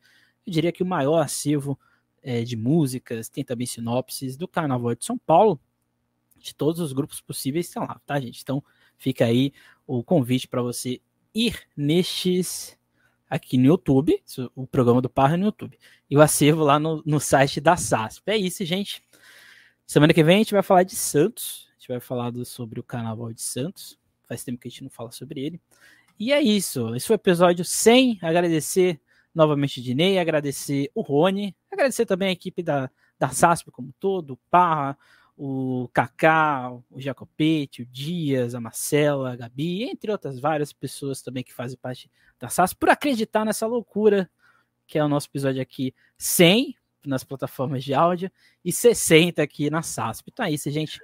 [0.46, 1.78] eu diria que o maior acervo
[2.22, 5.60] é, de músicas, tem também sinopses do Carnaval de São Paulo,
[6.42, 8.40] de todos os grupos possíveis estão lá, tá, gente?
[8.42, 8.62] Então
[8.96, 9.52] fica aí
[9.86, 11.00] o convite para você
[11.34, 12.78] ir nestes
[13.28, 14.22] aqui no YouTube,
[14.54, 15.78] o programa do Parra no YouTube,
[16.10, 18.22] e o acervo lá no, no site da SASP.
[18.26, 19.02] É isso, gente.
[19.86, 22.78] Semana que vem a gente vai falar de Santos, a gente vai falar do, sobre
[22.78, 23.98] o Carnaval de Santos.
[24.28, 25.60] Faz tempo que a gente não fala sobre ele.
[26.18, 26.94] E é isso.
[26.94, 28.18] Esse foi o episódio 100.
[28.22, 29.00] Agradecer
[29.34, 34.34] novamente o Dinei, agradecer o Rony, agradecer também a equipe da, da SASP como todo,
[34.34, 34.96] o Parra,
[35.44, 41.42] o Kaká, o Jacopete, o Dias, a Marcela, a Gabi, entre outras várias pessoas também
[41.42, 42.08] que fazem parte
[42.38, 44.30] da SAS, por acreditar nessa loucura
[44.86, 48.30] que é o nosso episódio aqui 100 nas plataformas de áudio
[48.64, 50.30] e 60 aqui na SASP.
[50.32, 51.00] Então é isso, gente.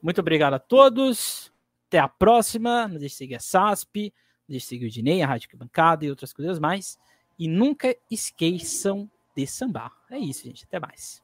[0.00, 1.52] Muito obrigado a todos.
[1.88, 2.88] Até a próxima.
[2.88, 4.14] Não deixe de seguir a SASP,
[4.48, 6.98] não deixe de seguir o Dinei, a Rádio Bancada e outras coisas mais.
[7.38, 9.92] E nunca esqueçam de sambar.
[10.10, 10.64] É isso, gente.
[10.64, 11.22] Até mais.